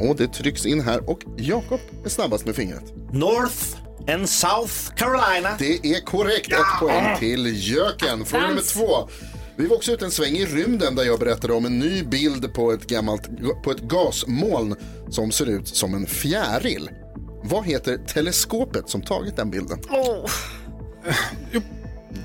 Och 0.00 0.16
det 0.16 0.28
trycks 0.28 0.66
in 0.66 0.80
här 0.80 1.10
och 1.10 1.20
Jakob 1.36 1.80
är 2.04 2.08
snabbast 2.08 2.46
med 2.46 2.54
fingret. 2.54 2.84
North 3.12 3.76
and 4.08 4.28
South 4.28 4.94
Carolina. 4.96 5.56
Det 5.58 5.86
är 5.86 6.04
korrekt. 6.04 6.52
Ett 6.52 6.80
poäng 6.80 7.18
till 7.18 7.68
Jöken. 7.68 8.24
Fråga 8.24 8.46
nummer 8.46 8.74
två. 8.74 9.08
Vi 9.56 9.66
var 9.66 9.76
också 9.76 9.92
ut 9.92 10.02
en 10.02 10.10
sväng 10.10 10.36
i 10.36 10.46
rymden 10.46 10.94
där 10.94 11.04
jag 11.04 11.18
berättade 11.18 11.52
om 11.52 11.66
en 11.66 11.78
ny 11.78 12.02
bild 12.02 12.54
på 12.54 12.72
ett, 12.72 12.86
gammalt, 12.86 13.28
på 13.64 13.70
ett 13.70 13.80
gasmoln 13.80 14.74
som 15.10 15.32
ser 15.32 15.46
ut 15.46 15.68
som 15.68 15.94
en 15.94 16.06
fjäril. 16.06 16.90
Vad 17.42 17.66
heter 17.66 17.98
teleskopet 17.98 18.88
som 18.88 19.02
tagit 19.02 19.36
den 19.36 19.50
bilden? 19.50 19.78
Oh. 19.90 20.30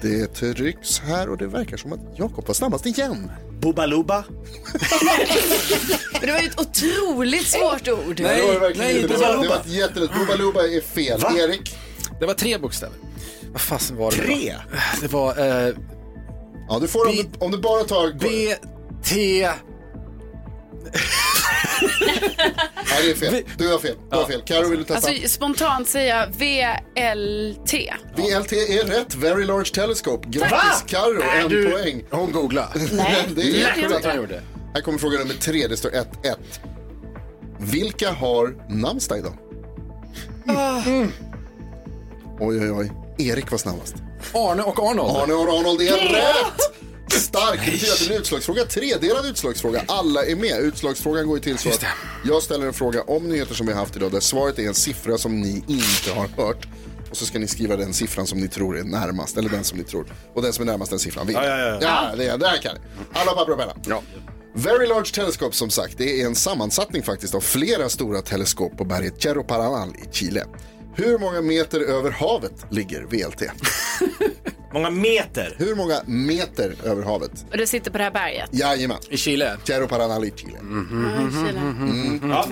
Det 0.02 0.28
trycks 0.28 1.00
här 1.00 1.30
och 1.30 1.38
det 1.38 1.48
verkar 1.48 1.78
som 1.78 1.94
att 1.94 2.00
Jakob 2.16 2.48
var 2.48 2.54
snabbast 2.54 2.86
igen. 2.86 3.32
Boobaluba. 3.60 4.24
Det 6.22 6.32
var 6.32 6.40
ju 6.40 6.48
ett 6.48 6.60
otroligt 6.60 7.48
svårt 7.48 7.88
ord. 7.88 8.16
det 8.16 8.24
var 8.24 8.60
verkligen 8.60 8.88
nej, 8.88 9.02
inte. 9.02 9.14
Det 9.14 9.20
var, 9.20 9.44
det 9.44 9.50
var 9.50 9.62
jättelätt. 9.66 10.10
Är 10.12 10.82
fel. 10.82 11.20
Va? 11.20 11.34
Erik? 11.38 11.78
Det 12.20 12.26
var 12.26 12.34
tre 12.34 12.58
bokstäver. 12.58 12.96
Vad 13.52 13.62
fasen 13.62 13.98
var 13.98 14.12
det? 14.12 14.18
Tre? 14.18 14.56
Det 15.02 15.08
var 15.08 15.68
eh, 15.68 15.76
Ja, 16.70 16.80
du 16.80 16.88
får 16.88 17.08
om 17.08 17.16
du, 17.16 17.26
om 17.40 17.52
du 17.52 17.58
bara 17.58 17.84
tar... 17.84 18.14
B, 18.20 18.56
T... 19.04 19.48
Nej, 21.82 23.04
det 23.06 23.12
är 23.12 23.16
fel. 23.16 23.44
Du 23.58 23.72
har 23.72 23.80
fel. 23.80 23.96
Du 24.12 24.18
har 24.18 24.26
fel. 24.26 24.42
Karo, 24.46 24.70
vill 24.70 24.80
du 24.80 24.84
testa? 24.86 25.10
Alltså 25.10 25.28
spontant 25.30 25.88
säga 25.88 26.26
VLT. 26.28 27.74
VLT 28.16 28.54
är 28.54 28.86
rätt. 28.88 29.16
Very 29.16 29.46
Large 29.46 29.70
Telescope. 29.74 30.28
Grattis 30.30 30.86
Nej, 31.20 31.42
en 31.44 31.50
du- 31.50 31.72
poäng. 31.72 32.04
Hon 32.12 32.32
googlade. 32.32 32.80
Nej, 32.92 33.26
det 33.36 33.42
är 33.62 34.04
han 34.08 34.16
gjorde. 34.18 34.42
Här 34.74 34.82
kommer 34.82 34.98
fråga 34.98 35.20
nummer 35.20 35.34
tre. 35.34 35.68
Det 35.68 35.78
står 35.78 35.90
1-1. 35.90 36.04
Vilka 37.60 38.12
har 38.12 38.56
namnsdag 38.70 39.18
idag? 39.20 39.34
Mm. 40.86 41.12
Oj, 42.40 42.60
oj, 42.62 42.72
oj. 42.72 42.92
Erik 43.28 43.52
var 43.52 43.58
snabbast. 43.58 43.96
Arne 44.34 44.64
och 44.64 44.80
Arnold. 44.80 45.18
Arne 45.18 45.34
och 45.34 45.60
Arnold 45.60 45.82
är 45.82 45.92
rätt! 45.92 46.62
Starkt. 47.18 47.66
Det 47.66 47.72
betyder 47.72 47.94
att 47.94 48.00
det 48.00 48.08
blir 48.08 48.20
utslagsfråga. 48.20 48.66
Tredelad 48.66 49.26
utslagsfråga. 49.26 49.84
Alla 49.88 50.26
är 50.26 50.36
med. 50.36 50.60
Utslagsfrågan 50.62 51.28
går 51.28 51.38
ju 51.38 51.44
till 51.44 51.58
så 51.58 51.70
att 51.70 51.86
jag 52.26 52.44
ställer 52.44 52.68
en 52.68 52.74
fråga 52.74 53.02
om 53.02 53.30
nyheter 53.30 53.56
som 53.56 53.68
vi 53.68 53.74
har 53.74 53.80
haft 53.80 53.96
idag 53.96 54.12
där 54.12 54.20
svaret 54.20 54.60
är 54.60 54.68
en 54.68 54.74
siffra 54.74 55.18
som 55.18 55.42
ni 55.42 55.64
inte 55.68 56.12
har 56.16 56.28
hört. 56.46 56.68
Och 57.12 57.18
så 57.18 57.26
ska 57.26 57.40
ni 57.40 57.48
skriva 57.48 57.76
den 57.76 57.94
siffran 57.94 58.28
som 58.28 58.40
ni 58.40 58.48
tror 58.48 58.78
är 58.78 58.84
närmast, 58.84 59.38
eller 59.38 59.50
den 59.50 59.64
som 59.64 59.78
ni 59.78 59.84
tror. 59.84 60.14
Och 60.34 60.42
den 60.42 60.54
som 60.54 60.62
är 60.68 60.72
närmast 60.72 60.92
den 60.92 61.00
siffran 61.00 61.28
vinner. 61.28 61.44
Ja, 61.44 61.58
ja, 61.58 61.80
ja. 61.82 62.12
ja 62.12 62.16
det, 62.16 62.38
det 62.38 62.48
här 62.48 62.58
kan 62.58 62.76
ni. 62.76 62.82
Alla 63.14 63.32
papper 63.32 63.52
och 63.52 63.60
penna. 63.60 63.74
Ja. 63.88 64.02
Very 64.54 64.88
Large 64.88 65.14
Telescope 65.14 65.56
som 65.56 65.70
sagt, 65.70 65.98
det 65.98 66.22
är 66.22 66.26
en 66.26 66.36
sammansättning 66.36 67.04
faktiskt 67.04 67.36
av 67.36 67.42
flera 67.42 67.90
stora 67.90 68.22
teleskop 68.22 68.78
på 68.78 68.86
berget 68.86 69.22
Cerro 69.22 69.44
Paranal 69.44 69.90
i 69.90 70.16
Chile. 70.16 70.46
Hur 70.96 71.20
många 71.20 71.42
meter 71.42 71.80
över 71.80 72.12
havet 72.12 72.66
ligger 72.70 73.02
VLT? 73.02 73.42
Många 74.78 74.90
meter? 74.90 75.56
Hur 75.58 75.76
många 75.76 76.02
meter 76.06 76.76
över 76.84 77.04
havet? 77.04 77.32
Och 77.52 77.58
det 77.58 77.68
sitter 77.68 77.92
på 77.92 77.98
det 77.98 78.04
här 78.04 78.12
berget. 78.12 78.50
Jajamän. 78.52 78.98
I 79.10 79.18
Chile? 79.18 79.58
Cerro 79.64 79.88
Paranal 79.88 80.26
i 80.26 80.34
Chile. 80.36 80.58
Mm. 80.60 82.30
Ja. 82.30 82.48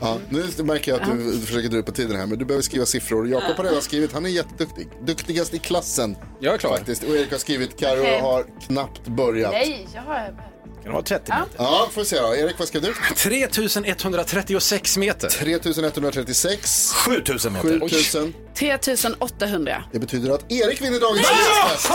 Ja, 0.00 0.18
nu 0.28 0.62
märker 0.62 0.92
jag 0.92 1.00
att 1.00 1.18
du, 1.18 1.40
försöker 1.40 1.68
dra 1.68 1.78
ut 1.78 1.86
på 1.86 1.92
tiden 1.92 2.16
här, 2.16 2.26
men 2.26 2.38
du 2.38 2.44
behöver 2.44 2.62
skriva 2.62 2.86
siffror. 2.86 3.28
Jakob 3.28 3.56
har 3.56 3.64
redan 3.64 3.82
skrivit, 3.82 4.12
han 4.12 4.26
är 4.26 4.30
jätteduktig. 4.30 4.88
Duktigast 5.06 5.54
i 5.54 5.58
klassen. 5.58 6.16
Jag 6.40 6.54
är 6.54 6.58
klar. 6.58 6.76
Faktiskt. 6.76 7.04
Och 7.04 7.16
Erik 7.16 7.30
har 7.30 7.38
skrivit, 7.38 7.78
Karo 7.78 8.00
Okej. 8.00 8.20
har 8.20 8.44
knappt 8.66 9.06
börjat. 9.06 9.52
Nej, 9.52 9.88
jag 9.94 10.02
har... 10.02 10.26
Kan 10.26 10.84
det 10.84 10.90
vara 10.90 11.02
30 11.02 11.24
Ja. 11.28 11.46
Ja, 11.56 11.88
får 11.92 12.00
vi 12.00 12.06
se 12.06 12.20
då. 12.20 12.36
Erik, 12.36 12.58
vad 12.58 12.68
skrev 12.68 12.82
du? 12.82 12.94
3136 13.16 14.96
meter. 14.98 15.28
3136. 15.28 16.92
7000 16.92 17.52
meter. 17.52 17.80
7000. 17.80 18.34
3800. 18.58 19.84
Det 19.92 19.98
betyder 19.98 20.30
att 20.30 20.52
Erik 20.52 20.82
vinner 20.82 21.00
dagens 21.00 21.26
nyhetstest. 21.30 21.90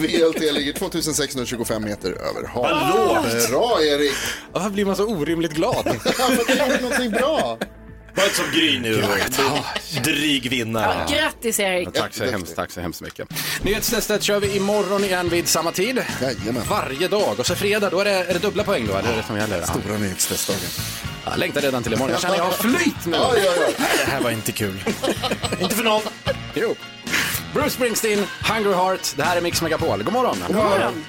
VLT 0.00 0.54
ligger 0.54 0.72
2625 0.72 1.84
meter 1.84 2.10
över 2.10 2.48
havet. 2.48 2.72
Hallå! 2.72 3.24
Bra 3.50 3.78
Erik! 3.82 4.12
Varför 4.52 4.70
blir 4.70 4.84
man 4.84 4.96
så 4.96 5.04
orimligt 5.04 5.52
glad? 5.52 5.84
För 6.02 6.10
att 6.24 6.46
du 6.46 6.54
gjorde 6.54 6.80
någonting 6.80 7.10
bra. 7.10 7.58
Inte 8.24 8.34
som 8.36 8.44
Gry 8.52 8.78
nu 8.78 9.02
dryg 10.04 10.50
vinnare. 10.50 11.06
Ja, 11.08 11.16
grattis 11.16 11.60
Erik. 11.60 11.92
Tack 11.92 12.14
så, 12.14 12.24
hemskt, 12.24 12.56
tack 12.56 12.70
så 12.70 12.80
hemskt 12.80 13.00
mycket. 13.00 13.28
Nyhetstestet 13.62 14.22
kör 14.22 14.40
vi 14.40 14.56
imorgon 14.56 15.04
igen 15.04 15.28
vid 15.28 15.48
samma 15.48 15.72
tid. 15.72 16.02
Jajamän. 16.22 16.62
Varje 16.70 17.08
dag. 17.08 17.34
Och 17.38 17.46
så 17.46 17.54
fredag, 17.54 17.90
då 17.90 18.00
är 18.00 18.04
det, 18.04 18.10
är 18.10 18.32
det 18.32 18.38
dubbla 18.38 18.64
poäng 18.64 18.86
då? 18.86 18.96
Eller 18.96 19.12
är 19.12 19.16
det 19.16 19.22
som 19.22 19.36
gäller? 19.36 19.62
Stora 19.62 19.98
nyhetstestdagen. 19.98 20.60
Ja, 21.28 21.32
jag 21.32 21.40
längtar 21.40 21.60
redan 21.60 21.82
till 21.82 21.92
imorgon. 21.92 22.12
Jag 22.12 22.20
känner 22.20 22.34
att 22.34 22.38
jag 22.38 22.44
har 22.44 22.52
flyt 22.52 23.06
nu. 23.06 23.12
Ja, 23.16 23.32
ja, 23.36 23.52
ja. 23.56 23.84
Det 24.04 24.10
här 24.10 24.20
var 24.20 24.30
inte 24.30 24.52
kul. 24.52 24.84
inte 25.60 25.74
för 25.74 25.84
någon. 25.84 26.02
Jo. 26.54 26.74
Bruce 27.54 27.70
Springsteen, 27.70 28.26
Hungry 28.52 28.74
Heart. 28.74 29.16
Det 29.16 29.22
här 29.22 29.36
är 29.36 29.40
Mix 29.40 29.62
Megapol. 29.62 30.02
God 30.02 30.12
morgon. 30.12 30.36
God 30.46 30.56
morgon. 30.56 31.04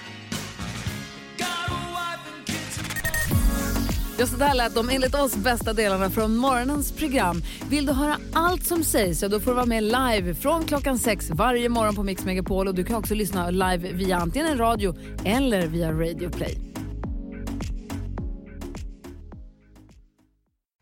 Just 4.20 4.40
det 4.40 4.46
där 4.46 4.54
lät 4.54 4.76
de 4.76 4.90
enligt 4.90 5.16
oss 5.16 5.36
bästa 5.36 5.74
delarna 5.74 6.10
från 6.10 6.36
morgonens 6.36 6.92
program. 6.92 7.42
Vill 7.70 7.86
du 7.86 7.94
höra 7.94 8.18
allt 8.34 8.66
som 8.66 8.84
sägs 8.84 9.20
så 9.20 9.28
då 9.28 9.40
får 9.40 9.52
du 9.52 9.56
vara 9.56 9.66
med 9.66 9.84
live 9.84 10.36
från 10.36 10.66
klockan 10.66 11.00
sex 11.00 11.30
varje 11.30 11.70
morgon 11.70 11.96
på 11.96 12.04
Mix 12.04 12.26
Megapol. 12.26 12.68
Och 12.68 12.76
du 12.76 12.84
kan 12.84 12.96
också 12.96 13.16
lyssna 13.16 13.50
live 13.50 13.92
via 13.94 14.18
antingen 14.18 14.48
en 14.48 14.58
radio 14.58 14.96
eller 15.26 15.68
via 15.68 15.92
Radio 15.92 16.30
Play. 16.30 16.69